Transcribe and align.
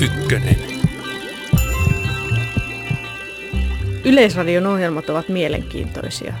ykkönen. 0.00 0.56
Yleisradion 4.04 4.66
ohjelmat 4.66 5.10
ovat 5.10 5.28
mielenkiintoisia. 5.28 6.34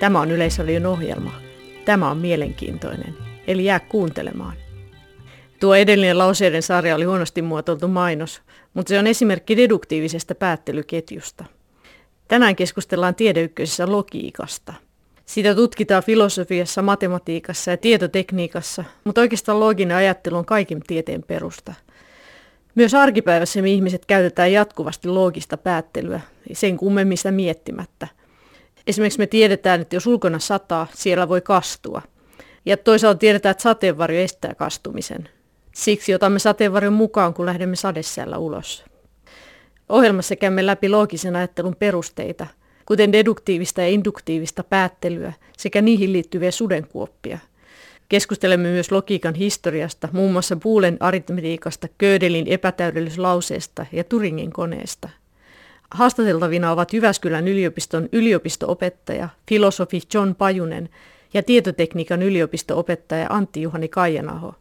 Tämä 0.00 0.20
on 0.20 0.30
Yleisradion 0.30 0.86
ohjelma. 0.86 1.40
Tämä 1.84 2.10
on 2.10 2.16
mielenkiintoinen. 2.16 3.14
Eli 3.46 3.64
jää 3.64 3.80
kuuntelemaan. 3.80 4.56
Tuo 5.60 5.74
edellinen 5.74 6.18
lauseiden 6.18 6.62
sarja 6.62 6.94
oli 6.94 7.04
huonosti 7.04 7.42
muotoiltu 7.42 7.88
mainos, 7.88 8.42
mutta 8.74 8.88
se 8.88 8.98
on 8.98 9.06
esimerkki 9.06 9.56
deduktiivisesta 9.56 10.34
päättelyketjusta. 10.34 11.44
Tänään 12.28 12.56
keskustellaan 12.56 13.14
tiedeykköisessä 13.14 13.92
logiikasta. 13.92 14.74
Sitä 15.26 15.54
tutkitaan 15.54 16.02
filosofiassa, 16.02 16.82
matematiikassa 16.82 17.70
ja 17.70 17.76
tietotekniikassa, 17.76 18.84
mutta 19.04 19.20
oikeastaan 19.20 19.60
looginen 19.60 19.96
ajattelu 19.96 20.36
on 20.36 20.44
kaiken 20.44 20.80
tieteen 20.86 21.22
perusta. 21.22 21.74
Myös 22.78 22.94
arkipäivässä 22.94 23.62
me 23.62 23.70
ihmiset 23.70 24.06
käytetään 24.06 24.52
jatkuvasti 24.52 25.08
loogista 25.08 25.56
päättelyä, 25.56 26.20
sen 26.52 26.76
kummemmista 26.76 27.30
miettimättä. 27.30 28.08
Esimerkiksi 28.86 29.18
me 29.18 29.26
tiedetään, 29.26 29.80
että 29.80 29.96
jos 29.96 30.06
ulkona 30.06 30.38
sataa, 30.38 30.86
siellä 30.94 31.28
voi 31.28 31.40
kastua. 31.40 32.02
Ja 32.66 32.76
toisaalta 32.76 33.18
tiedetään, 33.18 33.50
että 33.50 33.62
sateenvarjo 33.62 34.20
estää 34.20 34.54
kastumisen. 34.54 35.28
Siksi 35.74 36.14
otamme 36.14 36.38
sateenvarjon 36.38 36.92
mukaan, 36.92 37.34
kun 37.34 37.46
lähdemme 37.46 37.76
sadesäällä 37.76 38.38
ulos. 38.38 38.84
Ohjelmassa 39.88 40.36
käymme 40.36 40.66
läpi 40.66 40.88
loogisen 40.88 41.36
ajattelun 41.36 41.76
perusteita, 41.78 42.46
kuten 42.86 43.12
deduktiivista 43.12 43.80
ja 43.80 43.88
induktiivista 43.88 44.64
päättelyä 44.64 45.32
sekä 45.56 45.82
niihin 45.82 46.12
liittyviä 46.12 46.50
sudenkuoppia. 46.50 47.38
Keskustelemme 48.08 48.68
myös 48.68 48.92
logiikan 48.92 49.34
historiasta, 49.34 50.08
muun 50.12 50.32
muassa 50.32 50.56
Boolen 50.56 50.96
aritmetiikasta, 51.00 51.88
Köödelin 51.98 52.46
epätäydellisyyslauseesta 52.46 53.86
ja 53.92 54.04
Turingin 54.04 54.52
koneesta. 54.52 55.08
Haastateltavina 55.90 56.72
ovat 56.72 56.92
Jyväskylän 56.92 57.48
yliopiston 57.48 58.08
yliopistoopettaja, 58.12 59.28
filosofi 59.48 60.02
John 60.14 60.34
Pajunen 60.34 60.88
ja 61.34 61.42
tietotekniikan 61.42 62.22
yliopistoopettaja 62.22 63.26
Antti-Juhani 63.30 63.88
Kaijanaho. 63.88 64.54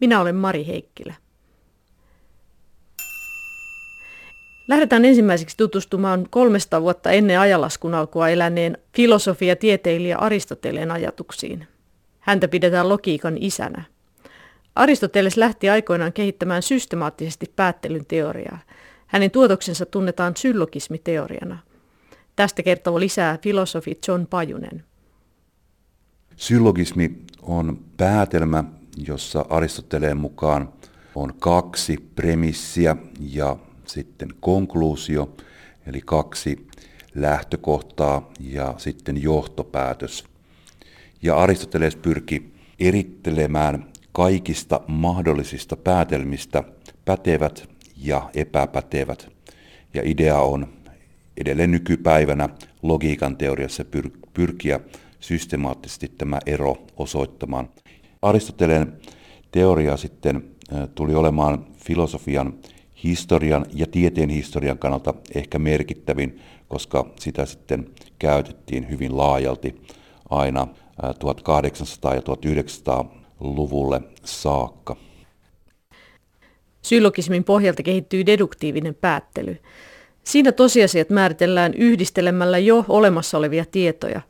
Minä 0.00 0.20
olen 0.20 0.36
Mari 0.36 0.66
Heikkilä. 0.66 1.14
Lähdetään 4.68 5.04
ensimmäiseksi 5.04 5.56
tutustumaan 5.56 6.26
300 6.30 6.82
vuotta 6.82 7.10
ennen 7.10 7.40
ajalaskun 7.40 7.94
alkua 7.94 8.28
eläneen 8.28 8.78
filosofia-tieteilijä 8.96 10.16
Aristoteleen 10.16 10.90
ajatuksiin. 10.90 11.66
Häntä 12.20 12.48
pidetään 12.48 12.88
logiikan 12.88 13.36
isänä. 13.40 13.84
Aristoteles 14.74 15.36
lähti 15.36 15.70
aikoinaan 15.70 16.12
kehittämään 16.12 16.62
systemaattisesti 16.62 17.52
päättelyn 17.56 18.06
teoriaa. 18.06 18.58
Hänen 19.06 19.30
tuotoksensa 19.30 19.86
tunnetaan 19.86 20.36
syllogismiteoriana. 20.36 21.58
Tästä 22.36 22.62
kertoo 22.62 23.00
lisää 23.00 23.38
filosofi 23.42 23.98
John 24.08 24.26
Pajunen. 24.26 24.84
Syllogismi 26.36 27.22
on 27.42 27.78
päätelmä, 27.96 28.64
jossa 29.06 29.44
Aristoteleen 29.48 30.16
mukaan 30.16 30.72
on 31.14 31.34
kaksi 31.38 31.96
premissiä 32.14 32.96
ja 33.20 33.56
sitten 33.86 34.28
konkluusio, 34.40 35.36
eli 35.86 36.00
kaksi 36.04 36.66
lähtökohtaa 37.14 38.30
ja 38.40 38.74
sitten 38.76 39.22
johtopäätös. 39.22 40.29
Ja 41.22 41.36
Aristoteles 41.36 41.96
pyrki 41.96 42.52
erittelemään 42.80 43.86
kaikista 44.12 44.80
mahdollisista 44.86 45.76
päätelmistä 45.76 46.64
pätevät 47.04 47.68
ja 47.96 48.30
epäpätevät. 48.34 49.28
Ja 49.94 50.02
idea 50.04 50.38
on 50.38 50.68
edelleen 51.36 51.70
nykypäivänä 51.70 52.48
logiikan 52.82 53.36
teoriassa 53.36 53.82
pyr- 53.96 54.28
pyrkiä 54.34 54.80
systemaattisesti 55.20 56.12
tämä 56.18 56.38
ero 56.46 56.76
osoittamaan. 56.96 57.68
Aristoteleen 58.22 58.92
teoria 59.52 59.96
sitten 59.96 60.44
tuli 60.94 61.14
olemaan 61.14 61.66
filosofian 61.76 62.54
historian 63.04 63.66
ja 63.74 63.86
tieteen 63.86 64.30
historian 64.30 64.78
kannalta 64.78 65.14
ehkä 65.34 65.58
merkittävin, 65.58 66.40
koska 66.68 67.10
sitä 67.20 67.46
sitten 67.46 67.86
käytettiin 68.18 68.90
hyvin 68.90 69.16
laajalti 69.16 69.82
aina 70.30 70.66
1800- 71.02 72.14
ja 72.14 72.20
1900-luvulle 72.20 74.00
saakka. 74.24 74.96
Syllogismin 76.82 77.44
pohjalta 77.44 77.82
kehittyy 77.82 78.26
deduktiivinen 78.26 78.94
päättely. 78.94 79.58
Siinä 80.24 80.52
tosiasiat 80.52 81.10
määritellään 81.10 81.74
yhdistelemällä 81.74 82.58
jo 82.58 82.84
olemassa 82.88 83.38
olevia 83.38 83.64
tietoja. 83.70 84.20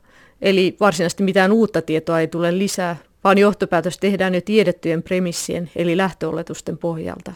Eli 0.41 0.77
varsinaisesti 0.79 1.23
mitään 1.23 1.51
uutta 1.51 1.81
tietoa 1.81 2.19
ei 2.19 2.27
tule 2.27 2.57
lisää, 2.57 2.95
vaan 3.23 3.37
johtopäätös 3.37 3.97
tehdään 3.97 4.35
jo 4.35 4.41
tiedettyjen 4.41 5.03
premissien 5.03 5.69
eli 5.75 5.97
lähtöoletusten 5.97 6.77
pohjalta. 6.77 7.33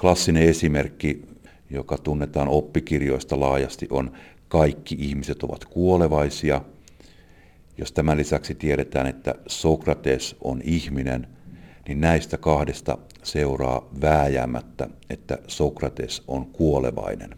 Klassinen 0.00 0.42
esimerkki, 0.42 1.22
joka 1.70 1.98
tunnetaan 1.98 2.48
oppikirjoista 2.48 3.40
laajasti, 3.40 3.86
on 3.90 4.12
kaikki 4.48 4.96
ihmiset 4.98 5.42
ovat 5.42 5.64
kuolevaisia. 5.64 6.60
Jos 7.78 7.92
tämän 7.92 8.16
lisäksi 8.16 8.54
tiedetään, 8.54 9.06
että 9.06 9.34
Sokrates 9.46 10.36
on 10.40 10.60
ihminen, 10.64 11.26
niin 11.88 12.00
näistä 12.00 12.38
kahdesta 12.38 12.98
seuraa 13.22 13.88
vääjäämättä, 14.00 14.88
että 15.10 15.38
Sokrates 15.46 16.22
on 16.28 16.46
kuolevainen. 16.46 17.30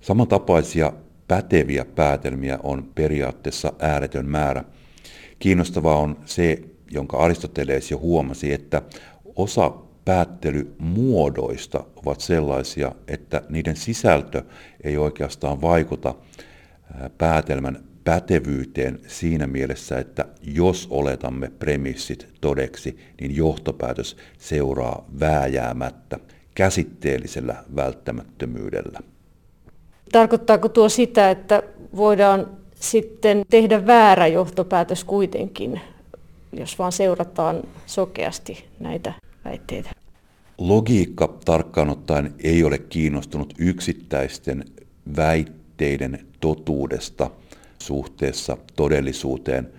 Samantapaisia 0.00 0.92
päteviä 1.28 1.84
päätelmiä 1.84 2.58
on 2.62 2.90
periaatteessa 2.94 3.72
ääretön 3.78 4.26
määrä. 4.26 4.64
Kiinnostavaa 5.38 5.96
on 5.96 6.16
se, 6.24 6.58
jonka 6.90 7.16
Aristoteles 7.16 7.90
jo 7.90 7.98
huomasi, 7.98 8.52
että 8.52 8.82
osa 9.36 9.72
päättelymuodoista 10.04 11.84
ovat 11.96 12.20
sellaisia, 12.20 12.92
että 13.08 13.42
niiden 13.48 13.76
sisältö 13.76 14.42
ei 14.84 14.96
oikeastaan 14.96 15.60
vaikuta 15.60 16.14
päätelmän 17.18 17.84
pätevyyteen 18.04 19.00
siinä 19.06 19.46
mielessä, 19.46 19.98
että 19.98 20.24
jos 20.42 20.86
oletamme 20.90 21.50
premissit 21.58 22.28
todeksi, 22.40 22.98
niin 23.20 23.36
johtopäätös 23.36 24.16
seuraa 24.38 25.04
vääjäämättä 25.20 26.18
käsitteellisellä 26.54 27.64
välttämättömyydellä. 27.76 29.00
Tarkoittaako 30.12 30.68
tuo 30.68 30.88
sitä, 30.88 31.30
että 31.30 31.62
voidaan 31.96 32.46
sitten 32.74 33.42
tehdä 33.50 33.86
väärä 33.86 34.26
johtopäätös 34.26 35.04
kuitenkin, 35.04 35.80
jos 36.52 36.78
vaan 36.78 36.92
seurataan 36.92 37.62
sokeasti 37.86 38.64
näitä 38.80 39.12
väitteitä? 39.44 39.90
Logiikka 40.58 41.38
tarkkaan 41.44 41.90
ottaen 41.90 42.34
ei 42.44 42.64
ole 42.64 42.78
kiinnostunut 42.78 43.54
yksittäisten 43.58 44.64
väitteiden 45.16 46.26
totuudesta 46.40 47.30
suhteessa 47.86 48.56
todellisuuteen. 48.76 49.72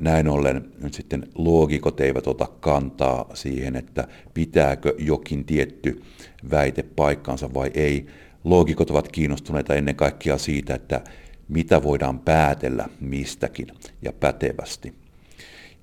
Näin 0.00 0.28
ollen 0.28 0.72
nyt 0.82 0.94
sitten 0.94 1.28
loogikot 1.34 2.00
eivät 2.00 2.26
ota 2.26 2.48
kantaa 2.60 3.30
siihen, 3.34 3.76
että 3.76 4.08
pitääkö 4.34 4.94
jokin 4.98 5.44
tietty 5.44 6.02
väite 6.50 6.82
paikkansa 6.82 7.54
vai 7.54 7.70
ei. 7.74 8.06
Loogikot 8.44 8.90
ovat 8.90 9.08
kiinnostuneita 9.08 9.74
ennen 9.74 9.96
kaikkea 9.96 10.38
siitä, 10.38 10.74
että 10.74 11.00
mitä 11.48 11.82
voidaan 11.82 12.18
päätellä 12.18 12.88
mistäkin 13.00 13.66
ja 14.02 14.12
pätevästi. 14.12 14.94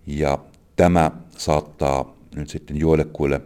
Ja 0.08 0.40
tämä 0.76 1.12
saattaa 1.38 2.16
nyt 2.36 2.50
sitten 2.50 2.78
joillekuille 2.78 3.42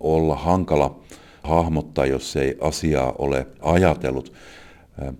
olla 0.00 0.36
hankala 0.36 1.00
hahmottaa, 1.42 2.06
jos 2.06 2.36
ei 2.36 2.56
asiaa 2.60 3.14
ole 3.18 3.46
ajatellut. 3.60 4.32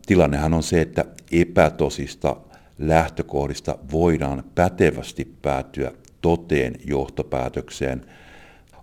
Tilannehan 0.06 0.54
on 0.54 0.62
se, 0.62 0.80
että 0.80 1.04
epätosista 1.32 2.36
lähtökohdista 2.78 3.78
voidaan 3.92 4.44
pätevästi 4.54 5.34
päätyä 5.42 5.92
toteen 6.20 6.74
johtopäätökseen. 6.84 8.06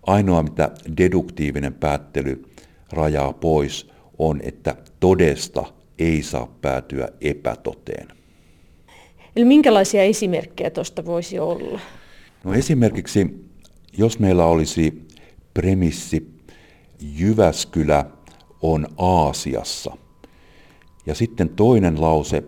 Ainoa, 0.04 0.44
mitä 0.44 0.72
deduktiivinen 0.98 1.74
päättely 1.74 2.46
rajaa 2.92 3.34
pois, 3.34 3.92
on, 4.18 4.40
että 4.44 4.76
todesta 5.00 5.64
ei 6.00 6.24
saa 6.24 6.58
päätyä 6.62 7.10
epätoteen. 7.22 8.08
Eli 9.36 9.46
minkälaisia 9.46 10.04
esimerkkejä 10.04 10.70
tuosta 10.70 11.06
voisi 11.06 11.40
olla? 11.40 11.80
No 12.44 12.54
esimerkiksi, 12.54 13.46
jos 13.98 14.20
meillä 14.20 14.46
olisi 14.46 15.08
premissi 15.54 16.40
Jyväskylä 17.02 18.06
on 18.62 18.88
Aasiassa, 18.98 19.98
ja 21.10 21.16
sitten 21.16 21.50
toinen 21.50 22.02
lause 22.02 22.44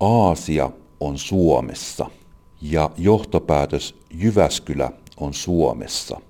Aasia 0.00 0.70
on 1.00 1.18
Suomessa, 1.18 2.06
ja 2.62 2.90
johtopäätös 2.98 3.94
Jyväskylä 4.10 4.92
on 5.16 5.34
Suomessa, 5.34 6.20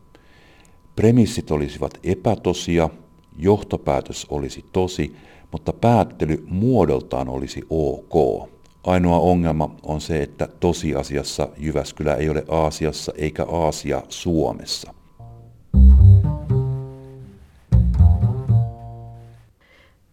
Premissit 0.96 1.50
olisivat 1.50 1.98
epätosia, 2.04 2.90
johtopäätös 3.38 4.26
olisi 4.30 4.64
tosi, 4.72 5.16
mutta 5.52 5.72
päättely 5.72 6.44
muodoltaan 6.48 7.28
olisi 7.28 7.62
ok. 7.70 8.48
Ainoa 8.84 9.18
ongelma 9.18 9.74
on 9.82 10.00
se, 10.00 10.22
että 10.22 10.48
tosiasiassa 10.60 11.48
Jyväskylä 11.56 12.14
ei 12.14 12.28
ole 12.28 12.44
Aasiassa 12.48 13.12
eikä 13.16 13.44
Aasia 13.44 14.02
Suomessa. 14.08 14.94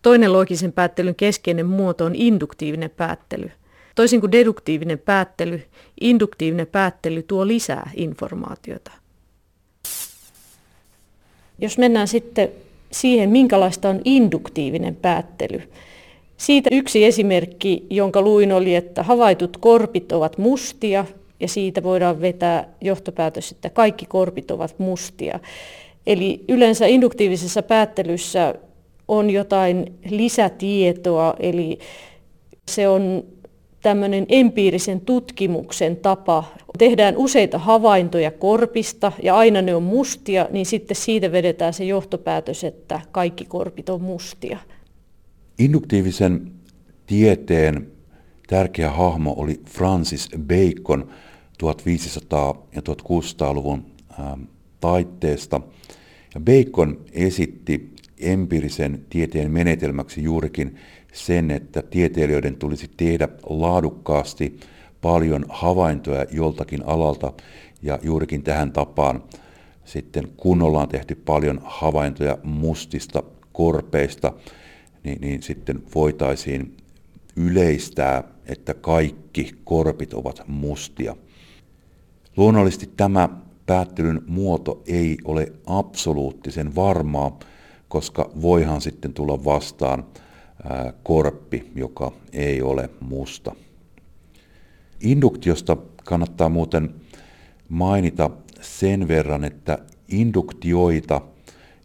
Toinen 0.01 0.33
loogisen 0.33 0.71
päättelyn 0.73 1.15
keskeinen 1.15 1.65
muoto 1.65 2.05
on 2.05 2.15
induktiivinen 2.15 2.89
päättely. 2.89 3.51
Toisin 3.95 4.19
kuin 4.19 4.31
deduktiivinen 4.31 4.99
päättely, 4.99 5.63
induktiivinen 6.01 6.67
päättely 6.67 7.23
tuo 7.23 7.47
lisää 7.47 7.91
informaatiota. 7.95 8.91
Jos 11.59 11.77
mennään 11.77 12.07
sitten 12.07 12.49
siihen, 12.91 13.29
minkälaista 13.29 13.89
on 13.89 14.01
induktiivinen 14.05 14.95
päättely. 14.95 15.61
Siitä 16.37 16.69
yksi 16.71 17.05
esimerkki, 17.05 17.85
jonka 17.89 18.21
luin, 18.21 18.51
oli, 18.51 18.75
että 18.75 19.03
havaitut 19.03 19.57
korpit 19.57 20.11
ovat 20.11 20.37
mustia 20.37 21.05
ja 21.39 21.47
siitä 21.47 21.83
voidaan 21.83 22.21
vetää 22.21 22.67
johtopäätös, 22.81 23.51
että 23.51 23.69
kaikki 23.69 24.05
korpit 24.05 24.51
ovat 24.51 24.79
mustia. 24.79 25.39
Eli 26.07 26.43
yleensä 26.47 26.85
induktiivisessa 26.85 27.63
päättelyssä 27.63 28.55
on 29.07 29.29
jotain 29.29 29.93
lisätietoa, 30.09 31.35
eli 31.39 31.79
se 32.69 32.87
on 32.87 33.23
tämmöinen 33.81 34.25
empiirisen 34.29 35.01
tutkimuksen 35.01 35.97
tapa. 35.97 36.43
Tehdään 36.77 37.17
useita 37.17 37.57
havaintoja 37.57 38.31
korpista 38.31 39.11
ja 39.23 39.35
aina 39.35 39.61
ne 39.61 39.75
on 39.75 39.83
mustia, 39.83 40.47
niin 40.51 40.65
sitten 40.65 40.95
siitä 40.95 41.31
vedetään 41.31 41.73
se 41.73 41.83
johtopäätös, 41.83 42.63
että 42.63 43.01
kaikki 43.11 43.45
korpit 43.45 43.89
on 43.89 44.01
mustia. 44.01 44.57
Induktiivisen 45.59 46.51
tieteen 47.05 47.87
tärkeä 48.47 48.91
hahmo 48.91 49.33
oli 49.37 49.61
Francis 49.69 50.29
Bacon 50.47 51.09
1500- 51.63 52.57
ja 52.75 52.81
1600-luvun 52.81 53.85
ähm, 54.19 54.41
taitteesta. 54.79 55.61
Ja 56.35 56.41
Bacon 56.41 57.01
esitti 57.11 57.91
empiirisen 58.19 59.05
tieteen 59.09 59.51
menetelmäksi 59.51 60.23
juurikin 60.23 60.75
sen, 61.13 61.51
että 61.51 61.81
tieteilijöiden 61.81 62.55
tulisi 62.55 62.89
tehdä 62.97 63.27
laadukkaasti 63.49 64.59
paljon 65.01 65.45
havaintoja 65.49 66.25
joltakin 66.31 66.85
alalta 66.85 67.33
ja 67.81 67.99
juurikin 68.01 68.43
tähän 68.43 68.71
tapaan 68.71 69.23
sitten 69.87 70.27
kun 70.37 70.61
ollaan 70.61 70.89
tehty 70.89 71.15
paljon 71.15 71.61
havaintoja 71.63 72.37
mustista 72.43 73.23
korpeista, 73.51 74.33
niin, 75.03 75.21
niin 75.21 75.43
sitten 75.43 75.83
voitaisiin 75.95 76.77
yleistää, 77.35 78.23
että 78.45 78.73
kaikki 78.73 79.51
korpit 79.63 80.13
ovat 80.13 80.43
mustia. 80.47 81.15
Luonnollisesti 82.37 82.89
tämä 82.97 83.29
päättelyn 83.65 84.21
muoto 84.27 84.83
ei 84.87 85.17
ole 85.25 85.53
absoluuttisen 85.65 86.75
varmaa, 86.75 87.39
koska 87.87 88.29
voihan 88.41 88.81
sitten 88.81 89.13
tulla 89.13 89.45
vastaan 89.45 90.05
korppi, 91.03 91.71
joka 91.75 92.11
ei 92.33 92.61
ole 92.61 92.89
musta. 92.99 93.55
Induktiosta 94.99 95.77
kannattaa 96.05 96.49
muuten 96.49 96.95
mainita 97.69 98.29
sen 98.61 99.07
verran, 99.07 99.43
että 99.43 99.79
induktioita 100.07 101.21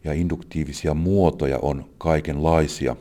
ja 0.05 0.13
induktiivisia 0.13 0.95
muotoja 0.95 1.59
on 1.63 1.85
kaikenlaisia. 1.99 2.97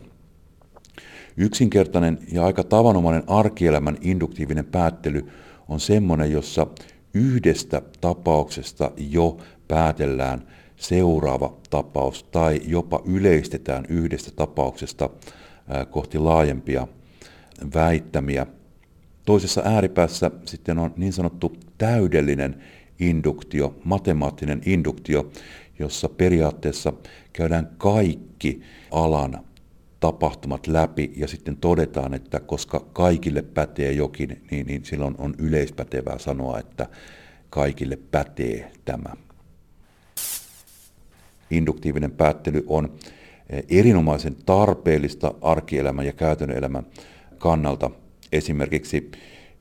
Yksinkertainen 1.37 2.19
ja 2.31 2.45
aika 2.45 2.63
tavanomainen 2.63 3.23
arkielämän 3.27 3.97
induktiivinen 4.01 4.65
päättely 4.65 5.29
on 5.69 5.79
semmoinen, 5.79 6.31
jossa 6.31 6.67
yhdestä 7.13 7.81
tapauksesta 8.01 8.91
jo 8.97 9.37
päätellään 9.67 10.47
seuraava 10.81 11.57
tapaus 11.69 12.23
tai 12.23 12.61
jopa 12.65 13.01
yleistetään 13.05 13.85
yhdestä 13.89 14.31
tapauksesta 14.35 15.09
kohti 15.89 16.17
laajempia 16.17 16.87
väittämiä. 17.75 18.45
Toisessa 19.25 19.61
ääripäässä 19.65 20.31
sitten 20.45 20.79
on 20.79 20.93
niin 20.97 21.13
sanottu 21.13 21.53
täydellinen 21.77 22.63
induktio, 22.99 23.75
matemaattinen 23.83 24.61
induktio, 24.65 25.31
jossa 25.79 26.09
periaatteessa 26.09 26.93
käydään 27.33 27.69
kaikki 27.77 28.61
alan 28.91 29.39
tapahtumat 29.99 30.67
läpi 30.67 31.13
ja 31.15 31.27
sitten 31.27 31.57
todetaan, 31.57 32.13
että 32.13 32.39
koska 32.39 32.79
kaikille 32.93 33.41
pätee 33.41 33.91
jokin, 33.91 34.41
niin, 34.51 34.67
niin 34.67 34.85
silloin 34.85 35.15
on 35.17 35.35
yleispätevää 35.37 36.17
sanoa, 36.17 36.59
että 36.59 36.87
kaikille 37.49 37.97
pätee 38.11 38.71
tämä. 38.85 39.15
Induktiivinen 41.51 42.11
päättely 42.11 42.65
on 42.67 42.93
erinomaisen 43.69 44.35
tarpeellista 44.45 45.33
arkielämän 45.41 46.05
ja 46.05 46.13
käytännön 46.13 46.57
elämän 46.57 46.85
kannalta. 47.37 47.91
Esimerkiksi 48.31 49.11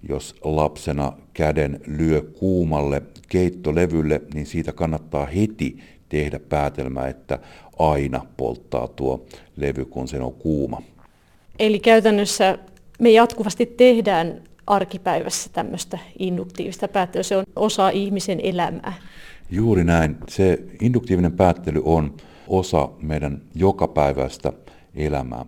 jos 0.08 0.34
lapsena 0.44 1.12
käden 1.34 1.80
lyö 1.86 2.22
kuumalle 2.22 3.02
keittolevylle, 3.28 4.22
niin 4.34 4.46
siitä 4.46 4.72
kannattaa 4.72 5.26
heti 5.26 5.78
tehdä 6.08 6.40
päätelmä, 6.48 7.08
että 7.08 7.38
aina 7.78 8.26
polttaa 8.36 8.88
tuo 8.88 9.26
levy, 9.56 9.84
kun 9.84 10.08
se 10.08 10.20
on 10.20 10.32
kuuma. 10.32 10.82
Eli 11.58 11.78
käytännössä 11.78 12.58
me 13.00 13.10
jatkuvasti 13.10 13.66
tehdään 13.66 14.42
arkipäivässä 14.66 15.50
tämmöistä 15.52 15.98
induktiivista 16.18 16.88
päättelyä. 16.88 17.22
Se 17.22 17.36
on 17.36 17.44
osa 17.56 17.90
ihmisen 17.90 18.40
elämää. 18.42 18.92
Juuri 19.50 19.84
näin. 19.84 20.16
Se 20.28 20.58
induktiivinen 20.80 21.32
päättely 21.32 21.82
on 21.84 22.16
osa 22.48 22.88
meidän 23.02 23.42
jokapäiväistä 23.54 24.52
elämää. 24.94 25.44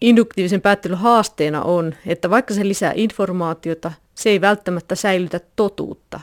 Induktiivisen 0.00 0.60
päättelyn 0.60 0.98
haasteena 0.98 1.62
on, 1.62 1.94
että 2.06 2.30
vaikka 2.30 2.54
se 2.54 2.68
lisää 2.68 2.92
informaatiota, 2.96 3.92
se 4.14 4.30
ei 4.30 4.40
välttämättä 4.40 4.94
säilytä 4.94 5.40
totuutta. 5.56 6.20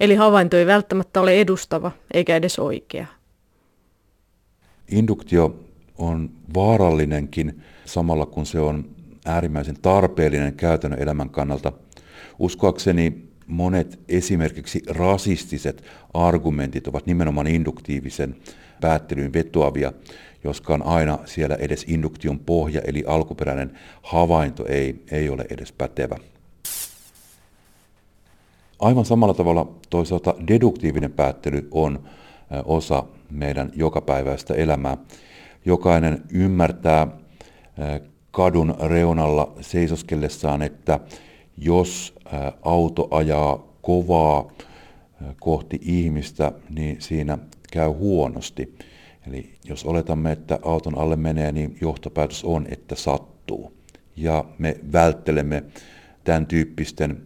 Eli 0.00 0.14
havainto 0.14 0.56
ei 0.56 0.66
välttämättä 0.66 1.20
ole 1.20 1.40
edustava 1.40 1.92
eikä 2.14 2.36
edes 2.36 2.58
oikea. 2.58 3.06
Induktio 4.90 5.60
on 5.98 6.30
vaarallinenkin 6.54 7.62
samalla 7.84 8.26
kun 8.26 8.46
se 8.46 8.60
on 8.60 8.84
äärimmäisen 9.24 9.76
tarpeellinen 9.82 10.54
käytännön 10.54 11.02
elämän 11.02 11.30
kannalta. 11.30 11.72
Uskoakseni 12.38 13.29
monet 13.50 14.00
esimerkiksi 14.08 14.82
rasistiset 14.88 15.84
argumentit 16.14 16.86
ovat 16.88 17.06
nimenomaan 17.06 17.46
induktiivisen 17.46 18.36
päättelyyn 18.80 19.32
vetoavia, 19.32 19.92
joskaan 20.44 20.82
aina 20.82 21.18
siellä 21.24 21.54
edes 21.54 21.84
induktion 21.88 22.38
pohja 22.38 22.80
eli 22.84 23.04
alkuperäinen 23.06 23.78
havainto 24.02 24.66
ei, 24.66 25.04
ei 25.10 25.28
ole 25.28 25.46
edes 25.50 25.72
pätevä. 25.72 26.16
Aivan 28.78 29.04
samalla 29.04 29.34
tavalla 29.34 29.74
toisaalta 29.90 30.34
deduktiivinen 30.48 31.12
päättely 31.12 31.68
on 31.70 32.08
osa 32.64 33.04
meidän 33.30 33.72
jokapäiväistä 33.76 34.54
elämää. 34.54 34.96
Jokainen 35.64 36.22
ymmärtää 36.32 37.06
kadun 38.30 38.74
reunalla 38.80 39.52
seisoskellessaan, 39.60 40.62
että 40.62 41.00
jos 41.58 42.14
auto 42.62 43.08
ajaa 43.10 43.66
kovaa 43.82 44.52
kohti 45.40 45.78
ihmistä, 45.82 46.52
niin 46.70 46.96
siinä 47.00 47.38
käy 47.72 47.88
huonosti. 47.88 48.74
Eli 49.26 49.50
jos 49.64 49.84
oletamme, 49.84 50.32
että 50.32 50.58
auton 50.62 50.98
alle 50.98 51.16
menee, 51.16 51.52
niin 51.52 51.76
johtopäätös 51.80 52.44
on, 52.44 52.66
että 52.70 52.94
sattuu. 52.94 53.72
Ja 54.16 54.44
me 54.58 54.76
välttelemme 54.92 55.62
tämän 56.24 56.46
tyyppisten 56.46 57.22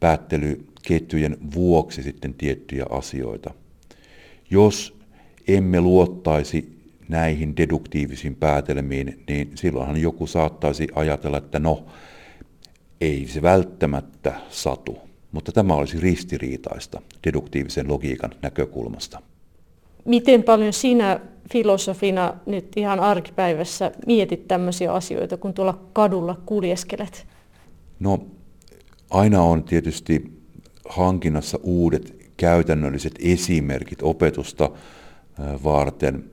päättelyketjujen 0.00 1.36
vuoksi 1.54 2.02
sitten 2.02 2.34
tiettyjä 2.34 2.84
asioita. 2.90 3.54
Jos 4.50 4.98
emme 5.48 5.80
luottaisi 5.80 6.78
näihin 7.08 7.56
deduktiivisiin 7.56 8.34
päätelmiin, 8.34 9.22
niin 9.28 9.50
silloinhan 9.54 9.96
joku 9.96 10.26
saattaisi 10.26 10.88
ajatella, 10.94 11.38
että 11.38 11.58
no, 11.58 11.86
ei 13.00 13.26
se 13.26 13.42
välttämättä 13.42 14.34
satu, 14.50 14.98
mutta 15.32 15.52
tämä 15.52 15.74
olisi 15.74 16.00
ristiriitaista 16.00 17.02
deduktiivisen 17.26 17.88
logiikan 17.88 18.30
näkökulmasta. 18.42 19.22
Miten 20.04 20.42
paljon 20.42 20.72
sinä 20.72 21.20
filosofina 21.52 22.34
nyt 22.46 22.76
ihan 22.76 23.00
arkipäivässä 23.00 23.92
mietit 24.06 24.48
tämmöisiä 24.48 24.92
asioita, 24.92 25.36
kun 25.36 25.54
tuolla 25.54 25.80
kadulla 25.92 26.40
kuljeskelet? 26.46 27.26
No, 28.00 28.26
aina 29.10 29.42
on 29.42 29.64
tietysti 29.64 30.42
hankinnassa 30.88 31.58
uudet 31.62 32.32
käytännölliset 32.36 33.14
esimerkit 33.22 34.02
opetusta 34.02 34.70
varten. 35.64 36.24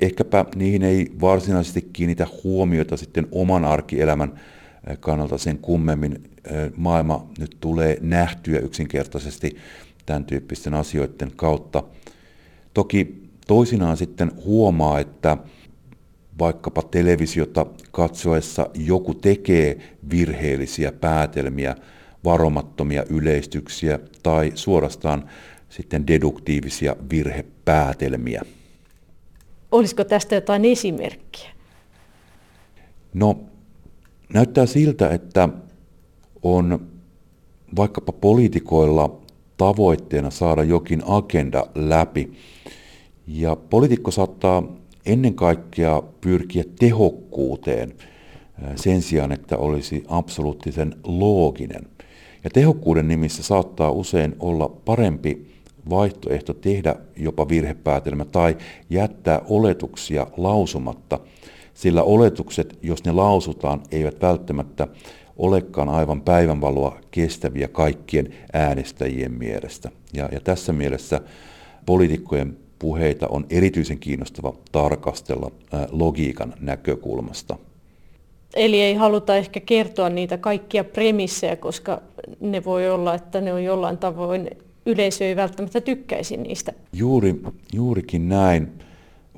Ehkäpä 0.00 0.44
niihin 0.54 0.82
ei 0.82 1.12
varsinaisesti 1.20 1.88
kiinnitä 1.92 2.26
huomiota 2.44 2.96
sitten 2.96 3.26
oman 3.32 3.64
arkielämän 3.64 4.40
kannalta 5.00 5.38
sen 5.38 5.58
kummemmin. 5.58 6.30
Maailma 6.76 7.26
nyt 7.38 7.56
tulee 7.60 7.98
nähtyä 8.00 8.58
yksinkertaisesti 8.58 9.56
tämän 10.06 10.24
tyyppisten 10.24 10.74
asioiden 10.74 11.32
kautta. 11.36 11.82
Toki 12.74 13.22
toisinaan 13.46 13.96
sitten 13.96 14.32
huomaa, 14.44 15.00
että 15.00 15.36
vaikkapa 16.38 16.82
televisiota 16.82 17.66
katsoessa 17.90 18.70
joku 18.74 19.14
tekee 19.14 19.78
virheellisiä 20.10 20.92
päätelmiä, 20.92 21.74
varomattomia 22.24 23.04
yleistyksiä 23.10 23.98
tai 24.22 24.52
suorastaan 24.54 25.30
sitten 25.68 26.06
deduktiivisia 26.06 26.96
virhepäätelmiä. 27.10 28.42
Olisiko 29.72 30.04
tästä 30.04 30.34
jotain 30.34 30.64
esimerkkiä? 30.64 31.50
No, 33.14 33.40
näyttää 34.34 34.66
siltä, 34.66 35.08
että 35.08 35.48
on 36.42 36.88
vaikkapa 37.76 38.12
poliitikoilla 38.12 39.20
tavoitteena 39.56 40.30
saada 40.30 40.64
jokin 40.64 41.02
agenda 41.06 41.66
läpi. 41.74 42.32
Ja 43.26 43.56
poliitikko 43.56 44.10
saattaa 44.10 44.62
ennen 45.06 45.34
kaikkea 45.34 46.02
pyrkiä 46.20 46.64
tehokkuuteen 46.78 47.94
sen 48.76 49.02
sijaan, 49.02 49.32
että 49.32 49.58
olisi 49.58 50.04
absoluuttisen 50.08 50.94
looginen. 51.04 51.86
Ja 52.44 52.50
tehokkuuden 52.50 53.08
nimissä 53.08 53.42
saattaa 53.42 53.90
usein 53.90 54.36
olla 54.38 54.68
parempi 54.68 55.48
vaihtoehto 55.90 56.54
tehdä 56.54 56.94
jopa 57.16 57.48
virhepäätelmä 57.48 58.24
tai 58.24 58.56
jättää 58.90 59.40
oletuksia 59.48 60.26
lausumatta, 60.36 61.20
sillä 61.78 62.02
oletukset, 62.02 62.78
jos 62.82 63.04
ne 63.04 63.12
lausutaan, 63.12 63.82
eivät 63.90 64.22
välttämättä 64.22 64.88
olekaan 65.36 65.88
aivan 65.88 66.22
päivänvaloa 66.22 66.98
kestäviä 67.10 67.68
kaikkien 67.68 68.34
äänestäjien 68.52 69.32
mielestä. 69.32 69.90
Ja, 70.12 70.28
ja 70.32 70.40
tässä 70.40 70.72
mielessä 70.72 71.20
poliitikkojen 71.86 72.56
puheita 72.78 73.26
on 73.28 73.46
erityisen 73.50 73.98
kiinnostava 73.98 74.54
tarkastella 74.72 75.50
logiikan 75.90 76.54
näkökulmasta. 76.60 77.56
Eli 78.56 78.80
ei 78.80 78.94
haluta 78.94 79.36
ehkä 79.36 79.60
kertoa 79.60 80.08
niitä 80.08 80.38
kaikkia 80.38 80.84
premissejä, 80.84 81.56
koska 81.56 82.02
ne 82.40 82.64
voi 82.64 82.90
olla, 82.90 83.14
että 83.14 83.40
ne 83.40 83.52
on 83.52 83.64
jollain 83.64 83.98
tavoin, 83.98 84.50
yleisö 84.86 85.24
ei 85.24 85.36
välttämättä 85.36 85.80
tykkäisi 85.80 86.36
niistä. 86.36 86.72
Juuri, 86.92 87.34
juurikin 87.72 88.28
näin. 88.28 88.68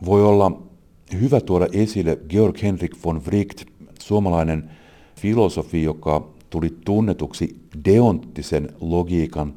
Voi 0.05 0.25
olla 0.25 0.70
hyvä 1.13 1.41
tuoda 1.41 1.67
esille 1.73 2.19
Georg 2.29 2.63
Henrik 2.63 2.97
von 3.05 3.23
Wright, 3.27 3.65
suomalainen 4.01 4.71
filosofi, 5.17 5.83
joka 5.83 6.31
tuli 6.51 6.77
tunnetuksi 6.85 7.57
deonttisen 7.85 8.69
logiikan 8.81 9.55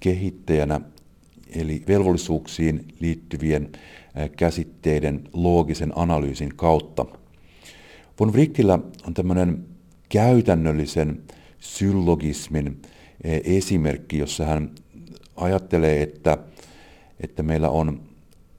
kehittäjänä 0.00 0.80
eli 1.54 1.82
velvollisuuksiin 1.88 2.84
liittyvien 3.00 3.68
käsitteiden 4.36 5.28
loogisen 5.32 5.92
analyysin 5.94 6.52
kautta. 6.56 7.06
Von 8.20 8.32
Wrichtillä 8.32 8.78
on 9.06 9.14
tämmöinen 9.14 9.64
käytännöllisen 10.08 11.22
syllogismin 11.58 12.82
esimerkki, 13.44 14.18
jossa 14.18 14.44
hän 14.44 14.70
ajattelee, 15.36 16.02
että, 16.02 16.38
että 17.20 17.42
meillä 17.42 17.70
on 17.70 18.00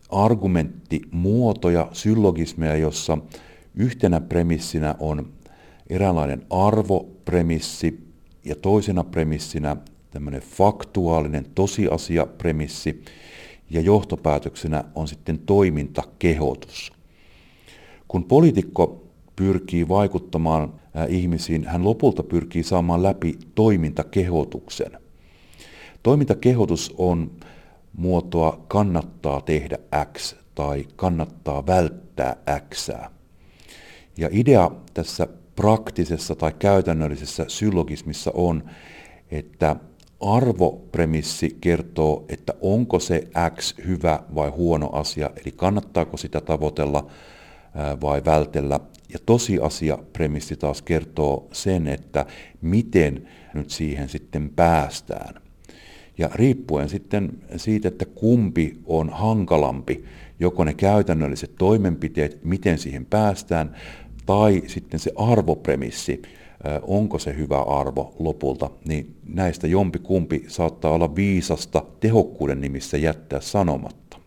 argumenttimuotoja, 0.10 1.90
syllogismeja, 1.92 2.76
jossa 2.76 3.18
yhtenä 3.76 4.22
premissinä 4.22 4.96
on 5.00 5.34
eräänlainen 5.90 6.46
arvopremissi 6.50 8.08
ja 8.46 8.56
toisena 8.56 9.04
premissinä 9.04 9.78
tämmöinen 10.12 10.42
faktuaalinen 10.42 11.46
tosiasiapremissi 11.56 13.04
ja 13.70 13.82
johtopäätöksenä 13.82 14.84
on 14.96 15.08
sitten 15.08 15.40
toimintakehotus. 15.40 16.92
Kun 18.08 18.24
poliitikko 18.24 19.04
pyrkii 19.36 19.88
vaikuttamaan 19.88 20.74
ihmisiin, 21.08 21.66
hän 21.66 21.84
lopulta 21.84 22.24
pyrkii 22.24 22.64
saamaan 22.64 23.04
läpi 23.04 23.40
toimintakehotuksen. 23.56 24.92
Toimintakehotus 26.04 26.94
on 26.98 27.32
muotoa 27.98 28.66
kannattaa 28.68 29.42
tehdä 29.42 29.78
X 30.14 30.36
tai 30.56 30.86
kannattaa 30.96 31.68
välttää 31.68 32.36
X. 32.74 32.90
Ja 34.18 34.30
idea 34.32 34.72
tässä 34.94 35.28
praktisessa 35.56 36.36
tai 36.36 36.54
käytännöllisessä 36.60 37.46
syllogismissa 37.48 38.32
on, 38.34 38.64
että 39.32 39.76
arvopremissi 40.22 41.58
kertoo, 41.62 42.26
että 42.30 42.54
onko 42.62 43.00
se 43.00 43.28
X 43.56 43.76
hyvä 43.88 44.20
vai 44.36 44.50
huono 44.50 44.90
asia, 44.92 45.30
eli 45.46 45.52
kannattaako 45.52 46.18
sitä 46.18 46.42
tavoitella 46.42 47.08
vai 48.02 48.22
vältellä. 48.26 48.80
Ja 49.14 49.20
tosiasia 49.26 49.98
premissi 50.14 50.56
taas 50.56 50.82
kertoo 50.82 51.48
sen, 51.52 51.88
että 51.88 52.26
miten 52.62 53.28
nyt 53.54 53.70
siihen 53.70 54.10
sitten 54.10 54.50
päästään. 54.50 55.45
Ja 56.18 56.30
riippuen 56.34 56.90
sitten 56.90 57.30
siitä, 57.58 57.88
että 57.88 58.06
kumpi 58.06 58.78
on 58.86 59.10
hankalampi, 59.10 60.06
joko 60.40 60.64
ne 60.64 60.74
käytännölliset 60.74 61.52
toimenpiteet, 61.58 62.44
miten 62.44 62.78
siihen 62.78 63.06
päästään, 63.06 63.76
tai 64.26 64.64
sitten 64.68 65.00
se 65.00 65.12
arvopremissi, 65.16 66.22
onko 66.82 67.20
se 67.20 67.38
hyvä 67.38 67.62
arvo 67.62 68.16
lopulta, 68.20 68.70
niin 68.88 69.16
näistä 69.34 69.68
jompi 69.68 70.00
kumpi 70.00 70.46
saattaa 70.48 70.92
olla 70.92 71.16
viisasta 71.16 71.86
tehokkuuden 72.00 72.62
nimissä 72.62 72.98
jättää 72.98 73.42
sanomatta. 73.42 74.18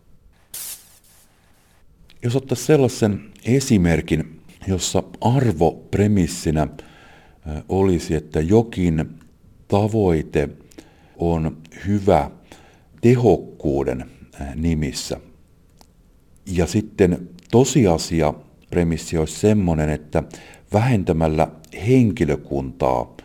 Jos 2.23 2.35
ottaisiin 2.35 2.67
sellaisen 2.67 3.21
esimerkin, 3.45 4.41
jossa 4.67 5.03
arvopremissinä 5.21 6.67
olisi, 7.69 8.15
että 8.15 8.39
jokin 8.41 9.09
tavoite 9.67 10.49
on 11.19 11.57
hyvä 11.87 12.31
tehokkuuden 13.01 14.05
nimissä. 14.55 15.19
Ja 16.45 16.67
sitten 16.67 17.29
tosiasia 17.51 18.33
premissi 18.69 19.17
olisi 19.17 19.39
sellainen, 19.39 19.89
että 19.89 20.23
vähentämällä 20.73 21.47
henkilökuntaa 21.87 23.15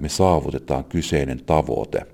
me 0.00 0.08
saavutetaan 0.08 0.84
kyseinen 0.84 1.44
tavoite. 1.44 2.06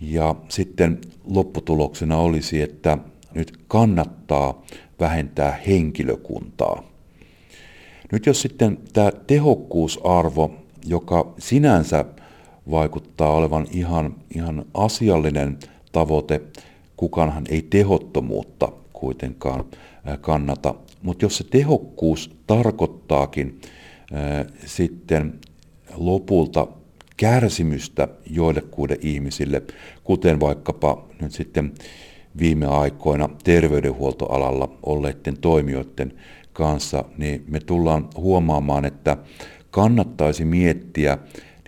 Ja 0.00 0.34
sitten 0.48 1.00
lopputuloksena 1.24 2.18
olisi, 2.18 2.62
että 2.62 2.98
nyt 3.34 3.52
kannattaa 3.68 4.62
vähentää 5.00 5.60
henkilökuntaa. 5.66 6.82
Nyt 8.12 8.26
jos 8.26 8.42
sitten 8.42 8.78
tämä 8.92 9.12
tehokkuusarvo, 9.26 10.54
joka 10.86 11.34
sinänsä 11.38 12.04
vaikuttaa 12.70 13.30
olevan 13.30 13.66
ihan, 13.70 14.14
ihan 14.34 14.64
asiallinen 14.74 15.58
tavoite, 15.92 16.40
kukaanhan 16.96 17.44
ei 17.48 17.62
tehottomuutta 17.62 18.72
kuitenkaan 18.92 19.64
kannata, 20.20 20.74
mutta 21.02 21.24
jos 21.24 21.36
se 21.36 21.44
tehokkuus 21.44 22.30
tarkoittaakin 22.46 23.60
sitten 24.66 25.38
lopulta 25.96 26.66
kärsimystä 27.16 28.08
joillekuille 28.30 28.98
ihmisille, 29.00 29.62
kuten 30.04 30.40
vaikkapa 30.40 31.04
nyt 31.20 31.32
sitten 31.32 31.72
viime 32.38 32.66
aikoina 32.66 33.28
terveydenhuoltoalalla 33.44 34.78
olleiden 34.82 35.38
toimijoiden 35.40 36.12
kanssa, 36.52 37.04
niin 37.18 37.44
me 37.48 37.60
tullaan 37.60 38.08
huomaamaan, 38.16 38.84
että 38.84 39.16
kannattaisi 39.70 40.44
miettiä 40.44 41.18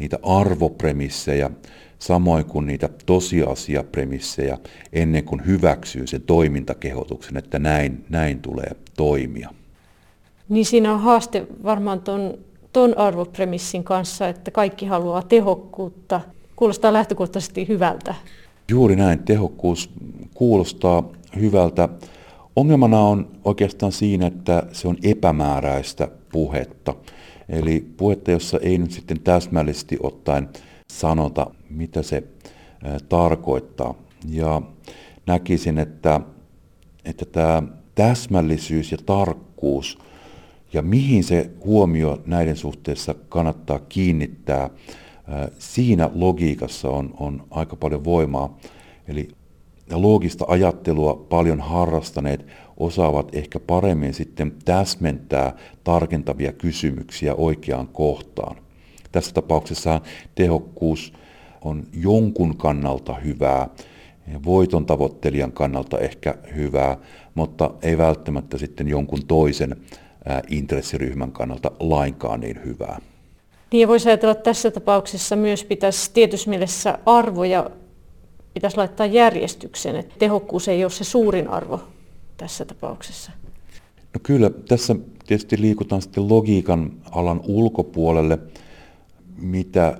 niitä 0.00 0.18
arvopremissejä, 0.22 1.50
samoin 1.98 2.44
kuin 2.44 2.66
niitä 2.66 2.88
tosiasiapremissejä, 3.06 4.58
ennen 4.92 5.24
kuin 5.24 5.46
hyväksyy 5.46 6.06
sen 6.06 6.22
toimintakehotuksen, 6.22 7.36
että 7.36 7.58
näin, 7.58 8.04
näin 8.08 8.40
tulee 8.40 8.70
toimia. 8.96 9.50
Niin 10.48 10.66
siinä 10.66 10.92
on 10.92 11.00
haaste 11.00 11.46
varmaan 11.64 12.00
tuon 12.00 12.38
ton 12.72 12.98
arvopremissin 12.98 13.84
kanssa, 13.84 14.28
että 14.28 14.50
kaikki 14.50 14.86
haluaa 14.86 15.22
tehokkuutta. 15.22 16.20
Kuulostaa 16.56 16.92
lähtökohtaisesti 16.92 17.68
hyvältä. 17.68 18.14
Juuri 18.70 18.96
näin, 18.96 19.18
tehokkuus 19.18 19.90
kuulostaa 20.34 21.08
hyvältä. 21.40 21.88
Ongelmana 22.56 23.00
on 23.00 23.28
oikeastaan 23.44 23.92
siinä, 23.92 24.26
että 24.26 24.62
se 24.72 24.88
on 24.88 24.96
epämääräistä 25.02 26.08
puhetta. 26.32 26.94
Eli 27.48 27.86
puhetta, 27.96 28.30
jossa 28.30 28.58
ei 28.62 28.78
nyt 28.78 28.90
sitten 28.90 29.20
täsmällisesti 29.20 29.96
ottaen 30.02 30.48
sanota, 30.92 31.46
mitä 31.70 32.02
se 32.02 32.22
tarkoittaa. 33.08 33.94
Ja 34.28 34.62
näkisin, 35.26 35.78
että, 35.78 36.20
että 37.04 37.24
tämä 37.24 37.62
täsmällisyys 37.94 38.92
ja 38.92 38.98
tarkkuus 39.06 39.98
ja 40.72 40.82
mihin 40.82 41.24
se 41.24 41.50
huomio 41.64 42.22
näiden 42.26 42.56
suhteessa 42.56 43.14
kannattaa 43.28 43.78
kiinnittää, 43.78 44.70
siinä 45.58 46.10
logiikassa 46.14 46.88
on, 46.88 47.14
on 47.20 47.46
aika 47.50 47.76
paljon 47.76 48.04
voimaa. 48.04 48.58
Eli 49.08 49.28
loogista 49.92 50.44
ajattelua 50.48 51.26
paljon 51.28 51.60
harrastaneet 51.60 52.46
osaavat 52.82 53.34
ehkä 53.34 53.60
paremmin 53.60 54.14
sitten 54.14 54.52
täsmentää 54.64 55.56
tarkentavia 55.84 56.52
kysymyksiä 56.52 57.34
oikeaan 57.34 57.88
kohtaan. 57.88 58.56
Tässä 59.12 59.34
tapauksessa 59.34 60.00
tehokkuus 60.34 61.12
on 61.64 61.84
jonkun 61.92 62.56
kannalta 62.56 63.14
hyvää, 63.14 63.68
voiton 64.44 64.86
tavoittelijan 64.86 65.52
kannalta 65.52 65.98
ehkä 65.98 66.34
hyvää, 66.56 66.96
mutta 67.34 67.70
ei 67.82 67.98
välttämättä 67.98 68.58
sitten 68.58 68.88
jonkun 68.88 69.26
toisen 69.28 69.76
intressiryhmän 70.48 71.32
kannalta 71.32 71.70
lainkaan 71.80 72.40
niin 72.40 72.60
hyvää. 72.64 72.98
Niin 73.72 73.88
voisi 73.88 74.08
ajatella, 74.08 74.32
että 74.32 74.44
tässä 74.44 74.70
tapauksessa 74.70 75.36
myös 75.36 75.64
pitäisi 75.64 76.10
tietyssä 76.14 76.50
mielessä 76.50 76.98
arvoja 77.06 77.70
pitäisi 78.54 78.76
laittaa 78.76 79.06
järjestykseen, 79.06 79.96
että 79.96 80.14
tehokkuus 80.18 80.68
ei 80.68 80.84
ole 80.84 80.90
se 80.90 81.04
suurin 81.04 81.48
arvo 81.48 81.80
tässä 82.36 82.64
tapauksessa. 82.64 83.32
No 84.14 84.20
kyllä, 84.22 84.50
tässä 84.50 84.96
tietysti 85.26 85.60
liikutaan 85.60 86.02
sitten 86.02 86.28
logiikan 86.28 86.92
alan 87.10 87.40
ulkopuolelle, 87.44 88.38
mitä 89.36 89.98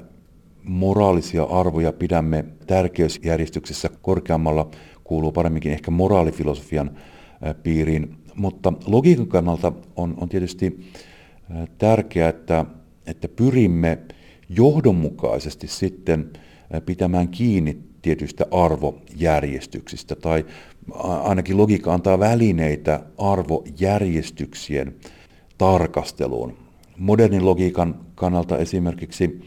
moraalisia 0.65 1.43
arvoja 1.43 1.93
pidämme 1.93 2.45
tärkeysjärjestyksessä 2.67 3.91
korkeammalla, 4.03 4.71
kuuluu 5.05 5.33
paremminkin 5.33 5.73
ehkä 5.73 5.91
moraalifilosofian 5.91 6.91
piiriin. 7.63 8.17
Mutta 8.35 8.73
logiikan 8.87 9.27
kannalta 9.27 9.73
on, 9.97 10.15
on 10.21 10.29
tietysti 10.29 10.81
tärkeää, 11.79 12.29
että, 12.29 12.65
että 13.07 13.29
pyrimme 13.29 13.99
johdonmukaisesti 14.49 15.67
sitten 15.67 16.31
pitämään 16.87 17.29
kiinni 17.29 17.79
tietyistä 18.03 18.47
arvojärjestyksistä, 18.51 20.15
tai 20.15 20.47
ainakin 21.25 21.57
logiikka 21.57 21.95
antaa 21.95 22.19
välineitä 22.19 23.01
arvojärjestyksien 23.19 24.95
tarkasteluun. 25.59 26.57
Modernin 26.99 27.45
logiikan 27.45 28.01
kannalta 28.15 28.59
esimerkiksi 28.59 29.41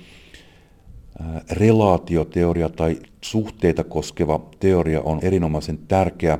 relaatioteoria 1.51 2.69
tai 2.69 2.99
suhteita 3.21 3.83
koskeva 3.83 4.49
teoria 4.59 5.01
on 5.01 5.19
erinomaisen 5.21 5.77
tärkeä 5.87 6.39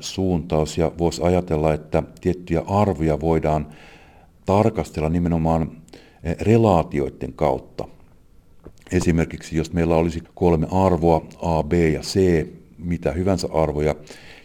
suuntaus 0.00 0.78
ja 0.78 0.92
voisi 0.98 1.22
ajatella, 1.22 1.74
että 1.74 2.02
tiettyjä 2.20 2.62
arvoja 2.66 3.20
voidaan 3.20 3.66
tarkastella 4.46 5.08
nimenomaan 5.08 5.70
relaatioiden 6.40 7.32
kautta. 7.32 7.88
Esimerkiksi 8.92 9.56
jos 9.56 9.72
meillä 9.72 9.96
olisi 9.96 10.22
kolme 10.34 10.66
arvoa, 10.70 11.26
A, 11.42 11.62
B 11.62 11.72
ja 11.72 12.00
C, 12.00 12.46
mitä 12.84 13.12
hyvänsä 13.12 13.48
arvoja, 13.52 13.94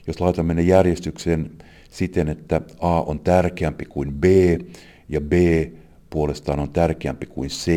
jos 0.08 0.22
laitamme 0.22 0.54
ne 0.54 0.62
järjestykseen 0.62 1.52
siten, 1.90 2.28
että 2.28 2.62
A 2.80 3.02
on 3.02 3.20
tärkeämpi 3.20 3.86
kuin 3.86 4.14
B 4.14 4.24
ja 5.10 5.22
B 5.22 5.34
puolestaan 6.10 6.60
on 6.60 6.72
tärkeämpi 6.72 7.26
kuin 7.26 7.50
C, 7.50 7.72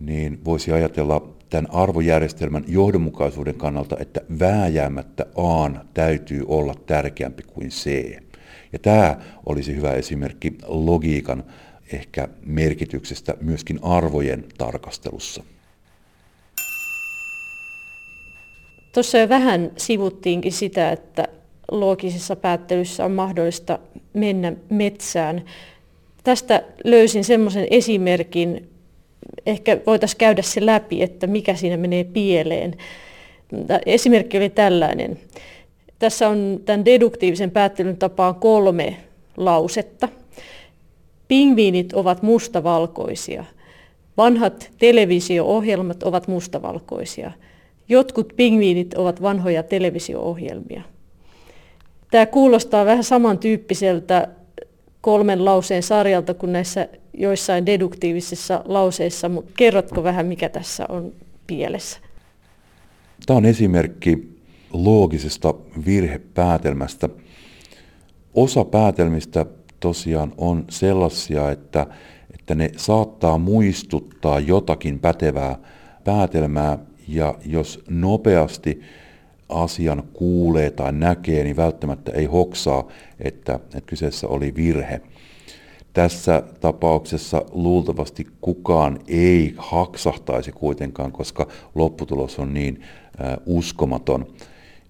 niin 0.00 0.44
voisi 0.44 0.72
ajatella 0.72 1.34
tämän 1.50 1.74
arvojärjestelmän 1.74 2.64
johdonmukaisuuden 2.68 3.54
kannalta, 3.54 3.96
että 4.00 4.20
vääjäämättä 4.38 5.26
A 5.36 5.70
täytyy 5.94 6.44
olla 6.46 6.74
tärkeämpi 6.86 7.42
kuin 7.42 7.68
C. 7.68 8.16
Ja 8.72 8.78
tämä 8.78 9.18
olisi 9.46 9.76
hyvä 9.76 9.92
esimerkki 9.92 10.54
logiikan 10.66 11.44
ehkä 11.92 12.28
merkityksestä 12.44 13.34
myöskin 13.40 13.78
arvojen 13.82 14.44
tarkastelussa. 14.58 15.44
Tuossa 18.92 19.18
jo 19.18 19.28
vähän 19.28 19.70
sivuttiinkin 19.76 20.52
sitä, 20.52 20.92
että 20.92 21.28
loogisessa 21.70 22.36
päättelyssä 22.36 23.04
on 23.04 23.12
mahdollista 23.12 23.78
mennä 24.12 24.52
metsään. 24.70 25.44
Tästä 26.24 26.62
löysin 26.84 27.24
semmoisen 27.24 27.66
esimerkin, 27.70 28.68
ehkä 29.46 29.78
voitaisiin 29.86 30.18
käydä 30.18 30.42
se 30.42 30.66
läpi, 30.66 31.02
että 31.02 31.26
mikä 31.26 31.54
siinä 31.54 31.76
menee 31.76 32.04
pieleen. 32.04 32.76
Esimerkki 33.86 34.36
oli 34.36 34.50
tällainen. 34.50 35.18
Tässä 35.98 36.28
on 36.28 36.60
tämän 36.64 36.84
deduktiivisen 36.84 37.50
päättelyn 37.50 37.96
tapaan 37.96 38.34
kolme 38.34 38.96
lausetta. 39.36 40.08
Pingviinit 41.28 41.92
ovat 41.92 42.22
mustavalkoisia. 42.22 43.44
Vanhat 44.16 44.70
televisio-ohjelmat 44.78 46.02
ovat 46.02 46.28
mustavalkoisia. 46.28 47.32
Jotkut 47.90 48.32
pingviinit 48.36 48.94
ovat 48.94 49.22
vanhoja 49.22 49.62
televisio-ohjelmia. 49.62 50.82
Tämä 52.10 52.26
kuulostaa 52.26 52.84
vähän 52.84 53.04
samantyyppiseltä 53.04 54.28
kolmen 55.00 55.44
lauseen 55.44 55.82
sarjalta 55.82 56.34
kuin 56.34 56.52
näissä 56.52 56.88
joissain 57.14 57.66
deduktiivisissa 57.66 58.62
lauseissa, 58.64 59.28
mutta 59.28 59.52
kerrotko 59.56 60.02
vähän, 60.02 60.26
mikä 60.26 60.48
tässä 60.48 60.86
on 60.88 61.12
pielessä? 61.46 61.98
Tämä 63.26 63.36
on 63.36 63.44
esimerkki 63.44 64.38
loogisesta 64.72 65.54
virhepäätelmästä. 65.86 67.08
Osa 68.34 68.64
päätelmistä 68.64 69.46
tosiaan 69.80 70.32
on 70.38 70.64
sellaisia, 70.68 71.50
että, 71.50 71.86
että 72.34 72.54
ne 72.54 72.70
saattaa 72.76 73.38
muistuttaa 73.38 74.40
jotakin 74.40 74.98
pätevää 74.98 75.58
päätelmää, 76.04 76.78
ja 77.10 77.34
jos 77.46 77.84
nopeasti 77.88 78.80
asian 79.48 80.02
kuulee 80.12 80.70
tai 80.70 80.92
näkee, 80.92 81.44
niin 81.44 81.56
välttämättä 81.56 82.12
ei 82.12 82.24
hoksaa, 82.24 82.88
että, 83.20 83.54
että 83.54 83.80
kyseessä 83.80 84.28
oli 84.28 84.54
virhe. 84.54 85.00
Tässä 85.92 86.42
tapauksessa 86.60 87.44
luultavasti 87.52 88.26
kukaan 88.40 88.98
ei 89.08 89.54
haksahtaisi 89.56 90.52
kuitenkaan, 90.52 91.12
koska 91.12 91.48
lopputulos 91.74 92.38
on 92.38 92.54
niin 92.54 92.80
äh, 92.80 93.36
uskomaton. 93.46 94.26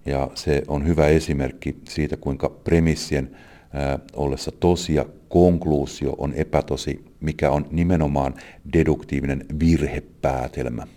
Ja 0.05 0.29
se 0.35 0.63
on 0.67 0.87
hyvä 0.87 1.07
esimerkki 1.07 1.75
siitä, 1.89 2.17
kuinka 2.17 2.49
premissien 2.49 3.31
äh, 3.35 3.99
ollessa 4.15 4.51
tosia 4.59 5.05
konkluusio 5.29 6.15
on 6.17 6.33
epätosi, 6.33 7.05
mikä 7.19 7.51
on 7.51 7.65
nimenomaan 7.71 8.33
deduktiivinen 8.73 9.45
virhepäätelmä. 9.59 10.87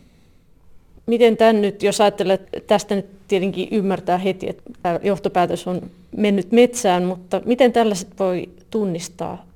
Miten 1.06 1.36
tämän 1.36 1.62
nyt, 1.62 1.82
jos 1.82 2.00
ajattelet, 2.00 2.42
tästä 2.66 2.94
nyt 2.94 3.06
tietenkin 3.28 3.68
ymmärtää 3.70 4.18
heti, 4.18 4.48
että 4.48 5.00
johtopäätös 5.02 5.66
on 5.66 5.82
mennyt 6.16 6.52
metsään, 6.52 7.04
mutta 7.04 7.42
miten 7.44 7.72
tällaiset 7.72 8.08
voi 8.18 8.48
tunnistaa, 8.70 9.46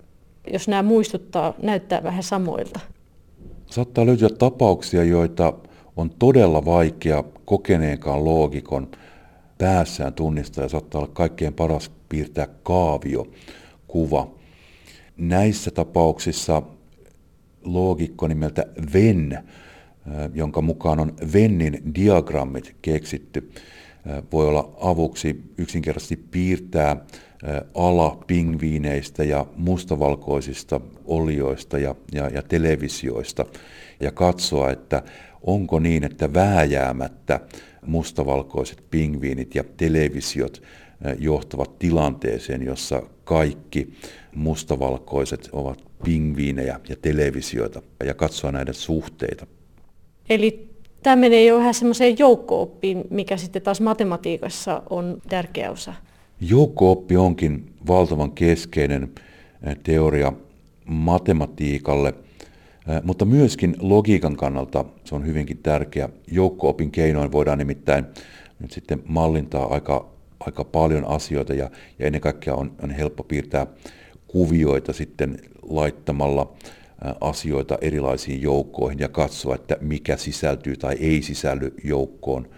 jos 0.53 0.69
nämä 0.69 0.83
muistuttaa, 0.83 1.55
näyttää 1.63 2.03
vähän 2.03 2.23
samoilta? 2.23 2.81
Saattaa 3.67 4.07
löytyä 4.07 4.29
tapauksia, 4.29 5.05
joita 5.05 5.53
on 5.97 6.11
todella 6.19 6.65
vaikea 6.65 7.25
kokeneenkaan 7.45 8.25
loogikon 8.25 8.89
päässään 9.59 10.15
tunnistaa 10.15 10.65
ja 10.65 10.69
saattaa 10.69 11.01
olla 11.01 11.11
kaikkein 11.13 11.55
paras 11.55 11.91
piirtää 12.09 12.49
kaavio, 12.63 13.27
kuva. 13.89 14.31
Näissä 15.17 15.71
tapauksissa 15.71 16.63
loogikko 17.65 18.29
nimeltä 18.29 18.67
Venn 18.93 19.39
jonka 20.35 20.61
mukaan 20.61 21.01
on 21.01 21.15
Vennin 21.33 21.83
diagrammit 21.95 22.77
keksitty, 22.83 23.51
voi 24.33 24.49
olla 24.49 24.73
avuksi 24.81 25.43
yksinkertaisesti 25.59 26.17
piirtää 26.17 26.97
ala 27.75 28.19
pingviineistä 28.27 29.25
ja 29.25 29.47
mustavalkoisista 29.57 30.81
olioista 31.05 31.79
ja, 31.79 31.95
ja, 32.13 32.29
ja 32.29 32.43
televisioista 32.43 33.47
ja 34.01 34.13
katsoa, 34.13 34.71
että 34.71 35.03
onko 35.43 35.79
niin, 35.79 36.05
että 36.05 36.35
vääjäämättä 36.35 37.41
mustavalkoiset 37.87 38.85
pingviinit 38.91 39.55
ja 39.55 39.65
televisiot 39.77 40.63
johtavat 41.19 41.79
tilanteeseen, 41.79 42.63
jossa 42.63 43.03
kaikki 43.25 43.95
mustavalkoiset 44.35 45.49
ovat 45.53 45.85
pingviinejä 46.05 46.81
ja 46.89 46.97
televisioita 47.03 47.83
ja 48.05 48.15
katsoa 48.15 48.53
näiden 48.53 48.75
suhteita. 48.75 49.47
Eli 50.31 50.71
tämä 51.03 51.17
menee 51.17 51.45
jo 51.45 51.59
vähän 51.59 51.75
semmoiseen 51.75 52.19
joukkooppiin, 52.19 53.05
mikä 53.11 53.37
sitten 53.37 53.63
taas 53.63 53.81
matematiikassa 53.81 54.83
on 54.91 55.23
tärkeä 55.29 55.71
osa. 55.71 55.95
Joukkooppi 56.41 57.17
onkin 57.17 57.73
valtavan 57.87 58.33
keskeinen 58.33 59.11
eh, 59.67 59.77
teoria 59.83 60.33
matematiikalle. 60.85 62.15
Mutta 63.03 63.25
myöskin 63.25 63.77
logiikan 63.81 64.37
kannalta 64.37 64.85
se 65.05 65.15
on 65.15 65.27
hyvinkin 65.27 65.59
tärkeä. 65.59 66.09
Joukko-opin 66.33 66.91
keinoin 66.91 67.33
voidaan 67.33 67.59
nimittäin 67.59 68.05
nyt 68.61 68.71
sitten 68.71 69.03
mallintaa 69.07 69.75
aika, 69.75 70.09
aika 70.41 70.65
paljon 70.65 71.05
asioita 71.05 71.55
ja, 71.55 71.71
ja 71.99 72.07
ennen 72.07 72.21
kaikkea 72.21 72.55
on, 72.55 72.73
on 72.83 72.91
helppo 72.91 73.23
piirtää 73.23 73.67
kuvioita 74.29 74.93
sitten 74.93 75.39
laittamalla 75.63 76.53
asioita 77.21 77.79
erilaisiin 77.81 78.43
joukkoihin 78.43 78.99
ja 78.99 79.09
katsoa, 79.09 79.55
että 79.55 79.77
mikä 79.81 80.17
sisältyy 80.17 80.77
tai 80.77 80.97
ei 81.01 81.23
sisälly 81.23 81.75
joukkoon 81.85 82.49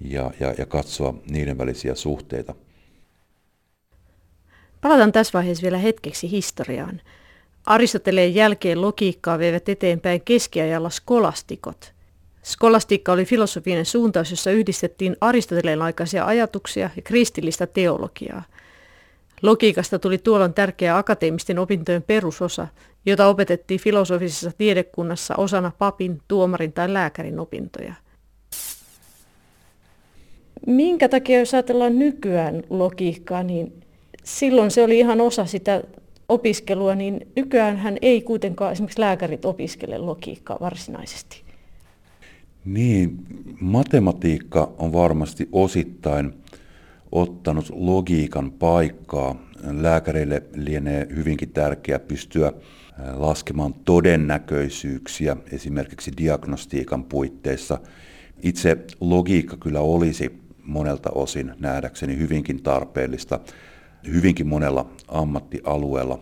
ja, 0.00 0.30
ja, 0.40 0.54
ja 0.58 0.66
katsoa 0.66 1.14
niiden 1.30 1.58
välisiä 1.58 1.94
suhteita. 1.94 2.54
Palataan 4.80 5.12
tässä 5.12 5.32
vaiheessa 5.32 5.62
vielä 5.62 5.78
hetkeksi 5.78 6.30
historiaan. 6.30 7.00
Aristoteleen 7.66 8.34
jälkeen 8.34 8.82
logiikkaa 8.82 9.38
veivät 9.38 9.68
eteenpäin 9.68 10.20
keskiajalla 10.24 10.90
skolastikot. 10.90 11.94
Skolastiikka 12.42 13.12
oli 13.12 13.24
filosofinen 13.24 13.86
suuntaus, 13.86 14.30
jossa 14.30 14.50
yhdistettiin 14.50 15.16
Aristoteleen 15.20 15.82
aikaisia 15.82 16.26
ajatuksia 16.26 16.90
ja 16.96 17.02
kristillistä 17.02 17.66
teologiaa. 17.66 18.42
Logiikasta 19.44 19.98
tuli 19.98 20.18
tuolloin 20.18 20.54
tärkeä 20.54 20.96
akateemisten 20.96 21.58
opintojen 21.58 22.02
perusosa, 22.02 22.68
jota 23.06 23.26
opetettiin 23.26 23.80
filosofisessa 23.80 24.52
tiedekunnassa 24.58 25.34
osana 25.36 25.72
papin, 25.78 26.20
tuomarin 26.28 26.72
tai 26.72 26.92
lääkärin 26.92 27.38
opintoja. 27.38 27.94
Minkä 30.66 31.08
takia, 31.08 31.38
jos 31.38 31.54
ajatellaan 31.54 31.98
nykyään 31.98 32.62
logiikkaa, 32.70 33.42
niin 33.42 33.72
silloin 34.24 34.70
se 34.70 34.84
oli 34.84 34.98
ihan 34.98 35.20
osa 35.20 35.44
sitä 35.44 35.82
opiskelua, 36.28 36.94
niin 36.94 37.28
nykyään 37.36 37.76
hän 37.76 37.96
ei 38.02 38.22
kuitenkaan 38.22 38.72
esimerkiksi 38.72 39.00
lääkärit 39.00 39.44
opiskele 39.44 39.98
logiikkaa 39.98 40.58
varsinaisesti. 40.60 41.42
Niin, 42.64 43.18
matematiikka 43.60 44.72
on 44.78 44.92
varmasti 44.92 45.48
osittain 45.52 46.34
ottanut 47.14 47.70
logiikan 47.74 48.52
paikkaa. 48.52 49.34
Lääkäreille 49.70 50.42
lienee 50.54 51.08
hyvinkin 51.16 51.50
tärkeää 51.50 51.98
pystyä 51.98 52.52
laskemaan 53.14 53.74
todennäköisyyksiä 53.74 55.36
esimerkiksi 55.52 56.10
diagnostiikan 56.16 57.04
puitteissa. 57.04 57.78
Itse 58.42 58.76
logiikka 59.00 59.56
kyllä 59.56 59.80
olisi 59.80 60.40
monelta 60.64 61.10
osin 61.10 61.52
nähdäkseni 61.58 62.18
hyvinkin 62.18 62.62
tarpeellista 62.62 63.40
hyvinkin 64.06 64.46
monella 64.46 64.90
ammattialueella. 65.08 66.18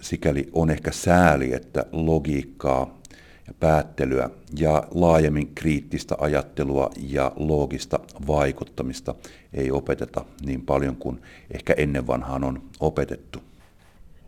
Sikäli 0.00 0.48
on 0.52 0.70
ehkä 0.70 0.92
sääli, 0.92 1.52
että 1.52 1.86
logiikkaa 1.92 2.98
ja 3.46 3.54
päättelyä 3.60 4.30
ja 4.58 4.82
laajemmin 4.94 5.50
kriittistä 5.54 6.14
ajattelua 6.18 6.90
ja 7.08 7.32
loogista 7.36 8.00
vaikuttamista 8.26 9.14
ei 9.54 9.70
opeteta 9.70 10.24
niin 10.46 10.62
paljon 10.62 10.96
kuin 10.96 11.22
ehkä 11.50 11.74
ennen 11.76 12.06
vanhaan 12.06 12.44
on 12.44 12.62
opetettu. 12.80 13.38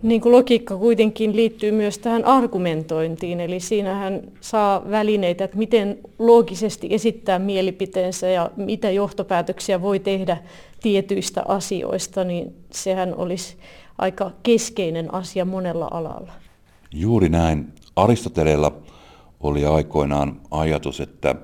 Niin 0.03 0.21
kuin 0.21 0.33
logiikka 0.33 0.77
kuitenkin 0.77 1.37
liittyy 1.37 1.73
myös 1.73 1.99
tähän 1.99 2.25
argumentointiin, 2.25 3.41
eli 3.41 3.61
siinähän 3.61 4.23
saa 4.41 4.91
välineitä, 4.91 5.45
että 5.45 5.57
miten 5.57 5.99
loogisesti 6.19 6.89
esittää 6.91 7.39
mielipiteensä 7.39 8.29
ja 8.29 8.51
mitä 8.57 8.91
johtopäätöksiä 8.91 9.83
voi 9.83 9.99
tehdä 9.99 10.37
tietyistä 10.83 11.43
asioista, 11.49 12.25
niin 12.25 12.55
sehän 12.71 13.15
olisi 13.15 13.57
aika 13.99 14.31
keskeinen 14.43 15.15
asia 15.15 15.45
monella 15.45 15.89
alalla. 15.91 16.33
Juuri 16.93 17.29
näin. 17.29 17.73
Aristoteleella 17.97 18.73
oli 19.45 19.65
aikoinaan 19.65 20.41
ajatus, 20.51 21.01
että 21.01 21.35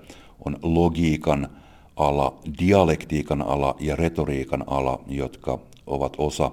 on 0.44 0.56
logiikan 0.62 1.48
ala, 1.96 2.40
dialektiikan 2.58 3.42
ala 3.42 3.76
ja 3.80 3.96
retoriikan 3.96 4.64
ala, 4.66 5.04
jotka 5.08 5.58
ovat 5.86 6.14
osa 6.18 6.50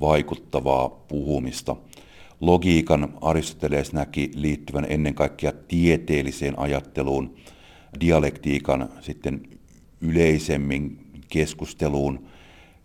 vaikuttavaa 0.00 0.88
puhumista. 0.88 1.76
Logiikan 2.40 3.08
Aristoteles 3.20 3.92
näki 3.92 4.30
liittyvän 4.34 4.86
ennen 4.88 5.14
kaikkea 5.14 5.52
tieteelliseen 5.68 6.58
ajatteluun, 6.58 7.34
dialektiikan 8.00 8.88
sitten 9.00 9.42
yleisemmin 10.00 10.98
keskusteluun, 11.28 12.26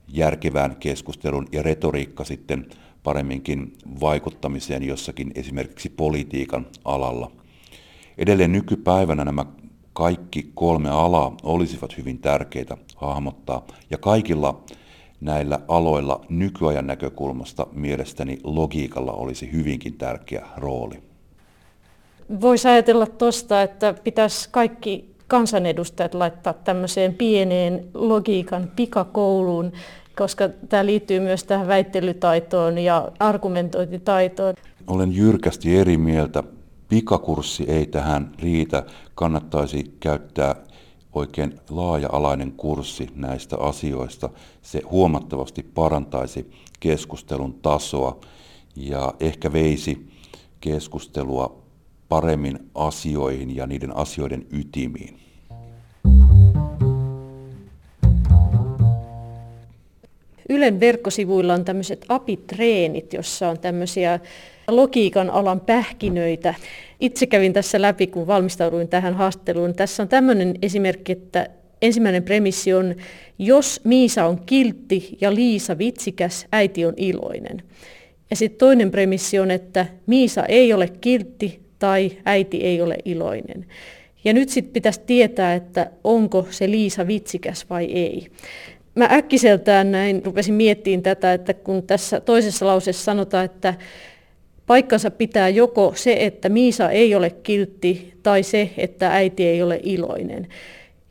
järkevään 0.07 0.75
keskusteluun 0.75 1.47
ja 1.51 1.63
retoriikka 1.63 2.23
sitten 2.23 2.65
paremminkin 3.03 3.73
vaikuttamiseen 4.01 4.83
jossakin 4.83 5.31
esimerkiksi 5.35 5.89
politiikan 5.89 6.67
alalla. 6.85 7.42
Edelleen 8.17 8.51
nykypäivänä 8.51 9.25
nämä 9.25 9.45
kaikki 9.93 10.51
kolme 10.55 10.89
alaa 10.89 11.37
olisivat 11.43 11.97
hyvin 11.97 12.19
tärkeitä 12.19 12.77
hahmottaa 12.95 13.65
ja 13.89 13.97
kaikilla 13.97 14.63
näillä 15.21 15.59
aloilla 15.67 16.25
nykyajan 16.29 16.87
näkökulmasta 16.87 17.67
mielestäni 17.71 18.37
logiikalla 18.43 19.11
olisi 19.11 19.51
hyvinkin 19.51 19.93
tärkeä 19.93 20.47
rooli. 20.57 21.03
Voisi 22.41 22.67
ajatella 22.67 23.05
tuosta, 23.05 23.61
että 23.61 23.93
pitäisi 24.03 24.49
kaikki 24.51 25.13
kansanedustajat 25.27 26.13
laittaa 26.13 26.53
tämmöiseen 26.53 27.13
pieneen 27.13 27.85
logiikan 27.93 28.71
pikakouluun, 28.75 29.71
koska 30.17 30.49
tämä 30.69 30.85
liittyy 30.85 31.19
myös 31.19 31.43
tähän 31.43 31.67
väittelytaitoon 31.67 32.77
ja 32.77 33.11
argumentointitaitoon. 33.19 34.53
Olen 34.87 35.15
jyrkästi 35.15 35.77
eri 35.77 35.97
mieltä. 35.97 36.43
Pikakurssi 36.93 37.63
ei 37.67 37.85
tähän 37.85 38.31
riitä. 38.39 38.83
Kannattaisi 39.15 39.95
käyttää 39.99 40.55
oikein 41.13 41.59
laaja-alainen 41.69 42.51
kurssi 42.51 43.09
näistä 43.15 43.57
asioista. 43.57 44.29
Se 44.61 44.81
huomattavasti 44.91 45.63
parantaisi 45.63 46.51
keskustelun 46.79 47.53
tasoa 47.53 48.19
ja 48.75 49.13
ehkä 49.19 49.53
veisi 49.53 50.07
keskustelua 50.61 51.63
paremmin 52.09 52.59
asioihin 52.75 53.55
ja 53.55 53.67
niiden 53.67 53.97
asioiden 53.97 54.45
ytimiin. 54.51 55.19
Ylen 60.49 60.79
verkkosivuilla 60.79 61.53
on 61.53 61.65
tämmöiset 61.65 62.05
apitreenit, 62.09 63.13
jossa 63.13 63.49
on 63.49 63.59
tämmöisiä 63.59 64.19
logiikan 64.67 65.29
alan 65.29 65.59
pähkinöitä. 65.59 66.53
Itse 66.99 67.25
kävin 67.25 67.53
tässä 67.53 67.81
läpi, 67.81 68.07
kun 68.07 68.27
valmistauduin 68.27 68.87
tähän 68.87 69.13
haastatteluun. 69.13 69.75
Tässä 69.75 70.03
on 70.03 70.09
tämmöinen 70.09 70.55
esimerkki, 70.61 71.11
että 71.11 71.49
ensimmäinen 71.81 72.23
premissi 72.23 72.73
on, 72.73 72.95
jos 73.39 73.81
Miisa 73.83 74.25
on 74.25 74.41
kiltti 74.45 75.17
ja 75.21 75.35
Liisa 75.35 75.77
vitsikäs, 75.77 76.47
äiti 76.51 76.85
on 76.85 76.93
iloinen. 76.97 77.63
Ja 78.29 78.35
sitten 78.35 78.57
toinen 78.57 78.91
premissi 78.91 79.39
on, 79.39 79.51
että 79.51 79.85
Miisa 80.05 80.45
ei 80.45 80.73
ole 80.73 80.87
kiltti 81.01 81.59
tai 81.79 82.11
äiti 82.25 82.63
ei 82.63 82.81
ole 82.81 82.97
iloinen. 83.05 83.65
Ja 84.23 84.33
nyt 84.33 84.49
sitten 84.49 84.73
pitäisi 84.73 85.01
tietää, 85.05 85.55
että 85.55 85.91
onko 86.03 86.47
se 86.49 86.71
Liisa 86.71 87.07
vitsikäs 87.07 87.69
vai 87.69 87.85
ei. 87.85 88.27
Mä 88.95 89.07
äkkiseltään 89.11 89.91
näin 89.91 90.25
rupesin 90.25 90.53
miettimään 90.53 91.03
tätä, 91.03 91.33
että 91.33 91.53
kun 91.53 91.83
tässä 91.83 92.19
toisessa 92.19 92.65
lauseessa 92.65 93.03
sanotaan, 93.03 93.45
että 93.45 93.73
paikkansa 94.67 95.11
pitää 95.11 95.49
joko 95.49 95.93
se, 95.95 96.17
että 96.19 96.49
Miisa 96.49 96.89
ei 96.89 97.15
ole 97.15 97.29
kiltti, 97.29 98.13
tai 98.23 98.43
se, 98.43 98.69
että 98.77 99.13
äiti 99.13 99.45
ei 99.47 99.63
ole 99.63 99.79
iloinen. 99.83 100.47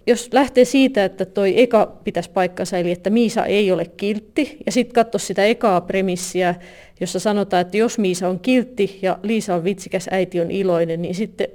Jos 0.06 0.28
lähtee 0.32 0.64
siitä, 0.64 1.04
että 1.04 1.24
toi 1.24 1.60
eka 1.60 1.86
pitäisi 2.04 2.30
paikkansa, 2.30 2.78
eli 2.78 2.90
että 2.90 3.10
Miisa 3.10 3.46
ei 3.46 3.72
ole 3.72 3.84
kiltti, 3.96 4.56
ja 4.66 4.72
sitten 4.72 4.94
katso 4.94 5.18
sitä 5.18 5.44
ekaa 5.44 5.80
premissiä, 5.80 6.54
jossa 7.00 7.18
sanotaan, 7.18 7.60
että 7.60 7.76
jos 7.76 7.98
Miisa 7.98 8.28
on 8.28 8.40
kiltti 8.40 8.98
ja 9.02 9.18
Liisa 9.22 9.54
on 9.54 9.64
vitsikäs, 9.64 10.08
äiti 10.10 10.40
on 10.40 10.50
iloinen, 10.50 11.02
niin 11.02 11.14
sitten, 11.14 11.48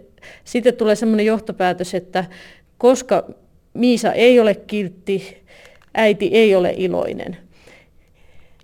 sitten 0.44 0.74
tulee 0.74 0.96
sellainen 0.96 1.26
johtopäätös, 1.26 1.94
että 1.94 2.26
koska 2.78 3.30
Miisa 3.74 4.14
ei 4.14 4.40
ole 4.40 4.56
kiltti, 4.56 5.38
äiti 5.94 6.30
ei 6.34 6.56
ole 6.56 6.74
iloinen. 6.78 7.38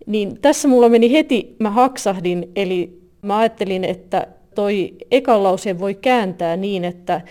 Niin 0.05 0.41
tässä 0.41 0.67
mulla 0.67 0.89
meni 0.89 1.11
heti, 1.11 1.55
mä 1.59 1.69
haksahdin, 1.69 2.51
eli 2.55 3.02
mä 3.23 3.37
ajattelin, 3.37 3.83
että 3.83 4.27
toi 4.55 4.93
ekan 5.11 5.43
lauseen 5.43 5.79
voi 5.79 5.95
kääntää 5.95 6.57
niin, 6.57 6.85
että 6.85 7.21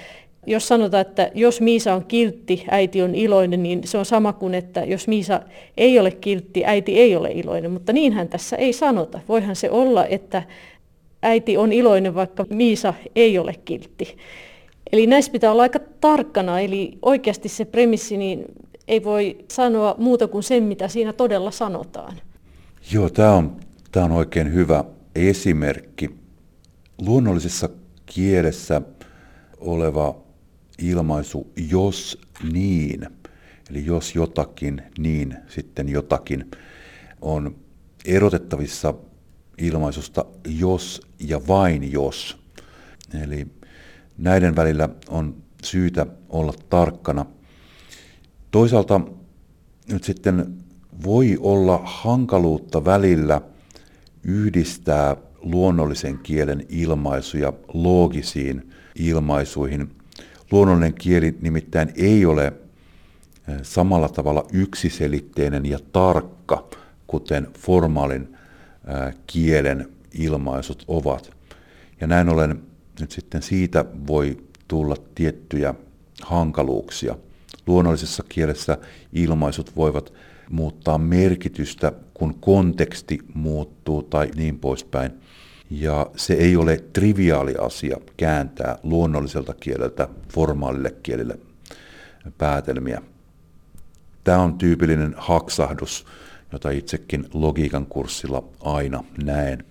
jos 0.47 0.69
sanotaan, 0.69 1.01
että 1.01 1.31
jos 1.35 1.61
Miisa 1.61 1.95
on 1.95 2.05
kiltti, 2.05 2.65
äiti 2.71 3.03
on 3.03 3.15
iloinen, 3.15 3.63
niin 3.63 3.81
se 3.85 3.99
on 3.99 4.05
sama 4.05 4.33
kuin, 4.33 4.55
että 4.55 4.85
jos 4.85 5.09
Miisa 5.09 5.43
ei 5.77 5.99
ole 5.99 6.11
kiltti, 6.11 6.65
äiti 6.65 7.01
ei 7.01 7.17
ole 7.17 7.31
iloinen. 7.31 7.71
Mutta 7.71 7.93
niinhän 7.93 8.29
tässä 8.29 8.57
ei 8.57 8.73
sanota. 8.73 9.21
Voihan 9.29 9.57
se 9.57 9.71
olla, 9.71 10.07
että 10.07 10.43
äiti 11.23 11.57
on 11.57 11.73
iloinen, 11.73 12.15
vaikka 12.15 12.47
Miisa 12.51 12.95
ei 13.17 13.39
ole 13.39 13.55
kiltti. 13.65 14.17
Eli 14.93 15.07
näissä 15.07 15.33
pitää 15.33 15.53
olla 15.53 15.63
aika 15.63 15.79
tarkkana, 16.01 16.61
eli 16.61 16.99
oikeasti 17.03 17.49
se 17.49 17.65
premissi 17.65 18.17
niin 18.17 18.45
ei 18.89 19.05
voi 19.05 19.39
sanoa 19.49 19.95
muuta 19.99 20.29
kuin 20.29 20.43
sen, 20.43 20.63
mitä 20.63 20.89
siinä 20.89 21.13
todella 21.13 21.51
sanotaan. 21.51 22.17
Joo, 22.93 23.11
tämä 23.11 23.33
on, 23.33 23.57
tämä 23.93 24.05
on 24.05 24.13
oikein 24.13 24.55
hyvä 24.55 24.85
esimerkki. 25.15 26.11
Luonnollisessa 27.01 27.69
kielessä 28.07 28.83
oleva 29.59 30.23
ilmaisu 30.79 31.53
jos 31.71 32.19
niin, 32.53 33.07
eli 33.71 33.87
jos 33.87 34.15
jotakin, 34.15 34.83
niin 34.99 35.37
sitten 35.49 35.89
jotakin, 35.89 36.51
on 37.21 37.57
erotettavissa 38.05 38.95
ilmaisusta 39.59 40.25
jos 40.45 41.01
ja 41.19 41.41
vain 41.49 41.93
jos. 41.93 42.39
Eli 43.23 43.47
näiden 44.19 44.57
välillä 44.57 44.89
on 45.09 45.43
syytä 45.65 46.07
olla 46.29 46.55
tarkkana. 46.71 47.27
Toisaalta 48.51 49.01
nyt 49.93 50.05
sitten 50.05 50.57
voi 51.05 51.39
olla 51.41 51.81
hankaluutta 51.85 52.85
välillä 52.85 53.41
yhdistää 54.25 55.17
luonnollisen 55.43 56.19
kielen 56.19 56.67
ilmaisuja 56.69 57.53
loogisiin 57.75 58.71
ilmaisuihin. 58.95 59.91
Luonnollinen 60.51 60.95
kieli 60.95 61.39
nimittäin 61.41 61.93
ei 61.97 62.27
ole 62.27 62.47
eh, 62.47 62.53
samalla 63.63 64.09
tavalla 64.09 64.47
yksiselitteinen 64.53 65.67
ja 65.67 65.79
tarkka, 65.93 66.69
kuten 67.07 67.49
formaalin 67.59 68.29
eh, 68.89 69.15
kielen 69.27 69.89
ilmaisut 70.15 70.85
ovat. 70.89 71.31
Ja 72.01 72.07
näin 72.07 72.29
ollen 72.29 72.63
nyt 73.01 73.11
sitten 73.11 73.43
siitä 73.43 73.85
voi 74.07 74.37
tulla 74.69 74.97
tiettyjä 75.15 75.75
hankaluuksia. 76.23 77.17
Luonnollisessa 77.67 78.25
kielessä 78.29 78.79
ilmaisut 79.13 79.77
voivat 79.77 80.13
muuttaa 80.53 80.99
merkitystä, 80.99 81.93
kun 82.15 82.35
konteksti 82.41 83.19
muuttuu 83.35 84.03
tai 84.03 84.31
niin 84.37 84.59
poispäin. 84.59 85.13
Ja 85.71 86.07
se 86.17 86.35
ei 86.35 86.57
ole 86.57 86.85
triviaali 86.93 87.55
asia 87.61 87.97
kääntää 88.17 88.79
luonnolliselta 88.83 89.55
kieleltä 89.55 90.09
formaalille 90.29 90.95
kielelle 91.03 91.39
päätelmiä. 92.39 93.03
Tämä 94.25 94.39
on 94.39 94.59
tyypillinen 94.59 95.15
haksahdus, 95.17 96.07
jota 96.53 96.71
itsekin 96.71 97.25
logiikan 97.35 97.87
kurssilla 97.87 98.45
aina 98.61 99.05
näen. 99.25 99.65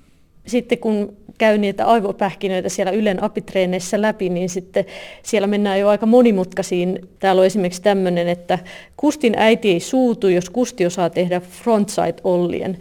Sitten 0.48 0.78
kun 0.78 1.18
käy 1.42 1.58
niitä 1.58 1.86
aivopähkinöitä 1.86 2.70
siellä 2.70 2.92
Ylen 2.92 3.24
apitreeneissä 3.24 4.02
läpi, 4.02 4.30
niin 4.30 4.50
sitten 4.50 4.86
siellä 5.24 5.48
mennään 5.48 5.80
jo 5.80 5.88
aika 5.88 6.06
monimutkaisiin. 6.06 7.00
Täällä 7.20 7.40
on 7.40 7.46
esimerkiksi 7.46 7.82
tämmöinen, 7.82 8.28
että 8.28 8.60
Kustin 8.98 9.34
äiti 9.38 9.72
ei 9.72 9.80
suutu, 9.80 10.28
jos 10.28 10.50
Kusti 10.50 10.86
osaa 10.86 11.10
tehdä 11.10 11.40
frontside 11.40 12.14
ollien. 12.24 12.78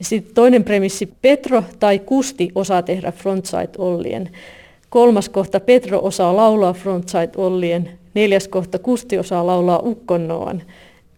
Sitten 0.00 0.34
toinen 0.34 0.64
premissi, 0.64 1.12
Petro 1.22 1.64
tai 1.80 1.98
Kusti 1.98 2.50
osaa 2.54 2.82
tehdä 2.82 3.12
frontside 3.12 3.70
ollien. 3.78 4.30
Kolmas 4.90 5.28
kohta, 5.28 5.60
Petro 5.60 6.00
osaa 6.02 6.36
laulaa 6.36 6.72
frontside 6.72 7.30
ollien. 7.36 7.90
Neljäs 8.14 8.48
kohta, 8.48 8.78
Kusti 8.78 9.18
osaa 9.18 9.46
laulaa 9.46 9.82
ukkonnoan. 9.84 10.62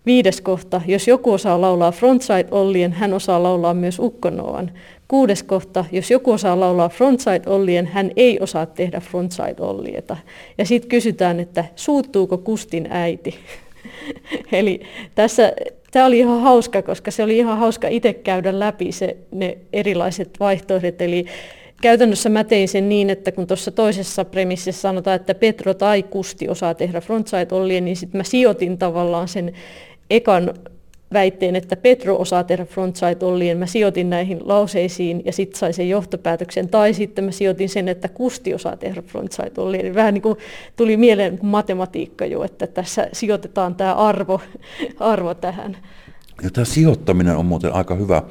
Viides 0.06 0.40
kohta, 0.40 0.80
jos 0.86 1.08
joku 1.08 1.32
osaa 1.32 1.60
laulaa 1.60 1.92
frontside 1.92 2.48
ollien, 2.50 2.92
hän 2.92 3.14
osaa 3.14 3.42
laulaa 3.42 3.74
myös 3.74 3.98
ukkonnoan. 3.98 4.70
Kuudes 5.10 5.42
kohta, 5.42 5.84
jos 5.92 6.10
joku 6.10 6.32
osaa 6.32 6.60
laulaa 6.60 6.88
frontside 6.88 7.42
ollien, 7.46 7.86
hän 7.86 8.10
ei 8.16 8.40
osaa 8.40 8.66
tehdä 8.66 9.00
frontside 9.00 9.54
ollieta. 9.58 10.16
Ja 10.58 10.66
sitten 10.66 10.88
kysytään, 10.88 11.40
että 11.40 11.64
suuttuuko 11.76 12.38
Kustin 12.38 12.86
äiti? 12.90 13.34
Eli 14.52 14.80
tässä, 15.14 15.52
tämä 15.90 16.06
oli 16.06 16.18
ihan 16.18 16.40
hauska, 16.40 16.82
koska 16.82 17.10
se 17.10 17.22
oli 17.22 17.38
ihan 17.38 17.58
hauska 17.58 17.88
itse 17.88 18.12
käydä 18.12 18.58
läpi 18.58 18.92
se, 18.92 19.16
ne 19.30 19.58
erilaiset 19.72 20.30
vaihtoehdot. 20.40 21.02
Eli 21.02 21.26
käytännössä 21.82 22.28
mä 22.28 22.44
tein 22.44 22.68
sen 22.68 22.88
niin, 22.88 23.10
että 23.10 23.32
kun 23.32 23.46
tuossa 23.46 23.70
toisessa 23.70 24.24
premississä 24.24 24.80
sanotaan, 24.80 25.16
että 25.16 25.34
Petro 25.34 25.74
tai 25.74 26.02
Kusti 26.02 26.48
osaa 26.48 26.74
tehdä 26.74 27.00
frontside 27.00 27.46
ollien, 27.50 27.84
niin 27.84 27.96
sitten 27.96 28.18
mä 28.18 28.24
sijoitin 28.24 28.78
tavallaan 28.78 29.28
sen 29.28 29.52
ekan 30.10 30.54
väitteen, 31.12 31.56
että 31.56 31.76
Petro 31.76 32.16
osaa 32.16 32.44
tehdä 32.44 32.64
frontside 32.64 33.24
ollien, 33.26 33.58
mä 33.58 33.66
sijoitin 33.66 34.10
näihin 34.10 34.38
lauseisiin 34.42 35.22
ja 35.24 35.32
sitten 35.32 35.58
sai 35.58 35.72
sen 35.72 35.88
johtopäätöksen. 35.88 36.68
Tai 36.68 36.94
sitten 36.94 37.24
mä 37.24 37.30
sijoitin 37.30 37.68
sen, 37.68 37.88
että 37.88 38.08
Kusti 38.08 38.54
osaa 38.54 38.76
tehdä 38.76 39.02
frontside 39.02 39.52
ollien. 39.56 39.86
Eli 39.86 39.94
vähän 39.94 40.14
niin 40.14 40.22
kuin 40.22 40.36
tuli 40.76 40.96
mieleen 40.96 41.38
matematiikka 41.42 42.26
jo, 42.26 42.44
että 42.44 42.66
tässä 42.66 43.08
sijoitetaan 43.12 43.74
tämä 43.74 43.94
arvo, 43.94 44.40
arvo 44.98 45.34
tähän. 45.34 45.76
Ja 46.42 46.50
tämä 46.50 46.64
sijoittaminen 46.64 47.36
on 47.36 47.46
muuten 47.46 47.74
aika 47.74 47.94
hyvä, 47.94 48.22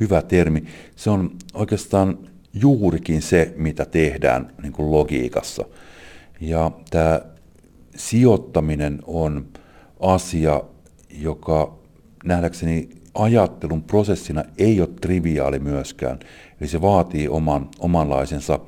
hyvä 0.00 0.22
termi. 0.22 0.64
Se 0.96 1.10
on 1.10 1.30
oikeastaan 1.54 2.18
juurikin 2.54 3.22
se, 3.22 3.54
mitä 3.56 3.84
tehdään 3.84 4.52
niin 4.62 4.72
kuin 4.72 4.90
logiikassa. 4.90 5.64
Ja 6.40 6.70
tämä 6.90 7.20
sijoittaminen 7.96 8.98
on 9.06 9.46
asia, 10.00 10.62
joka 11.10 11.78
nähdäkseni 12.24 12.88
ajattelun 13.14 13.82
prosessina 13.82 14.44
ei 14.58 14.80
ole 14.80 14.88
triviaali 15.00 15.58
myöskään. 15.58 16.18
Eli 16.60 16.68
se 16.68 16.80
vaatii 16.80 17.28
oman, 17.28 17.68
omanlaisensa 17.78 18.58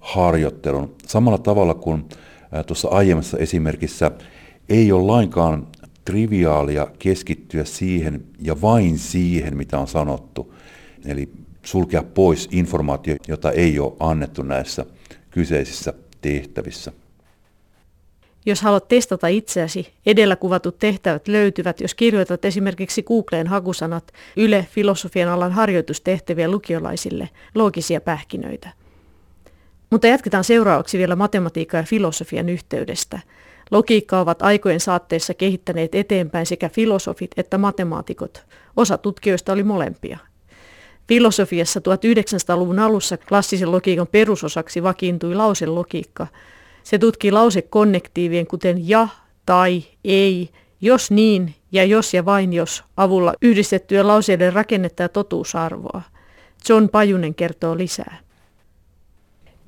harjoittelun. 0.00 0.94
Samalla 1.06 1.38
tavalla 1.38 1.74
kuin 1.74 2.04
tuossa 2.66 2.88
aiemmassa 2.88 3.38
esimerkissä 3.38 4.10
ei 4.68 4.92
ole 4.92 5.06
lainkaan 5.06 5.66
triviaalia 6.04 6.86
keskittyä 6.98 7.64
siihen 7.64 8.24
ja 8.40 8.60
vain 8.60 8.98
siihen, 8.98 9.56
mitä 9.56 9.78
on 9.78 9.88
sanottu. 9.88 10.54
Eli 11.06 11.32
sulkea 11.64 12.02
pois 12.02 12.48
informaatio, 12.52 13.16
jota 13.28 13.50
ei 13.50 13.78
ole 13.78 13.92
annettu 14.00 14.42
näissä 14.42 14.86
kyseisissä 15.30 15.94
tehtävissä. 16.20 16.92
Jos 18.46 18.62
haluat 18.62 18.88
testata 18.88 19.26
itseäsi, 19.28 19.92
edellä 20.06 20.36
kuvatut 20.36 20.78
tehtävät 20.78 21.28
löytyvät, 21.28 21.80
jos 21.80 21.94
kirjoitat 21.94 22.44
esimerkiksi 22.44 23.02
Googleen 23.02 23.46
hakusanat 23.46 24.12
Yle 24.36 24.66
filosofian 24.70 25.28
alan 25.28 25.52
harjoitustehtäviä 25.52 26.50
lukiolaisille, 26.50 27.28
loogisia 27.54 28.00
pähkinöitä. 28.00 28.70
Mutta 29.90 30.06
jatketaan 30.06 30.44
seuraavaksi 30.44 30.98
vielä 30.98 31.16
matematiikan 31.16 31.78
ja 31.78 31.84
filosofian 31.84 32.48
yhteydestä. 32.48 33.20
Logiikka 33.70 34.20
ovat 34.20 34.42
aikojen 34.42 34.80
saatteessa 34.80 35.34
kehittäneet 35.34 35.94
eteenpäin 35.94 36.46
sekä 36.46 36.68
filosofit 36.68 37.30
että 37.36 37.58
matemaatikot. 37.58 38.44
Osa 38.76 38.98
tutkijoista 38.98 39.52
oli 39.52 39.62
molempia. 39.62 40.18
Filosofiassa 41.08 41.80
1900-luvun 41.80 42.78
alussa 42.78 43.16
klassisen 43.16 43.72
logiikan 43.72 44.06
perusosaksi 44.06 44.82
vakiintui 44.82 45.34
lauselogiikka– 45.34 46.26
se 46.84 46.98
tutkii 46.98 47.30
lausekonnektiivien 47.30 48.46
kuten 48.46 48.88
ja, 48.88 49.08
tai, 49.46 49.84
ei, 50.04 50.50
jos 50.80 51.10
niin 51.10 51.54
ja 51.72 51.84
jos 51.84 52.14
ja 52.14 52.24
vain 52.24 52.52
jos 52.52 52.84
avulla 52.96 53.34
yhdistettyä 53.42 54.06
lauseiden 54.06 54.52
rakennetta 54.52 55.02
ja 55.02 55.08
totuusarvoa. 55.08 56.02
John 56.68 56.88
Pajunen 56.88 57.34
kertoo 57.34 57.78
lisää. 57.78 58.18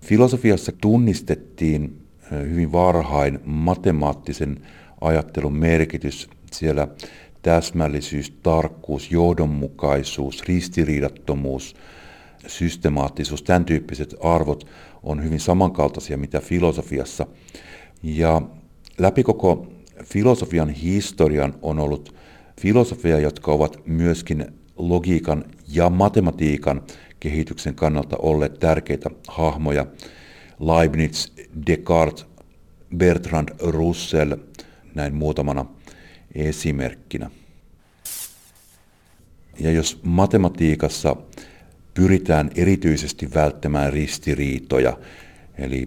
Filosofiassa 0.00 0.72
tunnistettiin 0.80 2.02
hyvin 2.30 2.72
varhain 2.72 3.40
matemaattisen 3.44 4.66
ajattelun 5.00 5.56
merkitys. 5.56 6.28
Siellä 6.52 6.88
täsmällisyys, 7.42 8.30
tarkkuus, 8.42 9.10
johdonmukaisuus, 9.10 10.42
ristiriidattomuus, 10.48 11.76
systemaattisuus, 12.46 13.42
tämän 13.42 13.64
tyyppiset 13.64 14.14
arvot 14.20 14.66
on 15.02 15.24
hyvin 15.24 15.40
samankaltaisia 15.40 16.16
mitä 16.16 16.40
filosofiassa. 16.40 17.26
Ja 18.02 18.42
läpi 18.98 19.22
koko 19.22 19.66
filosofian 20.04 20.68
historian 20.68 21.54
on 21.62 21.78
ollut 21.78 22.14
filosofia, 22.60 23.18
jotka 23.18 23.52
ovat 23.52 23.86
myöskin 23.86 24.46
logiikan 24.76 25.44
ja 25.68 25.90
matematiikan 25.90 26.82
kehityksen 27.20 27.74
kannalta 27.74 28.16
olleet 28.16 28.58
tärkeitä 28.58 29.10
hahmoja. 29.28 29.86
Leibniz, 30.60 31.32
Descartes, 31.66 32.26
Bertrand 32.96 33.48
Russell, 33.60 34.36
näin 34.94 35.14
muutamana 35.14 35.66
esimerkkinä. 36.34 37.30
Ja 39.60 39.70
jos 39.70 40.00
matematiikassa 40.02 41.16
pyritään 41.94 42.50
erityisesti 42.56 43.34
välttämään 43.34 43.92
ristiriitoja, 43.92 44.98
eli 45.58 45.86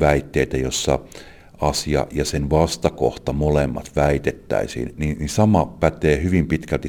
väitteitä, 0.00 0.56
jossa 0.56 0.98
asia 1.60 2.06
ja 2.12 2.24
sen 2.24 2.50
vastakohta 2.50 3.32
molemmat 3.32 3.90
väitettäisiin, 3.96 4.94
niin, 4.96 5.18
niin 5.18 5.28
sama 5.28 5.66
pätee 5.66 6.22
hyvin 6.22 6.46
pitkälti 6.46 6.88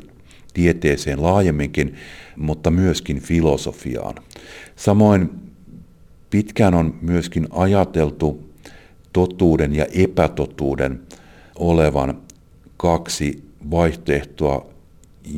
tieteeseen 0.53 1.23
laajemminkin, 1.23 1.95
mutta 2.35 2.71
myöskin 2.71 3.19
filosofiaan. 3.19 4.15
Samoin 4.75 5.29
pitkään 6.29 6.73
on 6.73 6.95
myöskin 7.01 7.47
ajateltu 7.51 8.49
totuuden 9.13 9.75
ja 9.75 9.85
epätotuuden 9.93 11.01
olevan 11.55 12.21
kaksi 12.77 13.43
vaihtoehtoa, 13.71 14.69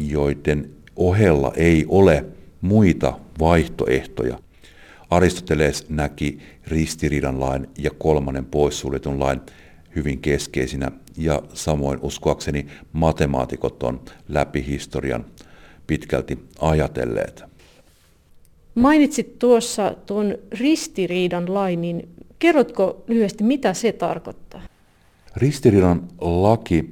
joiden 0.07 0.69
ohella 0.95 1.53
ei 1.55 1.86
ole 1.88 2.25
muita 2.63 3.19
vaihtoehtoja. 3.39 4.39
Aristoteles 5.10 5.89
näki 5.89 6.39
ristiriidan 6.67 7.39
lain 7.39 7.67
ja 7.78 7.91
kolmannen 7.97 8.45
poissuljetun 8.45 9.19
lain 9.19 9.41
hyvin 9.95 10.19
keskeisinä 10.19 10.91
ja 11.17 11.41
samoin 11.54 11.99
uskoakseni 12.02 12.65
matemaatikot 12.93 13.84
on 13.84 14.02
läpi 14.28 14.65
historian 14.67 15.26
pitkälti 15.88 16.39
ajatelleet. 16.60 17.43
Mainitsit 18.76 19.39
tuossa 19.39 19.95
tuon 20.06 20.38
ristiriidan 20.60 21.54
lain, 21.54 21.82
niin 21.82 22.10
kerrotko 22.39 23.04
lyhyesti, 23.08 23.43
mitä 23.43 23.73
se 23.73 23.91
tarkoittaa? 23.91 24.62
Ristiriidan 25.36 26.08
laki 26.21 26.91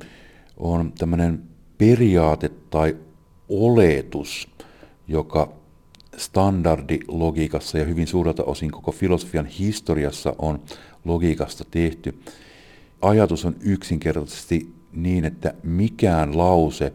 on 0.58 0.94
tämmöinen 0.98 1.44
periaate 1.78 2.50
tai 2.70 2.98
oletus, 3.50 4.48
joka 5.08 5.61
standardilogiikassa 6.18 7.78
ja 7.78 7.86
hyvin 7.86 8.08
suurelta 8.08 8.44
osin 8.44 8.72
koko 8.72 8.92
filosofian 8.92 9.46
historiassa 9.46 10.36
on 10.38 10.60
logiikasta 11.06 11.66
tehty. 11.72 12.20
Ajatus 13.02 13.46
on 13.46 13.56
yksinkertaisesti 13.60 14.74
niin, 14.94 15.26
että 15.26 15.54
mikään 15.64 16.38
lause 16.38 16.94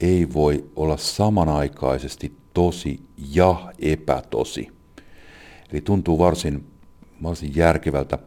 ei 0.00 0.32
voi 0.32 0.64
olla 0.76 0.96
samanaikaisesti 0.96 2.32
tosi 2.54 3.00
ja 3.32 3.72
epätosi. 3.78 4.68
Eli 5.72 5.80
tuntuu 5.80 6.18
varsin, 6.18 6.66
varsin 7.22 7.52
järkevältä. 7.56 8.18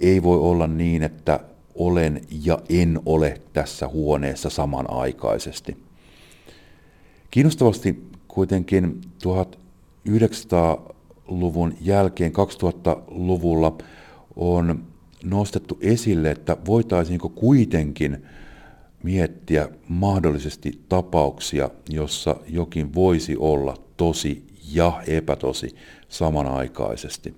Ei 0.00 0.22
voi 0.22 0.38
olla 0.38 0.66
niin, 0.66 1.02
että 1.02 1.40
olen 1.74 2.20
ja 2.44 2.58
en 2.68 3.00
ole 3.06 3.40
tässä 3.52 3.88
huoneessa 3.88 4.50
samanaikaisesti. 4.50 5.76
Kiinnostavasti 7.30 8.02
kuitenkin 8.28 9.00
1900-luvun 10.08 11.74
jälkeen 11.80 12.32
2000-luvulla 12.32 13.78
on 14.36 14.84
nostettu 15.24 15.78
esille, 15.80 16.30
että 16.30 16.56
voitaisiinko 16.66 17.28
kuitenkin 17.28 18.26
miettiä 19.02 19.68
mahdollisesti 19.88 20.80
tapauksia, 20.88 21.70
jossa 21.90 22.36
jokin 22.48 22.94
voisi 22.94 23.36
olla 23.38 23.76
tosi 23.96 24.46
ja 24.72 25.02
epätosi 25.06 25.74
samanaikaisesti. 26.08 27.34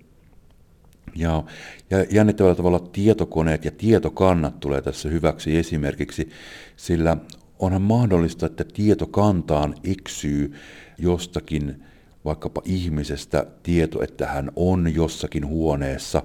Ja, 1.17 1.45
ja 1.91 2.05
jännittävällä 2.11 2.55
tavalla 2.55 2.79
tietokoneet 2.79 3.65
ja 3.65 3.71
tietokannat 3.71 4.61
tulee 4.61 4.83
tässä 4.83 5.09
hyväksi 5.09 5.57
esimerkiksi, 5.57 6.29
sillä 6.77 7.17
onhan 7.59 7.83
mahdollista, 7.83 8.47
että 8.47 8.65
tietokantaan 8.65 9.75
eksyy 9.85 10.55
jostakin 10.99 11.85
vaikkapa 12.29 12.63
ihmisestä 12.65 13.47
tieto, 13.63 14.03
että 14.03 14.27
hän 14.27 14.51
on 14.57 14.95
jossakin 14.95 15.47
huoneessa, 15.47 16.23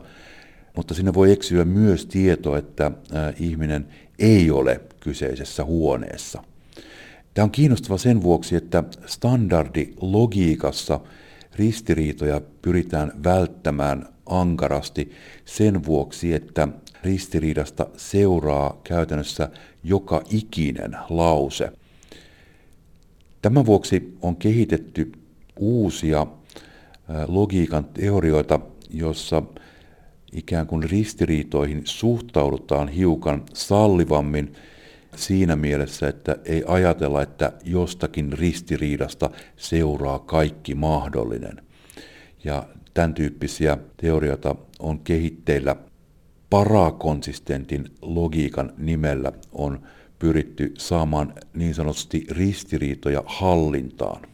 mutta 0.75 0.93
sinne 0.93 1.13
voi 1.13 1.31
eksyä 1.31 1.65
myös 1.65 2.05
tieto, 2.05 2.57
että 2.57 2.91
ihminen 3.39 3.87
ei 4.19 4.51
ole 4.51 4.81
kyseisessä 4.99 5.63
huoneessa. 5.63 6.43
Tämä 7.33 7.43
on 7.43 7.51
kiinnostava 7.51 7.97
sen 7.97 8.21
vuoksi, 8.23 8.55
että 8.55 8.83
standardilogiikassa 9.05 10.99
ristiriitoja 11.55 12.41
pyritään 12.61 13.11
välttämään 13.23 14.05
ankarasti 14.25 15.11
sen 15.45 15.85
vuoksi, 15.85 16.33
että 16.33 16.67
ristiriidasta 17.03 17.87
seuraa 17.97 18.81
käytännössä 18.83 19.49
joka 19.83 20.21
ikinen 20.29 20.97
lause. 21.09 21.71
Tämän 23.41 23.65
vuoksi 23.65 24.17
on 24.21 24.35
kehitetty 24.35 25.11
uusia 25.59 26.27
logiikan 27.27 27.85
teorioita, 27.85 28.59
jossa 28.89 29.43
ikään 30.31 30.67
kuin 30.67 30.83
ristiriitoihin 30.83 31.81
suhtaudutaan 31.85 32.87
hiukan 32.87 33.43
sallivammin 33.53 34.53
siinä 35.15 35.55
mielessä, 35.55 36.07
että 36.07 36.37
ei 36.45 36.63
ajatella, 36.67 37.21
että 37.21 37.53
jostakin 37.63 38.33
ristiriidasta 38.33 39.29
seuraa 39.57 40.19
kaikki 40.19 40.75
mahdollinen. 40.75 41.61
Ja 42.43 42.65
tämän 42.93 43.13
tyyppisiä 43.13 43.77
teorioita 43.97 44.55
on 44.79 44.99
kehitteillä 44.99 45.75
parakonsistentin 46.49 47.85
logiikan 48.01 48.73
nimellä 48.77 49.31
on 49.51 49.79
pyritty 50.19 50.73
saamaan 50.77 51.33
niin 51.53 51.75
sanotusti 51.75 52.25
ristiriitoja 52.29 53.23
hallintaan. 53.25 54.32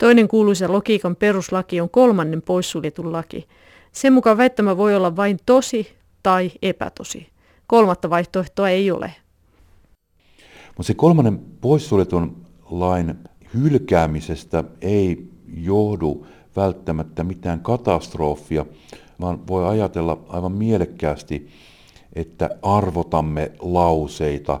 Toinen 0.00 0.28
kuuluisa 0.28 0.72
logiikan 0.72 1.16
peruslaki 1.16 1.80
on 1.80 1.90
kolmannen 1.90 2.42
poissuljetun 2.42 3.12
laki. 3.12 3.46
Sen 3.92 4.12
mukaan 4.12 4.36
väittämä 4.36 4.76
voi 4.76 4.96
olla 4.96 5.16
vain 5.16 5.38
tosi 5.46 5.88
tai 6.22 6.50
epätosi. 6.62 7.28
Kolmatta 7.66 8.10
vaihtoehtoa 8.10 8.68
ei 8.68 8.90
ole. 8.90 9.14
Mutta 10.66 10.82
se 10.82 10.94
kolmannen 10.94 11.38
poissuljetun 11.60 12.36
lain 12.70 13.14
hylkäämisestä 13.54 14.64
ei 14.80 15.28
johdu 15.56 16.26
välttämättä 16.56 17.24
mitään 17.24 17.60
katastrofia, 17.60 18.66
vaan 19.20 19.46
voi 19.46 19.68
ajatella 19.68 20.18
aivan 20.28 20.52
mielekkäästi, 20.52 21.48
että 22.12 22.50
arvotamme 22.62 23.52
lauseita 23.58 24.60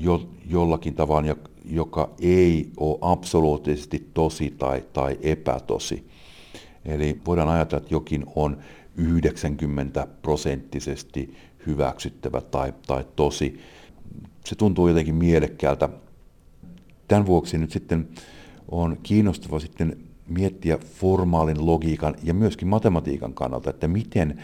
jo, 0.00 0.28
jollakin 0.46 0.94
tavalla, 0.94 1.36
joka 1.68 2.10
ei 2.20 2.70
ole 2.76 2.98
absoluuttisesti 3.00 4.08
tosi 4.14 4.54
tai, 4.58 4.84
tai 4.92 5.18
epätosi. 5.22 6.08
Eli 6.84 7.20
voidaan 7.26 7.48
ajatella, 7.48 7.82
että 7.82 7.94
jokin 7.94 8.24
on 8.34 8.58
90 8.96 10.06
prosenttisesti 10.22 11.34
hyväksyttävä 11.66 12.40
tai, 12.40 12.74
tai 12.86 13.04
tosi. 13.16 13.60
Se 14.44 14.54
tuntuu 14.54 14.88
jotenkin 14.88 15.14
mielekkäältä. 15.14 15.88
Tämän 17.08 17.26
vuoksi 17.26 17.58
nyt 17.58 17.70
sitten 17.70 18.08
on 18.70 18.96
kiinnostava 19.02 19.60
sitten 19.60 19.96
miettiä 20.28 20.78
formaalin 20.78 21.66
logiikan 21.66 22.14
ja 22.22 22.34
myöskin 22.34 22.68
matematiikan 22.68 23.34
kannalta, 23.34 23.70
että 23.70 23.88
miten 23.88 24.42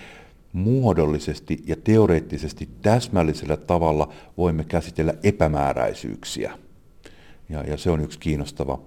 muodollisesti 0.52 1.62
ja 1.66 1.76
teoreettisesti 1.76 2.68
täsmällisellä 2.82 3.56
tavalla 3.56 4.12
voimme 4.37 4.64
käsitellä 4.64 5.14
epämääräisyyksiä. 5.22 6.58
Ja, 7.48 7.62
ja 7.62 7.76
se 7.76 7.90
on 7.90 8.00
yksi 8.00 8.18
kiinnostava 8.18 8.78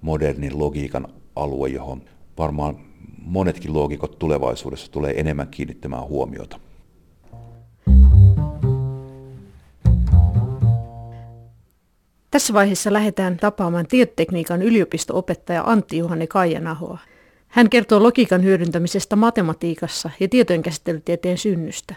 modernin 0.00 0.58
logiikan 0.58 1.08
alue, 1.36 1.68
johon 1.68 2.02
varmaan 2.38 2.76
monetkin 3.22 3.74
loogikot 3.74 4.18
tulevaisuudessa 4.18 4.92
tulee 4.92 5.20
enemmän 5.20 5.48
kiinnittämään 5.48 6.04
huomiota. 6.04 6.60
Tässä 12.30 12.54
vaiheessa 12.54 12.92
lähdetään 12.92 13.36
tapaamaan 13.36 13.86
tietotekniikan 13.86 14.62
yliopisto-opettaja 14.62 15.62
Antti 15.66 15.98
Juhani 15.98 16.26
Kaijanahoa. 16.26 16.98
Hän 17.48 17.70
kertoo 17.70 18.02
logiikan 18.02 18.44
hyödyntämisestä 18.44 19.16
matematiikassa 19.16 20.10
ja 20.20 20.28
tietojenkäsittelytieteen 20.28 21.38
synnystä 21.38 21.94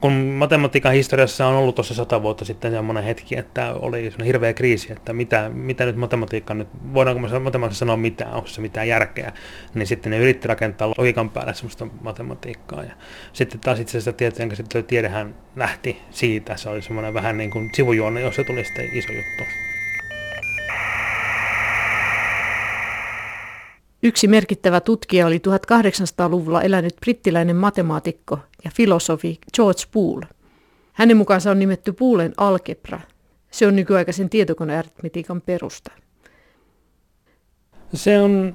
kun 0.00 0.12
matematiikan 0.12 0.92
historiassa 0.92 1.46
on 1.46 1.54
ollut 1.54 1.74
tuossa 1.74 1.94
sata 1.94 2.22
vuotta 2.22 2.44
sitten 2.44 2.72
semmoinen 2.72 3.04
hetki, 3.04 3.38
että 3.38 3.74
oli 3.74 4.12
hirveä 4.24 4.52
kriisi, 4.52 4.92
että 4.92 5.12
mitä, 5.12 5.50
mitä 5.54 5.84
nyt 5.84 5.96
matematiikka 5.96 6.54
nyt, 6.54 6.68
voidaanko 6.94 7.20
me 7.20 7.38
matematiikassa 7.38 7.78
sanoa 7.78 7.96
mitään, 7.96 8.34
onko 8.34 8.48
se 8.48 8.60
mitään 8.60 8.88
järkeä, 8.88 9.32
niin 9.74 9.86
sitten 9.86 10.10
ne 10.10 10.18
yritti 10.18 10.48
rakentaa 10.48 10.94
logiikan 10.98 11.30
päälle 11.30 11.54
semmoista 11.54 11.86
matematiikkaa. 12.00 12.84
Ja 12.84 12.92
sitten 13.32 13.60
taas 13.60 13.80
itse 13.80 13.90
asiassa 13.90 14.12
tieteen 14.12 14.50
tiedehän 14.86 15.34
lähti 15.56 16.02
siitä, 16.10 16.56
se 16.56 16.68
oli 16.68 16.82
semmoinen 16.82 17.14
vähän 17.14 17.36
niin 17.36 17.50
kuin 17.50 17.70
sivujuonne, 17.74 18.20
jos 18.20 18.36
se 18.36 18.44
tuli 18.44 18.64
sitten 18.64 18.88
iso 18.92 19.12
juttu. 19.12 19.65
Yksi 24.02 24.28
merkittävä 24.28 24.80
tutkija 24.80 25.26
oli 25.26 25.38
1800-luvulla 25.38 26.62
elänyt 26.62 26.96
brittiläinen 27.00 27.56
matemaatikko 27.56 28.38
ja 28.64 28.70
filosofi 28.74 29.38
George 29.54 29.82
Boole. 29.92 30.26
Hänen 30.92 31.16
mukaansa 31.16 31.50
on 31.50 31.58
nimetty 31.58 31.92
Boolen 31.92 32.34
algebra. 32.36 33.00
Se 33.50 33.66
on 33.66 33.76
nykyaikaisen 33.76 34.30
tietokonearitmetiikan 34.30 35.40
perusta. 35.40 35.92
Se 37.94 38.20
on 38.20 38.54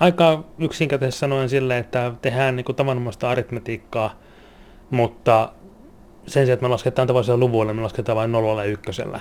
aika 0.00 0.44
yksinkertaisesti 0.58 1.20
sanoen 1.20 1.48
sille, 1.48 1.78
että 1.78 2.12
tehdään 2.22 2.56
niin 2.56 2.64
kuin 2.64 2.76
tavanomaista 2.76 3.30
aritmetiikkaa, 3.30 4.18
mutta 4.90 5.52
sen 6.26 6.46
sijaan, 6.46 6.54
että 6.54 6.64
me 6.64 6.68
lasketaan 6.68 7.08
tavallisella 7.08 7.40
luvuilla, 7.40 7.74
me 7.74 7.82
lasketaan 7.82 8.16
vain 8.16 8.32
nollalla 8.32 8.64
ja 8.64 8.70
ykkösellä. 8.70 9.20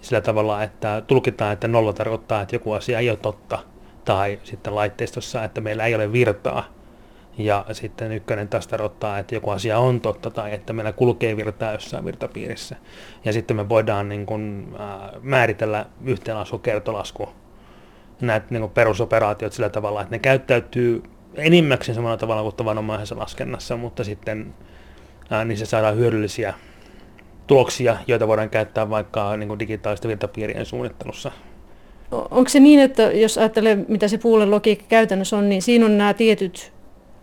Sillä 0.00 0.20
tavalla, 0.20 0.62
että 0.62 1.02
tulkitaan, 1.06 1.52
että 1.52 1.68
nolla 1.68 1.92
tarkoittaa, 1.92 2.42
että 2.42 2.56
joku 2.56 2.72
asia 2.72 2.98
ei 2.98 3.10
ole 3.10 3.18
totta– 3.18 3.58
tai 4.06 4.38
sitten 4.44 4.74
laitteistossa, 4.74 5.44
että 5.44 5.60
meillä 5.60 5.84
ei 5.84 5.94
ole 5.94 6.12
virtaa. 6.12 6.64
Ja 7.38 7.64
sitten 7.72 8.12
ykkönen 8.12 8.48
taas 8.48 8.66
tarkoittaa, 8.66 9.18
että 9.18 9.34
joku 9.34 9.50
asia 9.50 9.78
on 9.78 10.00
totta 10.00 10.30
tai 10.30 10.54
että 10.54 10.72
meillä 10.72 10.92
kulkee 10.92 11.36
virtaa 11.36 11.72
jossain 11.72 12.04
virtapiirissä. 12.04 12.76
Ja 13.24 13.32
sitten 13.32 13.56
me 13.56 13.68
voidaan 13.68 14.08
niin 14.08 14.26
kuin, 14.26 14.74
äh, 14.80 15.22
määritellä 15.22 15.86
yhteenlasku 16.04 16.58
kertolasku 16.58 17.28
näitä 18.20 18.46
niin 18.50 18.70
perusoperaatiot 18.70 19.52
sillä 19.52 19.68
tavalla, 19.68 20.00
että 20.00 20.14
ne 20.14 20.18
käyttäytyy 20.18 21.02
enimmäkseen 21.34 21.96
samalla 21.96 22.16
tavalla 22.16 22.42
kuin 22.42 22.54
tavanomaisessa 22.56 23.18
laskennassa, 23.18 23.76
mutta 23.76 24.04
sitten 24.04 24.54
ää, 25.30 25.44
niissä 25.44 25.66
saadaan 25.66 25.96
hyödyllisiä 25.96 26.54
tuloksia, 27.46 27.96
joita 28.06 28.28
voidaan 28.28 28.50
käyttää 28.50 28.90
vaikka 28.90 29.36
niin 29.36 29.48
kuin 29.48 29.58
virtapiirien 30.08 30.66
suunnittelussa. 30.66 31.32
Onko 32.10 32.48
se 32.48 32.60
niin, 32.60 32.80
että 32.80 33.02
jos 33.02 33.38
ajattelee, 33.38 33.78
mitä 33.88 34.08
se 34.08 34.18
puulen 34.18 34.50
logiikka 34.50 34.84
käytännössä 34.88 35.36
on, 35.36 35.48
niin 35.48 35.62
siinä 35.62 35.86
on 35.86 35.98
nämä 35.98 36.14
tietyt 36.14 36.72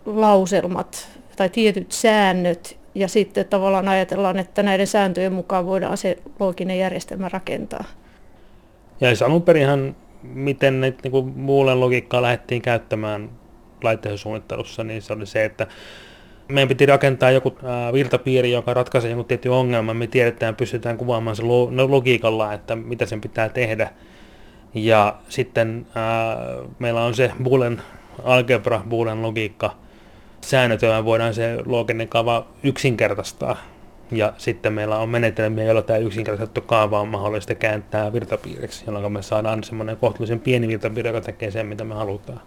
lauselmat 0.06 1.08
tai 1.36 1.48
tietyt 1.48 1.92
säännöt, 1.92 2.78
ja 2.94 3.08
sitten 3.08 3.48
tavallaan 3.48 3.88
ajatellaan, 3.88 4.38
että 4.38 4.62
näiden 4.62 4.86
sääntöjen 4.86 5.32
mukaan 5.32 5.66
voidaan 5.66 5.96
se 5.96 6.18
looginen 6.40 6.78
järjestelmä 6.78 7.28
rakentaa. 7.28 7.84
Ja 9.00 9.10
jos 9.10 9.22
alun 9.22 9.42
perinhan, 9.42 9.96
miten 10.22 10.80
niin 10.80 11.10
kuin 11.10 11.26
muulen 11.36 11.80
logiikkaa 11.80 12.22
lähdettiin 12.22 12.62
käyttämään 12.62 13.30
laitteiden 13.82 14.18
suunnittelussa, 14.18 14.84
niin 14.84 15.02
se 15.02 15.12
oli 15.12 15.26
se, 15.26 15.44
että 15.44 15.66
meidän 16.48 16.68
piti 16.68 16.86
rakentaa 16.86 17.30
joku 17.30 17.58
virtapiiri, 17.92 18.52
joka 18.52 18.74
ratkaisee 18.74 19.10
jonkun 19.10 19.26
tietyn 19.26 19.52
ongelman. 19.52 19.96
Me 19.96 20.06
tiedetään, 20.06 20.56
pystytään 20.56 20.96
kuvaamaan 20.96 21.36
se 21.36 21.42
no, 21.42 21.90
logiikalla, 21.90 22.52
että 22.52 22.76
mitä 22.76 23.06
sen 23.06 23.20
pitää 23.20 23.48
tehdä. 23.48 23.90
Ja 24.74 25.16
sitten 25.28 25.86
ää, 25.94 26.36
meillä 26.78 27.04
on 27.04 27.14
se 27.14 27.32
Boolean 27.42 27.82
algebra, 28.24 28.82
Boolean 28.88 29.22
logiikka, 29.22 29.76
säännöt, 30.40 30.82
joilla 30.82 31.04
voidaan 31.04 31.34
se 31.34 31.58
looginen 31.66 32.08
kaava 32.08 32.46
yksinkertaistaa. 32.62 33.56
Ja 34.10 34.32
sitten 34.38 34.72
meillä 34.72 34.98
on 34.98 35.08
menetelmiä, 35.08 35.64
joilla 35.64 35.82
tämä 35.82 35.98
yksinkertaistettu 35.98 36.60
kaava 36.60 37.00
on 37.00 37.08
mahdollista 37.08 37.54
kääntää 37.54 38.12
virtapiiriksi, 38.12 38.84
jolloin 38.86 39.12
me 39.12 39.22
saadaan 39.22 39.64
semmoinen 39.64 39.96
kohtuullisen 39.96 40.40
pieni 40.40 40.68
virtapiiri, 40.68 41.08
joka 41.08 41.20
tekee 41.20 41.50
sen, 41.50 41.66
mitä 41.66 41.84
me 41.84 41.94
halutaan. 41.94 42.40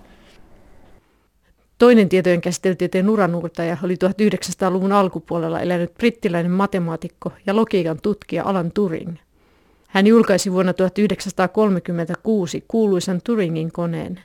Toinen 1.77 2.09
tietojen 2.09 2.41
käsittelytieteen 2.41 3.09
uranuurtaja 3.09 3.77
oli 3.83 3.95
1900-luvun 3.95 4.91
alkupuolella 4.91 5.61
elänyt 5.61 5.93
brittiläinen 5.93 6.51
matemaatikko 6.51 7.31
ja 7.45 7.55
logiikan 7.55 7.99
tutkija 8.03 8.43
Alan 8.43 8.71
Turing. 8.71 9.15
Hän 9.97 10.07
julkaisi 10.07 10.51
vuonna 10.51 10.73
1936 10.73 12.63
kuuluisan 12.67 13.21
Turingin 13.23 13.71
koneen. 13.71 14.19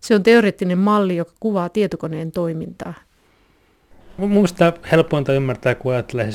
Se 0.00 0.14
on 0.14 0.22
teoreettinen 0.22 0.78
malli, 0.78 1.16
joka 1.16 1.32
kuvaa 1.40 1.68
tietokoneen 1.68 2.32
toimintaa. 2.32 2.94
Mielestäni 4.18 4.78
helpointa 4.92 5.32
ymmärtää, 5.32 5.74
kun 5.74 5.92
ajattelee 5.92 6.30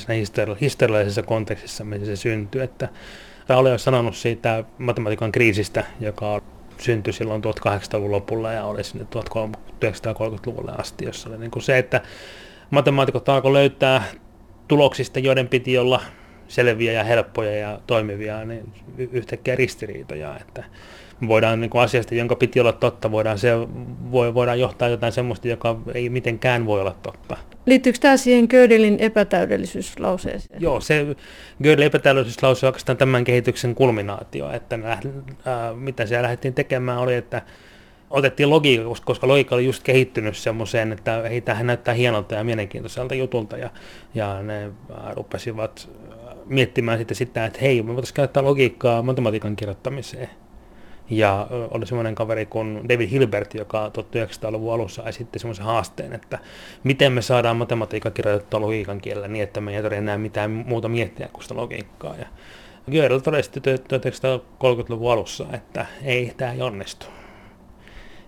historiallisessa 0.62 1.24
kontekstissa, 1.24 1.84
missä 1.84 2.06
se 2.06 2.16
syntyy. 2.16 2.64
Että 2.64 2.90
olen 3.50 3.72
jo 3.72 3.78
sanonut 3.78 4.16
siitä 4.16 4.64
matematiikan 4.78 5.32
kriisistä, 5.32 5.84
joka 6.00 6.42
syntyi 6.78 7.14
silloin 7.14 7.44
1800-luvun 7.44 8.12
lopulla 8.12 8.52
ja 8.54 8.66
oli 8.66 8.84
sinne 8.84 9.08
1930-luvulle 9.16 10.72
asti, 10.78 11.06
jossa 11.06 11.30
oli 11.30 11.38
niin 11.38 11.52
kuin 11.52 11.64
se, 11.64 11.78
että 11.78 12.02
matemaatikot 12.70 13.30
alkoi 13.30 13.54
löytää 13.54 14.04
tuloksista, 14.68 15.20
joiden 15.20 15.48
piti 15.48 15.78
olla 15.78 16.02
selviä 16.48 16.92
ja 16.92 17.04
helppoja 17.04 17.52
ja 17.52 17.80
toimivia, 17.88 18.46
niin 18.46 18.74
yhtäkkiä 18.98 19.56
ristiriitoja, 19.56 20.38
että 20.42 20.64
voidaan 21.28 21.62
niin 21.62 21.70
kuin 21.70 21.82
asiasta, 21.82 22.16
jonka 22.16 22.36
piti 22.36 22.60
olla 22.60 22.74
totta, 22.74 23.12
voidaan, 23.12 23.38
se, 23.38 23.52
voi, 24.12 24.34
voidaan 24.34 24.60
johtaa 24.60 24.90
jotain 24.90 25.14
sellaista, 25.14 25.48
joka 25.48 25.80
ei 25.94 26.10
mitenkään 26.10 26.66
voi 26.66 26.82
olla 26.82 26.96
totta. 27.04 27.38
Liittyykö 27.66 28.00
tämä 28.00 28.18
siihen 28.18 28.48
Gödelin 28.50 28.98
epätäydellisyyslauseeseen? 29.00 30.62
Joo, 30.62 30.82
se 30.82 31.16
Gödelin 31.64 31.88
epätäydellisyyslause 31.88 32.66
on 32.66 32.68
oikeastaan 32.68 32.98
tämän 32.98 33.24
kehityksen 33.24 33.76
kulminaatio, 33.76 34.52
että 34.52 34.80
äh, 34.86 35.00
mitä 35.76 36.06
siellä 36.06 36.24
lähdettiin 36.24 36.54
tekemään 36.54 37.00
oli, 37.00 37.16
että 37.16 37.42
otettiin 38.10 38.50
logiikka, 38.50 38.90
koska 39.06 39.28
logiikka 39.28 39.56
oli 39.56 39.66
just 39.66 39.84
kehittynyt 39.84 40.38
semmoiseen, 40.38 40.92
että 40.92 41.22
hei, 41.30 41.42
tämähän 41.42 41.68
näyttää 41.68 41.94
hienolta 41.94 42.36
ja 42.36 42.44
mielenkiintoiselta 42.44 43.16
jutulta, 43.16 43.58
ja, 43.58 43.70
ja 44.16 44.42
ne 44.42 44.66
äh, 44.66 44.72
rupesivat 45.16 45.90
miettimään 46.50 46.98
sitten 46.98 47.18
sitä, 47.18 47.46
että 47.46 47.60
hei, 47.62 47.82
me 47.82 47.88
voitaisiin 47.88 48.16
käyttää 48.16 48.44
logiikkaa 48.44 49.02
matematiikan 49.02 49.56
kirjoittamiseen. 49.56 50.30
Ja 51.10 51.48
oli 51.72 51.86
semmoinen 51.86 52.16
kaveri 52.16 52.46
kuin 52.46 52.90
David 52.90 53.10
Hilbert, 53.10 53.54
joka 53.54 53.88
1900-luvun 53.88 54.74
alussa 54.74 55.04
esitti 55.04 55.40
semmoisen 55.40 55.66
haasteen, 55.66 56.14
että 56.14 56.40
miten 56.84 57.12
me 57.12 57.22
saadaan 57.22 57.58
matematiikka 57.58 58.12
kirjoitettua 58.12 58.62
logiikan 58.62 59.02
kielellä 59.02 59.28
niin, 59.28 59.44
että 59.44 59.62
me 59.62 59.76
ei 59.76 59.82
tarvitse 59.82 59.98
enää 59.98 60.18
mitään 60.18 60.52
muuta 60.52 60.90
miettiä 60.90 61.30
kuin 61.34 61.44
sitä 61.44 61.56
logiikkaa. 61.56 62.16
Ja 62.16 62.26
Gödel 62.92 63.20
todesti 63.20 63.60
1930-luvun 63.60 65.12
alussa, 65.12 65.46
että 65.54 65.86
ei, 66.04 66.34
tämä 66.38 66.52
ei 66.52 66.62
onnistu. 66.62 67.06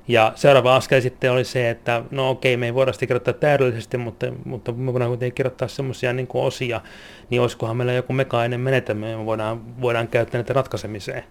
Ja 0.10 0.32
seuraava 0.36 0.76
askel 0.76 1.01
sitten 1.01 1.32
oli 1.32 1.43
se, 1.43 1.70
että 1.70 2.03
no 2.12 2.30
okei, 2.30 2.57
me 2.57 2.66
ei 2.66 2.74
voida 2.74 2.93
sitä 2.93 3.05
kirjoittaa 3.05 3.34
täydellisesti, 3.34 3.97
mutta, 3.97 4.26
mutta 4.45 4.72
me 4.72 4.93
voidaan 4.93 5.10
kuitenkin 5.10 5.36
kirjoittaa 5.36 5.68
semmoisia 5.68 6.14
niin 6.14 6.28
osia, 6.34 6.82
niin 7.30 7.41
olisikohan 7.41 7.78
meillä 7.78 7.93
joku 7.93 8.14
mekaaninen 8.14 8.60
menetelmä, 8.60 9.05
me 9.05 9.26
voidaan, 9.26 9.82
voidaan 9.82 10.07
käyttää 10.07 10.39
näitä 10.39 10.53
ratkaisemiseen. 10.53 11.24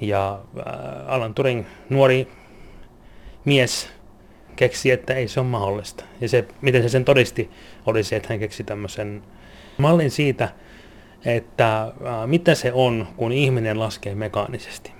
Ja 0.00 0.40
äh, 0.58 0.64
Alan 1.06 1.34
Turing, 1.34 1.64
nuori 1.88 2.28
mies, 3.44 3.90
keksi, 4.56 4.90
että 4.90 5.14
ei 5.14 5.28
se 5.28 5.40
ole 5.40 5.48
mahdollista. 5.48 6.04
Ja 6.20 6.28
se, 6.28 6.44
miten 6.60 6.82
se 6.82 6.88
sen 6.88 7.04
todisti, 7.04 7.50
oli 7.86 8.02
se, 8.02 8.16
että 8.16 8.28
hän 8.28 8.38
keksi 8.38 8.64
tämmöisen 8.64 9.22
mallin 9.78 10.10
siitä, 10.10 10.48
että 11.24 11.82
äh, 11.82 11.92
mitä 12.26 12.54
se 12.54 12.72
on, 12.72 13.08
kun 13.16 13.32
ihminen 13.32 13.80
laskee 13.80 14.14
mekaanisesti. 14.14 14.99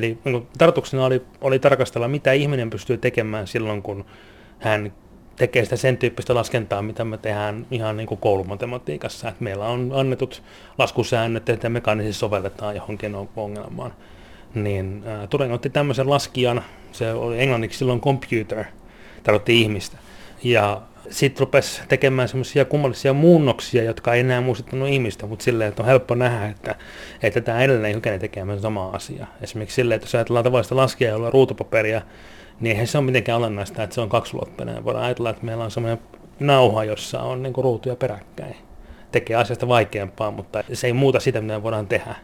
Eli 0.00 0.18
niin 0.24 0.46
tarkoituksena 0.58 1.04
oli, 1.04 1.22
oli 1.40 1.58
tarkastella, 1.58 2.08
mitä 2.08 2.32
ihminen 2.32 2.70
pystyy 2.70 2.98
tekemään 2.98 3.46
silloin, 3.46 3.82
kun 3.82 4.04
hän 4.58 4.92
tekee 5.36 5.64
sitä 5.64 5.76
sen 5.76 5.96
tyyppistä 5.96 6.34
laskentaa, 6.34 6.82
mitä 6.82 7.04
me 7.04 7.18
tehdään 7.18 7.66
ihan 7.70 7.96
niin 7.96 8.06
kuin 8.06 8.20
koulumatematiikassa. 8.20 9.28
Et 9.28 9.40
meillä 9.40 9.66
on 9.66 9.92
annetut 9.94 10.42
laskusäännöt, 10.78 11.48
että 11.48 11.68
mekaanisesti 11.68 12.18
sovelletaan 12.18 12.76
johonkin 12.76 13.14
ongelmaan. 13.36 13.92
Niin 14.54 15.04
Turing 15.30 15.52
otti 15.54 15.70
tämmöisen 15.70 16.10
laskijan, 16.10 16.64
se 16.92 17.12
oli 17.12 17.40
englanniksi 17.40 17.78
silloin 17.78 18.00
computer, 18.00 18.64
tarkoitti 19.22 19.60
ihmistä. 19.60 19.98
Ja 20.44 20.82
sitten 21.10 21.40
rupesi 21.40 21.82
tekemään 21.88 22.28
semmoisia 22.28 22.64
kummallisia 22.64 23.12
muunnoksia, 23.12 23.84
jotka 23.84 24.14
ei 24.14 24.20
enää 24.20 24.40
muistuttanut 24.40 24.88
ihmistä, 24.88 25.26
mutta 25.26 25.42
silleen, 25.42 25.68
että 25.68 25.82
on 25.82 25.86
helppo 25.86 26.14
nähdä, 26.14 26.46
että, 26.46 26.74
että 27.22 27.40
tämä 27.40 27.60
edelleen 27.60 27.94
kykene 27.94 28.18
tekemään 28.18 28.60
samaa 28.60 28.96
asiaa. 28.96 29.26
Esimerkiksi 29.42 29.74
silleen, 29.74 29.96
että 29.96 30.06
jos 30.06 30.14
ajatellaan 30.14 30.44
tavallista 30.44 30.76
laskijaa, 30.76 31.12
jolla 31.12 31.26
on 31.26 31.32
ruutupaperia, 31.32 32.02
niin 32.60 32.70
eihän 32.70 32.86
se 32.86 32.98
ole 32.98 33.06
mitenkään 33.06 33.38
olennaista, 33.38 33.82
että 33.82 33.94
se 33.94 34.00
on 34.00 34.08
kaksulotteinen. 34.08 34.84
Voidaan 34.84 35.04
ajatella, 35.04 35.30
että 35.30 35.44
meillä 35.44 35.64
on 35.64 35.70
semmoinen 35.70 35.98
nauha, 36.40 36.84
jossa 36.84 37.20
on 37.20 37.42
niin 37.42 37.54
ruutuja 37.56 37.96
peräkkäin. 37.96 38.56
Tekee 39.12 39.36
asiasta 39.36 39.68
vaikeampaa, 39.68 40.30
mutta 40.30 40.64
se 40.72 40.86
ei 40.86 40.92
muuta 40.92 41.20
sitä, 41.20 41.40
mitä 41.40 41.62
voidaan 41.62 41.86
tehdä. 41.86 42.14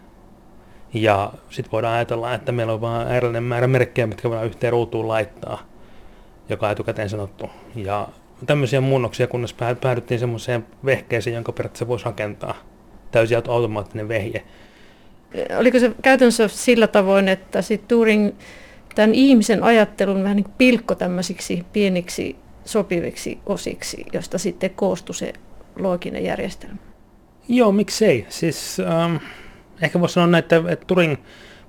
Ja 0.94 1.32
sitten 1.50 1.72
voidaan 1.72 1.94
ajatella, 1.94 2.34
että 2.34 2.52
meillä 2.52 2.72
on 2.72 2.80
vain 2.80 3.08
äärellinen 3.08 3.42
määrä 3.42 3.66
merkkejä, 3.66 4.06
mitkä 4.06 4.28
voidaan 4.28 4.46
yhteen 4.46 4.72
ruutuun 4.72 5.08
laittaa, 5.08 5.58
joka 6.48 6.66
on 6.66 6.72
etukäteen 6.72 7.10
sanottu. 7.10 7.50
Ja 7.74 8.08
tämmöisiä 8.46 8.80
muunnoksia, 8.80 9.26
kunnes 9.26 9.54
päädyttiin 9.80 10.20
semmoiseen 10.20 10.66
vehkeeseen, 10.84 11.34
jonka 11.34 11.52
periaatteessa 11.52 11.88
voisi 11.88 12.04
rakentaa. 12.04 12.54
Täysin 13.10 13.38
automaattinen 13.48 14.08
vehje. 14.08 14.44
Oliko 15.58 15.78
se 15.78 15.92
käytännössä 16.02 16.48
sillä 16.48 16.86
tavoin, 16.86 17.28
että 17.28 17.62
sitten 17.62 17.88
Turing 17.88 18.32
tämän 18.94 19.14
ihmisen 19.14 19.62
ajattelun 19.62 20.22
vähän 20.22 20.36
niin 20.36 20.54
pilkko 20.58 20.94
tämmöisiksi 20.94 21.64
pieniksi 21.72 22.36
sopiviksi 22.64 23.38
osiksi, 23.46 24.06
josta 24.12 24.38
sitten 24.38 24.70
koostui 24.70 25.14
se 25.14 25.32
looginen 25.78 26.24
järjestelmä. 26.24 26.76
Joo, 27.48 27.72
miksei. 27.72 28.26
Siis 28.28 28.80
ähm, 28.80 29.16
ehkä 29.82 30.00
voisi 30.00 30.12
sanoa 30.12 30.26
näin, 30.26 30.44
että, 30.44 30.62
että 30.68 30.86
Turing 30.86 31.16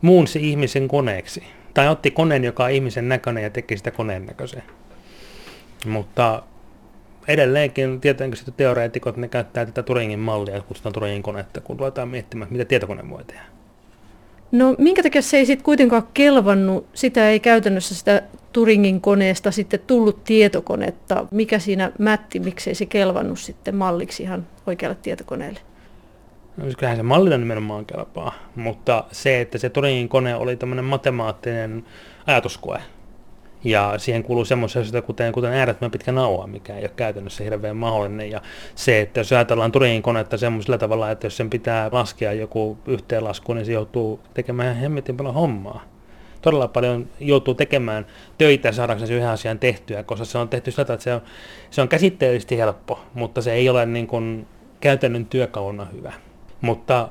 muunsi 0.01 0.49
ihmisen 0.49 0.87
koneeksi. 0.87 1.43
Tai 1.73 1.87
otti 1.87 2.11
koneen, 2.11 2.43
joka 2.43 2.63
on 2.63 2.71
ihmisen 2.71 3.09
näköinen 3.09 3.43
ja 3.43 3.49
teki 3.49 3.77
sitä 3.77 3.91
koneen 3.91 4.25
näköisen. 4.25 4.63
Mutta 5.85 6.43
edelleenkin 7.27 8.01
tietenkin 8.01 8.37
sitten 8.37 8.53
teoreetikot, 8.53 9.17
ne 9.17 9.27
käyttää 9.27 9.65
tätä 9.65 9.83
Turingin 9.83 10.19
mallia, 10.19 10.61
kutsutaan 10.61 10.93
Turingin 10.93 11.23
konetta, 11.23 11.61
kun 11.61 11.79
ruvetaan 11.79 12.09
miettimään, 12.09 12.51
mitä 12.51 12.65
tietokone 12.65 13.09
voi 13.09 13.23
tehdä. 13.23 13.41
No 14.51 14.75
minkä 14.77 15.03
takia 15.03 15.21
se 15.21 15.37
ei 15.37 15.45
sitten 15.45 15.63
kuitenkaan 15.65 16.07
kelvannut, 16.13 16.87
sitä 16.93 17.29
ei 17.29 17.39
käytännössä 17.39 17.95
sitä 17.95 18.23
Turingin 18.53 19.01
koneesta 19.01 19.51
sitten 19.51 19.79
tullut 19.87 20.23
tietokonetta. 20.23 21.25
Mikä 21.31 21.59
siinä 21.59 21.91
mätti, 21.99 22.39
miksei 22.39 22.75
se 22.75 22.85
kelvannut 22.85 23.39
sitten 23.39 23.75
malliksi 23.75 24.23
ihan 24.23 24.47
oikealle 24.67 24.97
tietokoneelle? 25.01 25.59
No, 26.57 26.63
siis 26.63 26.75
kyllähän 26.75 26.97
se 26.97 27.03
mallina 27.03 27.37
nimenomaan 27.37 27.85
kelpaa, 27.85 28.33
mutta 28.55 29.03
se, 29.11 29.41
että 29.41 29.57
se 29.57 29.69
Turingin 29.69 30.09
kone 30.09 30.35
oli 30.35 30.55
tämmöinen 30.55 30.85
matemaattinen 30.85 31.85
ajatuskoe, 32.27 32.81
ja 33.63 33.93
siihen 33.97 34.23
kuuluu 34.23 34.45
semmoisia 34.45 34.81
asioita, 34.81 35.05
kuten, 35.05 35.31
kuten 35.31 35.53
äärettömän 35.53 35.91
pitkä 35.91 36.11
nauha, 36.11 36.47
mikä 36.47 36.75
ei 36.75 36.81
ole 36.81 36.91
käytännössä 36.95 37.43
hirveän 37.43 37.77
mahdollinen. 37.77 38.31
Ja 38.31 38.41
se, 38.75 39.01
että 39.01 39.19
jos 39.19 39.31
ajatellaan 39.31 39.71
Turingin 39.71 40.01
konetta 40.01 40.37
semmoisella 40.37 40.77
tavalla, 40.77 41.11
että 41.11 41.25
jos 41.25 41.37
sen 41.37 41.49
pitää 41.49 41.89
laskea 41.91 42.33
joku 42.33 42.77
yhteenlasku, 42.87 43.53
niin 43.53 43.65
se 43.65 43.71
joutuu 43.71 44.19
tekemään 44.33 44.75
hemmetin 44.75 45.17
paljon 45.17 45.35
hommaa. 45.35 45.83
todella 46.41 46.67
paljon 46.67 47.07
joutuu 47.19 47.53
tekemään 47.53 48.05
töitä 48.37 48.71
saadaanko 48.71 49.05
se 49.05 49.13
yhden 49.13 49.29
asian 49.29 49.59
tehtyä, 49.59 50.03
koska 50.03 50.25
se 50.25 50.37
on 50.37 50.49
tehty 50.49 50.71
sillä 50.71 50.81
että 50.81 51.03
se 51.03 51.13
on, 51.13 51.21
se 51.69 51.81
on 51.81 51.87
käsitteellisesti 51.87 52.57
helppo, 52.57 52.99
mutta 53.13 53.41
se 53.41 53.53
ei 53.53 53.69
ole 53.69 53.85
niin 53.85 54.07
kuin 54.07 54.47
käytännön 54.79 55.25
työkaluna 55.25 55.85
hyvä. 55.85 56.13
Mutta 56.61 57.09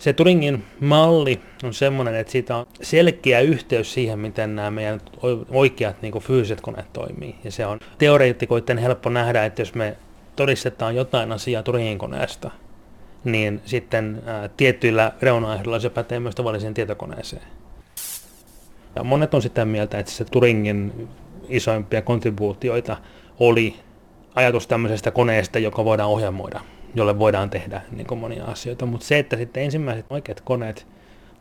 se 0.00 0.12
Turingin 0.12 0.64
malli 0.80 1.40
on 1.64 1.74
semmoinen, 1.74 2.14
että 2.14 2.32
siitä 2.32 2.56
on 2.56 2.66
selkeä 2.82 3.40
yhteys 3.40 3.94
siihen, 3.94 4.18
miten 4.18 4.56
nämä 4.56 4.70
meidän 4.70 5.00
oikeat 5.50 6.02
niin 6.02 6.12
kuin 6.12 6.24
fyysiset 6.24 6.60
koneet 6.60 6.92
toimii. 6.92 7.34
Ja 7.44 7.50
se 7.50 7.66
on 7.66 7.78
teoreettikoiden 7.98 8.78
helppo 8.78 9.10
nähdä, 9.10 9.44
että 9.44 9.62
jos 9.62 9.74
me 9.74 9.96
todistetaan 10.36 10.96
jotain 10.96 11.32
asiaa 11.32 11.62
Turingin 11.62 11.98
koneesta, 11.98 12.50
niin 13.24 13.60
sitten 13.64 14.22
ää, 14.26 14.48
tietyillä 14.48 15.12
reunaehdoilla 15.22 15.80
se 15.80 15.90
pätee 15.90 16.20
myös 16.20 16.34
tavalliseen 16.34 16.74
tietokoneeseen. 16.74 17.42
Ja 18.96 19.04
monet 19.04 19.34
on 19.34 19.42
sitä 19.42 19.64
mieltä, 19.64 19.98
että 19.98 20.12
se 20.12 20.24
Turingin 20.24 21.08
isoimpia 21.48 22.02
kontribuutioita 22.02 22.96
oli 23.40 23.76
ajatus 24.34 24.66
tämmöisestä 24.66 25.10
koneesta, 25.10 25.58
joka 25.58 25.84
voidaan 25.84 26.10
ohjelmoida 26.10 26.60
jolle 26.94 27.18
voidaan 27.18 27.50
tehdä 27.50 27.82
niin 27.90 28.06
kuin 28.06 28.20
monia 28.20 28.44
asioita. 28.44 28.86
Mutta 28.86 29.06
se, 29.06 29.18
että 29.18 29.36
sitten 29.36 29.62
ensimmäiset 29.62 30.06
oikeat 30.10 30.40
koneet 30.40 30.86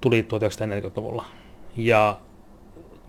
tuli 0.02 0.22
1940-luvulla 0.22 1.26
ja 1.78 2.20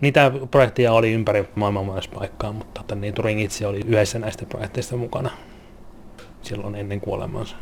niitä 0.01 0.31
projekteja 0.51 0.93
oli 0.93 1.13
ympäri 1.13 1.47
maailman 1.55 1.85
monessa 1.85 2.11
paikkaa, 2.13 2.51
mutta 2.51 2.81
tota, 2.81 2.95
niin 2.95 3.13
Turing 3.13 3.41
itse 3.41 3.67
oli 3.67 3.81
yhdessä 3.85 4.19
näistä 4.19 4.45
projekteista 4.45 4.97
mukana 4.97 5.29
silloin 6.41 6.75
ennen 6.75 7.01
kuolemansa. 7.01 7.55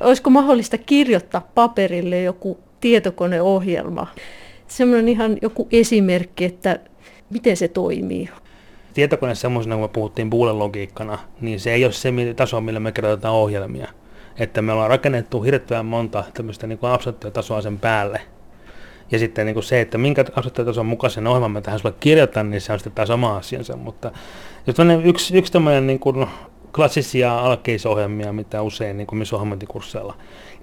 Olisiko 0.00 0.30
mahdollista 0.30 0.78
kirjoittaa 0.78 1.48
paperille 1.54 2.22
joku 2.22 2.58
tietokoneohjelma? 2.80 4.06
Semmoinen 4.66 5.08
ihan 5.08 5.36
joku 5.42 5.68
esimerkki, 5.72 6.44
että 6.44 6.80
miten 7.30 7.56
se 7.56 7.68
toimii 7.68 8.28
tietokone 8.94 9.34
semmoisena, 9.34 9.74
kun 9.74 9.84
me 9.84 9.88
puhuttiin 9.88 10.30
boolean 10.30 10.58
logiikkana, 10.58 11.18
niin 11.40 11.60
se 11.60 11.72
ei 11.72 11.84
ole 11.84 11.92
se 11.92 12.12
taso, 12.36 12.60
millä 12.60 12.80
me 12.80 12.92
kirjoitetaan 12.92 13.34
ohjelmia. 13.34 13.88
Että 14.38 14.62
me 14.62 14.72
ollaan 14.72 14.90
rakennettu 14.90 15.42
hirveän 15.42 15.86
monta 15.86 16.24
tämmöistä 16.34 16.66
niin 16.66 16.78
kuin 16.78 16.92
abstraktiotasoa 16.92 17.62
sen 17.62 17.78
päälle. 17.78 18.20
Ja 19.10 19.18
sitten 19.18 19.46
niin 19.46 19.54
kuin 19.54 19.64
se, 19.64 19.80
että 19.80 19.98
minkä 19.98 20.24
abstraktiotason 20.36 20.86
mukaisen 20.86 21.26
ohjelman 21.26 21.50
me 21.50 21.60
tähän 21.60 21.80
sulle 21.80 21.94
kirjoitan, 22.00 22.50
niin 22.50 22.60
se 22.60 22.72
on 22.72 22.78
sitten 22.78 22.92
taas 22.92 23.10
oma 23.10 23.36
asiansa. 23.36 23.76
Mutta 23.76 24.10
jos 24.66 24.76
yksi, 25.04 25.38
yksi 25.38 25.52
tämmöinen 25.52 25.86
niin 25.86 25.98
kuin 25.98 26.26
klassisia 26.74 27.38
alkeisohjelmia, 27.38 28.32
mitä 28.32 28.62
usein 28.62 28.96
niin 28.96 29.06
kuin 29.06 29.18
missä 29.18 29.36
ohjelmointikursseilla 29.36 30.14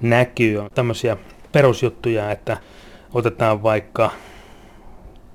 näkyy, 0.02 0.58
on 0.58 0.70
tämmöisiä 0.76 1.18
perusjuttuja, 1.52 2.32
että 2.32 2.58
otetaan 3.14 3.64
vaikka 3.64 4.12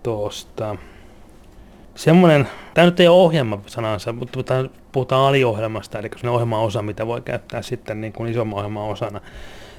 tuosta 0.02 0.76
semmoinen, 1.94 2.48
tämä 2.74 2.84
nyt 2.84 3.00
ei 3.00 3.08
ole 3.08 3.22
ohjelma 3.22 3.60
sanansa, 3.66 4.12
mutta 4.12 4.68
puhutaan, 4.92 5.26
aliohjelmasta, 5.26 5.98
eli 5.98 6.10
se 6.16 6.28
ohjelma-osa, 6.28 6.82
mitä 6.82 7.06
voi 7.06 7.20
käyttää 7.20 7.62
sitten 7.62 8.00
niin 8.00 8.12
kuin 8.12 8.30
isomman 8.30 8.58
ohjelman 8.58 8.88
osana. 8.88 9.20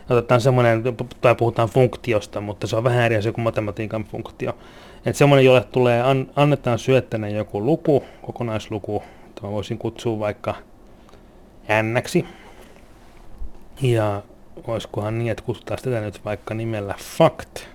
Otetaan 0.09 0.41
semmoinen, 0.41 0.83
tai 1.21 1.35
puhutaan 1.35 1.69
funktiosta, 1.69 2.41
mutta 2.41 2.67
se 2.67 2.75
on 2.75 2.83
vähän 2.83 3.03
eri 3.03 3.17
asia 3.17 3.31
kuin 3.31 3.43
matematiikan 3.43 4.03
funktio. 4.03 4.57
Että 5.05 5.17
semmoinen, 5.17 5.45
jolle 5.45 5.63
tulee, 5.63 6.01
an, 6.01 6.27
annetaan 6.35 6.79
syöttäneen 6.79 7.35
joku 7.35 7.65
luku, 7.65 8.03
kokonaisluku, 8.21 9.03
tämä 9.41 9.51
voisin 9.51 9.77
kutsua 9.77 10.19
vaikka 10.19 10.55
n 11.83 12.01
Ja 13.81 14.21
olisikohan 14.67 15.19
niin, 15.19 15.31
että 15.31 15.43
kutsutaan 15.43 15.77
sitä 15.77 16.01
nyt 16.01 16.25
vaikka 16.25 16.53
nimellä 16.53 16.95
fact 17.17 17.72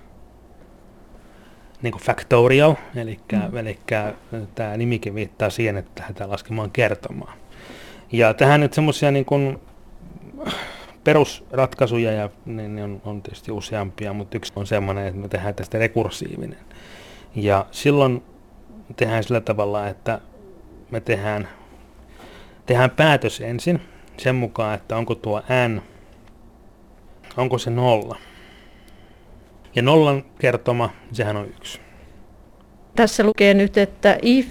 niin 1.81 1.91
kuin 1.91 2.03
factorial, 2.03 2.75
eli, 2.95 3.19
mm. 3.31 3.57
eli 3.57 3.79
tämä 4.55 4.77
nimikin 4.77 5.15
viittaa 5.15 5.49
siihen, 5.49 5.77
että 5.77 6.01
lähdetään 6.01 6.29
laskemaan 6.29 6.71
kertomaan. 6.71 7.37
Ja 8.11 8.33
tähän 8.33 8.59
nyt 8.59 8.73
semmoisia 8.73 9.11
niin 9.11 9.25
kuin 9.25 9.59
perusratkaisuja, 11.03 12.11
ja 12.11 12.29
niin 12.45 12.79
on, 12.79 13.01
on 13.05 13.21
tietysti 13.21 13.51
useampia, 13.51 14.13
mutta 14.13 14.37
yksi 14.37 14.53
on 14.55 14.67
semmoinen, 14.67 15.07
että 15.07 15.19
me 15.19 15.27
tehdään 15.27 15.55
tästä 15.55 15.79
rekursiivinen. 15.79 16.59
Ja 17.35 17.65
silloin 17.71 18.23
tehdään 18.95 19.23
sillä 19.23 19.41
tavalla, 19.41 19.87
että 19.87 20.21
me 20.91 20.99
tehdään, 20.99 21.47
tehdään 22.65 22.89
päätös 22.89 23.41
ensin 23.41 23.81
sen 24.17 24.35
mukaan, 24.35 24.75
että 24.75 24.97
onko 24.97 25.15
tuo 25.15 25.41
n, 25.67 25.81
onko 27.37 27.57
se 27.57 27.69
nolla. 27.69 28.17
Ja 29.75 29.81
nollan 29.81 30.23
kertoma, 30.39 30.89
sehän 31.11 31.37
on 31.37 31.45
yksi. 31.45 31.79
Tässä 32.95 33.23
lukee 33.23 33.53
nyt, 33.53 33.77
että 33.77 34.17
if 34.21 34.47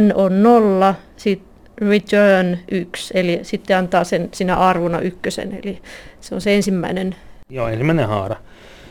n 0.00 0.12
on 0.14 0.42
nolla, 0.42 0.94
sit 1.16 1.42
return 1.78 2.58
1, 2.70 3.14
eli 3.16 3.38
sitten 3.42 3.76
antaa 3.76 4.04
sen 4.04 4.28
sinä 4.32 4.56
arvona 4.56 5.00
ykkösen, 5.00 5.58
eli 5.62 5.82
se 6.20 6.34
on 6.34 6.40
se 6.40 6.54
ensimmäinen. 6.54 7.14
Joo, 7.50 7.68
ensimmäinen 7.68 8.08
haara. 8.08 8.36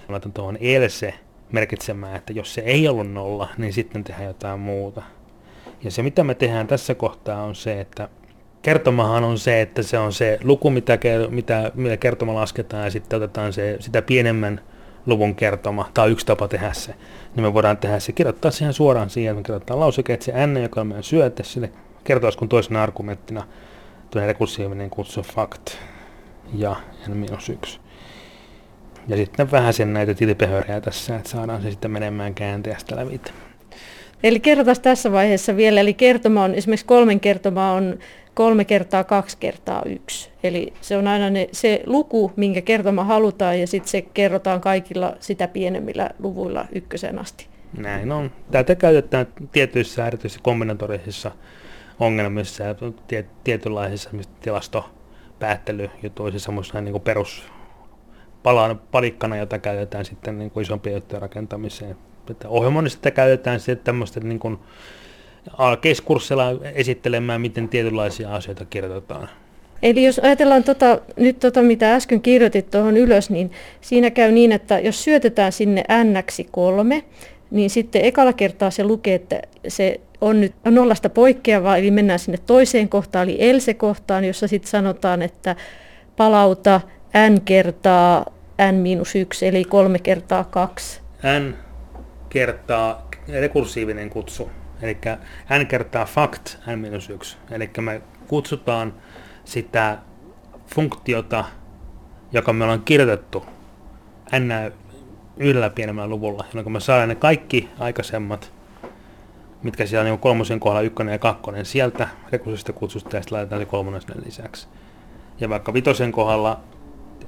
Laitan 0.10 0.34
tuohon 0.34 0.58
else 0.62 1.14
merkitsemään, 1.52 2.16
että 2.16 2.34
jos 2.34 2.54
se 2.54 2.62
ei 2.62 2.88
ollut 2.88 3.12
nolla, 3.12 3.50
niin 3.58 3.74
sitten 3.74 4.04
tehdään 4.04 4.28
jotain 4.28 4.60
muuta. 4.60 5.02
Ja 5.84 5.92
se 5.92 6.04
mitä 6.04 6.24
me 6.24 6.36
tehdään 6.36 6.68
tässä 6.68 6.96
kohtaa 6.96 7.44
on 7.44 7.56
se, 7.56 7.82
että 7.82 8.10
kertomahan 8.62 9.24
on 9.24 9.38
se, 9.38 9.62
että 9.62 9.84
se 9.84 9.98
on 9.98 10.14
se 10.14 10.40
luku, 10.44 10.70
mitä, 10.70 10.98
mitä, 11.30 11.72
millä 11.76 11.98
kertoma 11.98 12.36
lasketaan, 12.36 12.84
ja 12.84 12.92
sitten 12.92 13.18
otetaan 13.18 13.54
se, 13.54 13.78
sitä 13.80 14.02
pienemmän 14.02 14.62
luvun 15.06 15.36
kertoma, 15.36 15.90
tai 15.94 16.12
yksi 16.12 16.26
tapa 16.26 16.48
tehdä 16.48 16.74
se, 16.74 16.96
niin 17.36 17.44
me 17.44 17.54
voidaan 17.54 17.78
tehdä 17.78 18.00
se, 18.00 18.12
kirjoittaa 18.12 18.52
siihen 18.52 18.74
suoraan 18.74 19.10
siihen, 19.10 19.36
me 19.36 19.44
kirjoittaa 19.44 19.80
lauseke, 19.80 20.14
että 20.14 20.26
se 20.26 20.48
n, 20.48 20.58
joka 20.58 20.82
on 20.82 20.88
meidän 20.88 21.04
syöte, 21.04 21.44
sille 21.44 21.72
kertoisi 22.04 22.38
kun 22.38 22.50
toisena 22.50 22.84
argumenttina. 22.84 23.48
Tulee 24.12 24.28
rekursiivinen 24.28 24.90
kutsu 24.90 25.22
fact 25.22 25.72
ja 26.54 26.76
n-1. 27.08 27.80
Ja 29.08 29.18
sitten 29.18 29.52
vähän 29.52 29.74
sen 29.74 29.94
näitä 29.94 30.14
tilipehöriä 30.14 30.82
tässä, 30.82 31.16
että 31.16 31.30
saadaan 31.30 31.62
se 31.62 31.72
sitten 31.72 31.92
menemään 31.92 32.34
käänteestä 32.34 32.96
läpi. 32.96 33.22
Eli 34.24 34.40
kerrotaan 34.40 34.82
tässä 34.82 35.12
vaiheessa 35.12 35.56
vielä, 35.56 35.80
eli 35.80 35.94
kertoma 35.94 36.44
on, 36.44 36.56
esimerkiksi 36.56 36.86
kolmen 36.86 37.20
kertoma 37.20 37.72
on 37.72 38.00
kolme 38.34 38.66
kertaa 38.66 39.04
kaksi 39.04 39.38
kertaa 39.40 39.82
yksi. 39.86 40.30
Eli 40.44 40.74
se 40.82 40.98
on 40.98 41.08
aina 41.08 41.30
ne, 41.30 41.50
se 41.52 41.84
luku, 41.86 42.32
minkä 42.36 42.62
kertoma 42.62 43.04
halutaan, 43.04 43.60
ja 43.60 43.68
sitten 43.68 43.92
se 43.92 44.02
kerrotaan 44.02 44.62
kaikilla 44.62 45.16
sitä 45.20 45.48
pienemmillä 45.48 46.10
luvuilla 46.20 46.66
ykkösen 46.76 47.20
asti. 47.20 47.48
Näin 47.78 48.12
on. 48.12 48.32
Tätä 48.52 48.76
käytetään 48.76 49.28
tietyissä 49.52 50.08
erityisissä 50.08 50.42
kombinatorisissa 50.44 51.32
ongelmissa 52.00 52.64
ja 52.64 52.76
tietynlaisissa 53.44 54.10
tilastopäättelyjutuissa 54.42 56.52
niin 56.82 57.02
perus 57.02 57.52
palikkana, 58.92 59.38
jota 59.38 59.60
käytetään 59.60 60.06
sitten 60.06 60.40
niin 60.40 60.52
kuin 60.52 60.62
isompien 60.62 60.94
juttujen 60.94 61.22
rakentamiseen. 61.22 61.98
ohjelmoinnissa 62.48 62.98
sitä 62.98 63.12
käytetään 63.12 63.60
sitten 63.60 63.86
tämmöistä 63.86 64.20
niin 64.20 64.40
kuin 64.40 64.60
keskurssilla 65.82 66.46
esittelemään, 66.74 67.42
miten 67.42 67.70
tietynlaisia 67.70 68.36
asioita 68.36 68.66
kirjoitetaan. 68.66 69.30
Eli 69.84 70.04
jos 70.04 70.20
ajatellaan 70.20 70.64
tota, 70.64 71.00
nyt 71.18 71.40
tota, 71.40 71.62
mitä 71.62 71.96
äsken 71.96 72.22
kirjoitit 72.22 72.70
tuohon 72.70 72.98
ylös, 72.98 73.30
niin 73.30 73.52
siinä 73.82 74.12
käy 74.12 74.32
niin, 74.32 74.52
että 74.52 74.80
jos 74.80 75.04
syötetään 75.04 75.52
sinne 75.52 75.84
n 76.04 76.24
3 76.52 77.04
niin 77.52 77.70
sitten 77.70 78.06
ekalla 78.06 78.34
kertaa 78.34 78.72
se 78.72 78.84
lukee, 78.84 79.16
että 79.16 79.42
se 79.68 80.00
on 80.22 80.42
nyt 80.42 80.54
nollasta 80.66 81.10
poikkeavaa, 81.10 81.78
eli 81.78 81.92
mennään 81.92 82.20
sinne 82.20 82.38
toiseen 82.46 82.90
kohtaan, 82.90 83.30
eli 83.30 83.38
else-kohtaan, 83.40 84.26
jossa 84.26 84.48
sitten 84.48 84.70
sanotaan, 84.70 85.22
että 85.22 85.56
palauta 86.18 86.82
n 87.30 87.42
kertaa 87.42 88.26
n-1, 88.72 89.46
eli 89.46 89.64
kolme 89.64 90.00
kertaa 90.00 90.44
kaksi. 90.44 91.02
n 91.40 91.56
kertaa 92.30 93.10
rekursiivinen 93.40 94.10
kutsu 94.10 94.50
eli 94.82 94.98
n 95.60 95.68
kertaa 95.68 96.06
fact 96.06 96.58
n-1. 96.68 97.38
Eli 97.52 97.70
me 97.82 98.02
kutsutaan 98.28 98.94
sitä 99.46 99.98
funktiota, 100.76 101.46
joka 102.32 102.54
me 102.54 102.64
ollaan 102.64 102.82
kirjoitettu 102.82 103.46
n 104.40 104.72
yhdellä 105.38 105.70
pienemmällä 105.70 106.10
luvulla, 106.10 106.46
jolloin 106.54 106.72
me 106.72 106.80
saadaan 106.80 107.10
ne 107.10 107.16
kaikki 107.16 107.70
aikaisemmat, 107.80 108.54
mitkä 109.64 109.86
siellä 109.86 110.02
on 110.02 110.06
niin 110.06 110.20
kolmosen 110.20 110.60
kohdalla 110.60 110.82
ykkönen 110.82 111.12
ja 111.12 111.20
kakkonen, 111.20 111.66
sieltä 111.66 112.08
rekursista 112.32 112.74
kutsusta 112.74 113.16
ja 113.16 113.22
sitten 113.22 113.36
laitetaan 113.36 113.62
se 113.62 113.66
kolmonen 113.66 114.02
sinne 114.02 114.26
lisäksi. 114.26 114.68
Ja 115.40 115.50
vaikka 115.50 115.74
vitosen 115.74 116.12
kohdalla 116.12 116.60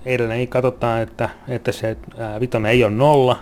edelleen 0.06 0.47
katsotaan, 0.47 1.01
että, 1.01 1.30
että 1.47 1.72
se 1.72 1.97
ää, 2.18 2.39
vitonen 2.39 2.72
ei 2.72 2.84
ole 2.84 2.91
nolla, 2.91 3.39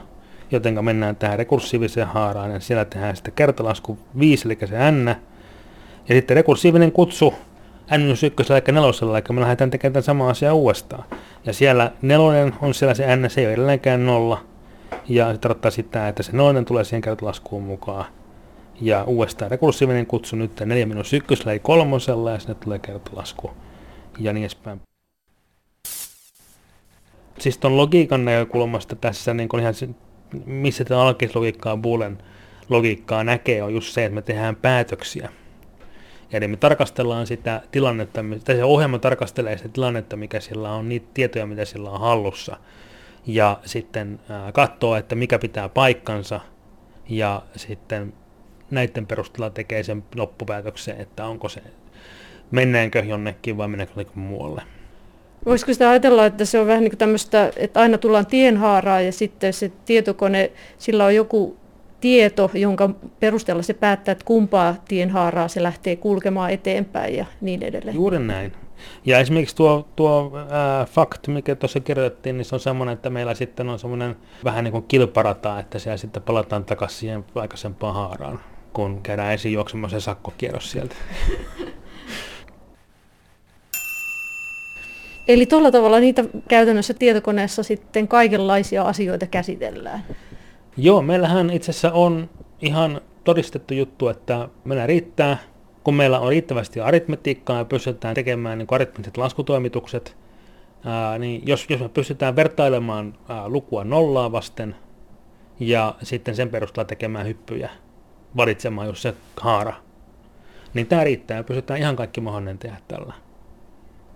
joten 0.51 0.85
mennään 0.85 1.15
tähän 1.15 1.37
rekursiiviseen 1.37 2.07
haaraan 2.07 2.51
ja 2.51 2.59
siellä 2.59 2.85
tehdään 2.85 3.15
sitten 3.15 3.33
kertalasku 3.33 3.97
5, 4.19 4.47
eli 4.47 4.57
se 4.65 4.91
n, 4.91 5.15
ja 6.09 6.15
sitten 6.15 6.35
rekursiivinen 6.35 6.91
kutsu 6.91 7.33
n-1 7.97 8.53
eli 8.53 8.71
nelosella, 8.71 9.17
eli 9.17 9.25
me 9.29 9.41
lähdetään 9.41 9.69
tekemään 9.69 9.93
tämän 9.93 10.03
sama 10.03 10.29
asia 10.29 10.53
uudestaan. 10.53 11.03
Ja 11.45 11.53
siellä 11.53 11.91
nelonen 12.01 12.53
on 12.61 12.73
siellä 12.73 12.93
se 12.93 13.15
n, 13.15 13.29
se 13.29 13.41
ei 13.41 13.47
ole 13.47 13.53
edelleenkään 13.53 14.05
nolla, 14.05 14.41
Ja 15.07 15.31
se 15.33 15.37
tarkoittaa 15.37 15.71
sitä, 15.71 16.07
että 16.07 16.23
se 16.23 16.31
noinen 16.31 16.65
tulee 16.65 16.83
siihen 16.83 17.01
kertolaskuun 17.01 17.63
mukaan. 17.63 18.05
Ja 18.81 19.03
uudestaan 19.03 19.51
rekursiivinen 19.51 20.05
kutsu 20.05 20.35
nyt 20.35 20.59
4 20.65 20.85
minus 20.85 21.13
ykkösellä 21.13 21.51
ei 21.51 21.59
kolmosella 21.59 22.31
ja 22.31 22.39
sinne 22.39 22.55
tulee 22.55 22.79
kertolasku 22.79 23.51
ja 24.19 24.33
niin 24.33 24.43
edespäin. 24.43 24.81
Siis 27.39 27.57
tuon 27.57 27.77
logiikan 27.77 28.25
näkökulmasta 28.25 28.95
tässä 28.95 29.33
niin 29.33 29.49
ihan 29.59 29.73
missä 30.45 30.85
tämä 30.85 31.01
alkeislogiikkaa 31.01 31.77
Boolen 31.77 32.17
logiikkaa 32.69 33.23
näkee, 33.23 33.63
on 33.63 33.73
just 33.73 33.93
se, 33.93 34.05
että 34.05 34.15
me 34.15 34.21
tehdään 34.21 34.55
päätöksiä. 34.55 35.29
Eli 36.31 36.47
me 36.47 36.57
tarkastellaan 36.57 37.27
sitä 37.27 37.61
tilannetta, 37.71 38.21
tai 38.45 38.55
se 38.55 38.63
ohjelma 38.63 38.99
tarkastelee 38.99 39.57
sitä 39.57 39.69
tilannetta, 39.69 40.17
mikä 40.17 40.39
sillä 40.39 40.71
on, 40.71 40.89
niitä 40.89 41.07
tietoja, 41.13 41.45
mitä 41.45 41.65
sillä 41.65 41.89
on 41.89 41.99
hallussa, 41.99 42.57
ja 43.27 43.59
sitten 43.65 44.19
katsoo, 44.53 44.95
että 44.95 45.15
mikä 45.15 45.39
pitää 45.39 45.69
paikkansa, 45.69 46.39
ja 47.09 47.41
sitten 47.55 48.13
näiden 48.71 49.07
perusteella 49.07 49.49
tekee 49.49 49.83
sen 49.83 50.03
loppupäätöksen, 50.15 51.01
että 51.01 51.25
onko 51.25 51.49
se, 51.49 51.61
mennäänkö 52.51 52.99
jonnekin 52.99 53.57
vai 53.57 53.67
mennäänkö 53.67 54.05
muualle. 54.15 54.61
Voisiko 55.45 55.73
sitä 55.73 55.89
ajatella, 55.89 56.25
että 56.25 56.45
se 56.45 56.59
on 56.59 56.67
vähän 56.67 56.81
niin 56.83 56.91
kuin 56.91 56.97
tämmöistä, 56.97 57.51
että 57.57 57.79
aina 57.79 57.97
tullaan 57.97 58.25
tienhaaraan 58.25 59.05
ja 59.05 59.11
sitten 59.11 59.53
se 59.53 59.71
tietokone, 59.85 60.51
sillä 60.77 61.05
on 61.05 61.15
joku 61.15 61.57
tieto, 62.01 62.51
jonka 62.53 62.89
perusteella 63.19 63.63
se 63.63 63.73
päättää, 63.73 64.11
että 64.11 64.25
kumpaa 64.25 64.75
tienhaaraa 64.87 65.47
se 65.47 65.63
lähtee 65.63 65.95
kulkemaan 65.95 66.51
eteenpäin 66.51 67.15
ja 67.15 67.25
niin 67.41 67.63
edelleen. 67.63 67.95
Juuri 67.95 68.19
näin. 68.19 68.53
Ja 69.05 69.19
esimerkiksi 69.19 69.55
tuo, 69.55 69.87
tuo 69.95 70.31
äh, 70.35 70.87
fakt, 70.87 71.27
mikä 71.27 71.55
tuossa 71.55 71.79
kirjoitettiin, 71.79 72.37
niin 72.37 72.45
se 72.45 72.55
on 72.55 72.59
semmoinen, 72.59 72.93
että 72.93 73.09
meillä 73.09 73.33
sitten 73.33 73.69
on 73.69 73.79
semmoinen 73.79 74.15
vähän 74.43 74.63
niin 74.63 74.71
kuin 74.71 74.85
kilparata, 74.87 75.59
että 75.59 75.79
siellä 75.79 75.97
sitten 75.97 76.23
palataan 76.23 76.65
takaisin 76.65 76.99
siihen 76.99 77.25
aikaisempaan 77.35 77.93
haaraan, 77.93 78.39
kun 78.73 79.01
käydään 79.03 79.31
ensin 79.31 79.53
juoksemaan 79.53 79.91
se 79.91 79.99
sakkokierros 79.99 80.71
sieltä. 80.71 80.95
Eli 85.27 85.45
tuolla 85.45 85.71
tavalla 85.71 85.99
niitä 85.99 86.23
käytännössä 86.47 86.93
tietokoneessa 86.93 87.63
sitten 87.63 88.07
kaikenlaisia 88.07 88.83
asioita 88.83 89.27
käsitellään. 89.27 90.03
Joo, 90.77 91.01
meillähän 91.01 91.49
itse 91.49 91.71
asiassa 91.71 91.91
on 91.91 92.29
ihan 92.61 93.01
todistettu 93.23 93.73
juttu, 93.73 94.07
että 94.07 94.49
meillä 94.63 94.87
riittää, 94.87 95.37
kun 95.83 95.95
meillä 95.95 96.19
on 96.19 96.29
riittävästi 96.29 96.79
aritmetiikkaa 96.79 97.57
ja 97.57 97.65
pystytään 97.65 98.15
tekemään 98.15 98.57
niin 98.57 98.67
aritmetiset 98.71 99.17
laskutoimitukset, 99.17 100.17
ää, 100.85 101.17
niin 101.17 101.41
jos, 101.45 101.65
jos 101.69 101.79
me 101.79 101.89
pystytään 101.89 102.35
vertailemaan 102.35 103.13
ää, 103.29 103.49
lukua 103.49 103.83
nollaa 103.83 104.31
vasten 104.31 104.75
ja 105.59 105.95
sitten 106.03 106.35
sen 106.35 106.49
perusteella 106.49 106.87
tekemään 106.87 107.27
hyppyjä, 107.27 107.69
valitsemaan 108.37 108.87
just 108.87 109.01
se 109.01 109.13
haara, 109.37 109.73
niin 110.73 110.87
tämä 110.87 111.03
riittää 111.03 111.37
ja 111.37 111.43
pystytään 111.43 111.79
ihan 111.79 111.95
kaikki 111.95 112.21
mahdollinen 112.21 112.57
tehdä 112.57 112.77
tällä 112.87 113.13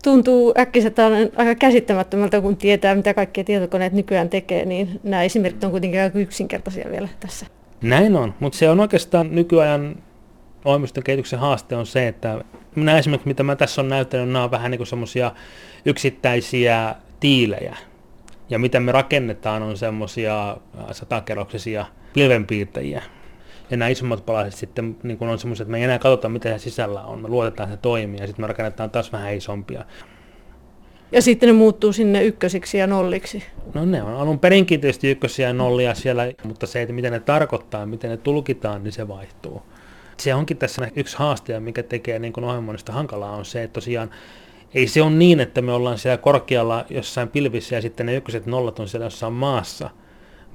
tuntuu 0.05 0.53
äkkiseltä 0.59 1.07
aika 1.35 1.55
käsittämättömältä, 1.55 2.41
kun 2.41 2.57
tietää, 2.57 2.95
mitä 2.95 3.13
kaikkia 3.13 3.43
tietokoneet 3.43 3.93
nykyään 3.93 4.29
tekee, 4.29 4.65
niin 4.65 4.99
nämä 5.03 5.23
esimerkit 5.23 5.63
on 5.63 5.71
kuitenkin 5.71 6.01
aika 6.01 6.19
yksinkertaisia 6.19 6.91
vielä 6.91 7.09
tässä. 7.19 7.45
Näin 7.81 8.15
on, 8.15 8.33
mutta 8.39 8.57
se 8.57 8.69
on 8.69 8.79
oikeastaan 8.79 9.35
nykyajan 9.35 9.95
ohjelmiston 10.65 11.03
kehityksen 11.03 11.39
haaste 11.39 11.75
on 11.75 11.85
se, 11.85 12.07
että 12.07 12.43
nämä 12.75 12.97
esimerkiksi, 12.97 13.27
mitä 13.27 13.43
mä 13.43 13.55
tässä 13.55 13.81
on 13.81 13.89
näyttänyt, 13.89 14.29
nämä 14.29 14.43
on 14.43 14.51
vähän 14.51 14.71
niin 14.71 14.79
kuin 14.79 14.87
semmoisia 14.87 15.31
yksittäisiä 15.85 16.95
tiilejä. 17.19 17.77
Ja 18.49 18.59
mitä 18.59 18.79
me 18.79 18.91
rakennetaan 18.91 19.63
on 19.63 19.77
semmoisia 19.77 20.57
satakerroksisia 20.91 21.85
pilvenpiirtäjiä. 22.13 23.03
Ja 23.69 23.77
nämä 23.77 23.89
isommat 23.89 24.25
palaset 24.25 24.53
sitten 24.53 24.97
niin 25.03 25.17
kun 25.17 25.27
on 25.27 25.39
semmoiset, 25.39 25.65
että 25.65 25.71
me 25.71 25.77
ei 25.77 25.83
enää 25.83 25.99
katsota, 25.99 26.29
mitä 26.29 26.57
se 26.57 26.63
sisällä 26.63 27.01
on. 27.01 27.21
Me 27.21 27.27
luotetaan, 27.27 27.69
että 27.69 27.77
se 27.77 27.81
toimii 27.81 28.19
ja 28.19 28.27
sitten 28.27 28.43
me 28.43 28.47
rakennetaan 28.47 28.89
taas 28.89 29.11
vähän 29.11 29.33
isompia. 29.33 29.85
Ja 31.11 31.21
sitten 31.21 31.47
ne 31.47 31.53
muuttuu 31.53 31.93
sinne 31.93 32.23
ykkösiksi 32.23 32.77
ja 32.77 32.87
nolliksi. 32.87 33.43
No 33.73 33.85
ne 33.85 34.03
on 34.03 34.13
alun 34.13 34.39
perinkin 34.39 34.81
tietysti 34.81 35.11
ykkösiä 35.11 35.47
ja 35.47 35.53
nollia 35.53 35.95
siellä, 35.95 36.23
mutta 36.43 36.67
se, 36.67 36.81
että 36.81 36.93
miten 36.93 37.11
ne 37.11 37.19
tarkoittaa, 37.19 37.85
miten 37.85 38.09
ne 38.09 38.17
tulkitaan, 38.17 38.83
niin 38.83 38.91
se 38.91 39.07
vaihtuu. 39.07 39.61
Se 40.17 40.33
onkin 40.33 40.57
tässä 40.57 40.91
yksi 40.95 41.17
haaste, 41.17 41.59
mikä 41.59 41.83
tekee 41.83 42.19
niin 42.19 42.43
ohjelmoinnista 42.43 42.93
hankalaa, 42.93 43.35
on 43.35 43.45
se, 43.45 43.63
että 43.63 43.73
tosiaan 43.73 44.09
ei 44.73 44.87
se 44.87 45.01
ole 45.01 45.11
niin, 45.11 45.39
että 45.39 45.61
me 45.61 45.73
ollaan 45.73 45.97
siellä 45.97 46.17
korkealla 46.17 46.85
jossain 46.89 47.29
pilvissä 47.29 47.75
ja 47.75 47.81
sitten 47.81 48.05
ne 48.05 48.15
ykköset 48.15 48.45
nollat 48.45 48.79
on 48.79 48.87
siellä 48.87 49.05
jossain 49.05 49.33
maassa– 49.33 49.89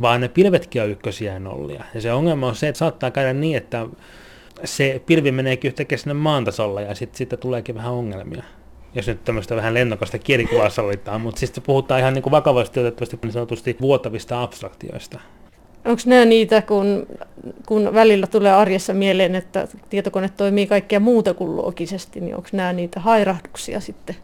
vaan 0.01 0.20
ne 0.20 0.28
pilvetkin 0.28 0.82
on 0.82 0.90
ykkösiä 0.90 1.32
ja 1.32 1.38
nollia. 1.38 1.84
Ja 1.94 2.01
se 2.01 2.12
ongelma 2.12 2.48
on 2.48 2.57
se, 2.57 2.68
että 2.68 2.78
saattaa 2.78 3.11
käydä 3.11 3.32
niin, 3.32 3.57
että 3.57 3.86
se 4.64 5.03
pilvi 5.07 5.32
meneekin 5.32 5.68
yhtäkkiä 5.68 5.98
sinne 5.98 6.14
maan 6.14 6.44
tasolla 6.44 6.80
ja 6.80 6.94
sitten 6.94 7.18
siitä 7.18 7.36
tuleekin 7.36 7.74
vähän 7.74 7.92
ongelmia. 7.92 8.42
Jos 8.94 9.07
nyt 9.07 9.24
tämmöistä 9.24 9.57
vähän 9.57 9.74
lennokasta 9.74 10.18
kielikuvaa 10.18 10.70
sallitaan, 10.70 11.20
mutta 11.20 11.38
siis 11.38 11.53
puhutaan 11.66 12.01
ihan 12.01 12.14
niin 12.14 12.22
kuin 12.22 12.30
vakavasti 12.30 12.80
otettavasti 12.80 13.18
niin 13.22 13.32
sanotusti 13.32 13.76
vuotavista 13.80 14.42
abstraktioista. 14.42 15.20
Onko 15.84 16.03
nämä 16.07 16.24
niitä, 16.24 16.62
kun, 16.62 17.07
kun 17.66 17.94
välillä 17.94 18.26
tulee 18.26 18.53
arjessa 18.53 18.94
mieleen, 18.94 19.34
että 19.34 19.68
tietokone 19.90 20.28
toimii 20.36 20.66
kaikkea 20.66 21.01
muuta 21.01 21.34
kuin 21.34 21.57
loogisesti, 21.57 22.20
niin 22.20 22.36
onko 22.36 22.48
nämä 22.53 22.72
niitä 22.72 23.01
hairahduksia 23.01 23.80
sitten? 23.80 24.16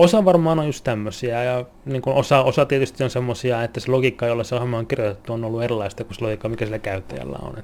Osa 0.00 0.24
varmaan 0.24 0.58
on 0.58 0.66
just 0.66 0.84
tämmöisiä 0.84 1.44
ja 1.44 1.64
niin 1.84 2.02
kuin 2.02 2.16
osa, 2.16 2.42
osa 2.42 2.66
tietysti 2.66 3.04
on 3.04 3.10
semmoisia, 3.10 3.62
että 3.62 3.80
se 3.80 3.90
logiikka, 3.90 4.26
jolla 4.26 4.44
se 4.44 4.54
ohjelma 4.54 4.78
on 4.78 4.86
kirjoitettu, 4.86 5.32
on 5.32 5.44
ollut 5.44 5.62
erilaista 5.62 6.04
kuin 6.04 6.14
se 6.14 6.24
logiikka, 6.24 6.48
mikä 6.48 6.64
sillä 6.64 6.78
käyttäjällä 6.78 7.38
on. 7.42 7.62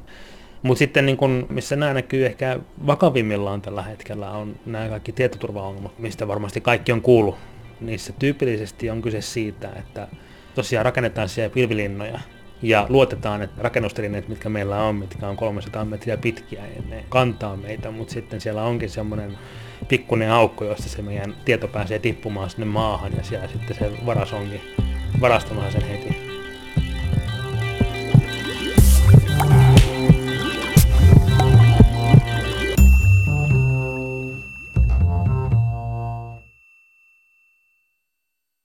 Mutta 0.62 0.78
sitten 0.78 1.06
niin 1.06 1.16
kun, 1.16 1.46
missä 1.50 1.76
nämä 1.76 1.94
näkyy 1.94 2.26
ehkä 2.26 2.58
vakavimmillaan 2.86 3.62
tällä 3.62 3.82
hetkellä 3.82 4.30
on 4.30 4.56
nämä 4.66 4.88
kaikki 4.88 5.12
tietoturvaongelmat, 5.12 5.98
mistä 5.98 6.28
varmasti 6.28 6.60
kaikki 6.60 6.92
on 6.92 7.02
kuullut. 7.02 7.36
Niissä 7.80 8.12
tyypillisesti 8.18 8.90
on 8.90 9.02
kyse 9.02 9.20
siitä, 9.20 9.68
että 9.78 10.08
tosiaan 10.54 10.84
rakennetaan 10.84 11.28
siellä 11.28 11.54
pilvilinnoja 11.54 12.20
ja 12.62 12.86
luotetaan, 12.88 13.42
että 13.42 13.62
rakennustelineet, 13.62 14.28
mitkä 14.28 14.48
meillä 14.48 14.82
on, 14.82 14.94
mitkä 14.94 15.28
on 15.28 15.36
300 15.36 15.84
metriä 15.84 16.16
pitkiä, 16.16 16.62
ne 16.88 17.04
kantaa 17.08 17.56
meitä, 17.56 17.90
mutta 17.90 18.12
sitten 18.12 18.40
siellä 18.40 18.62
onkin 18.62 18.90
semmoinen 18.90 19.38
pikkuinen 19.88 20.30
aukko, 20.30 20.64
josta 20.64 20.88
se 20.88 21.02
meidän 21.02 21.36
tieto 21.44 21.68
pääsee 21.68 21.98
tippumaan 21.98 22.50
sinne 22.50 22.66
maahan 22.66 23.12
ja 23.16 23.22
siellä 23.22 23.48
sitten 23.48 23.76
se 23.76 24.06
varas 24.06 24.32
onkin 24.32 24.60
varastamaan 25.20 25.72
sen 25.72 25.88
heti. 25.88 26.25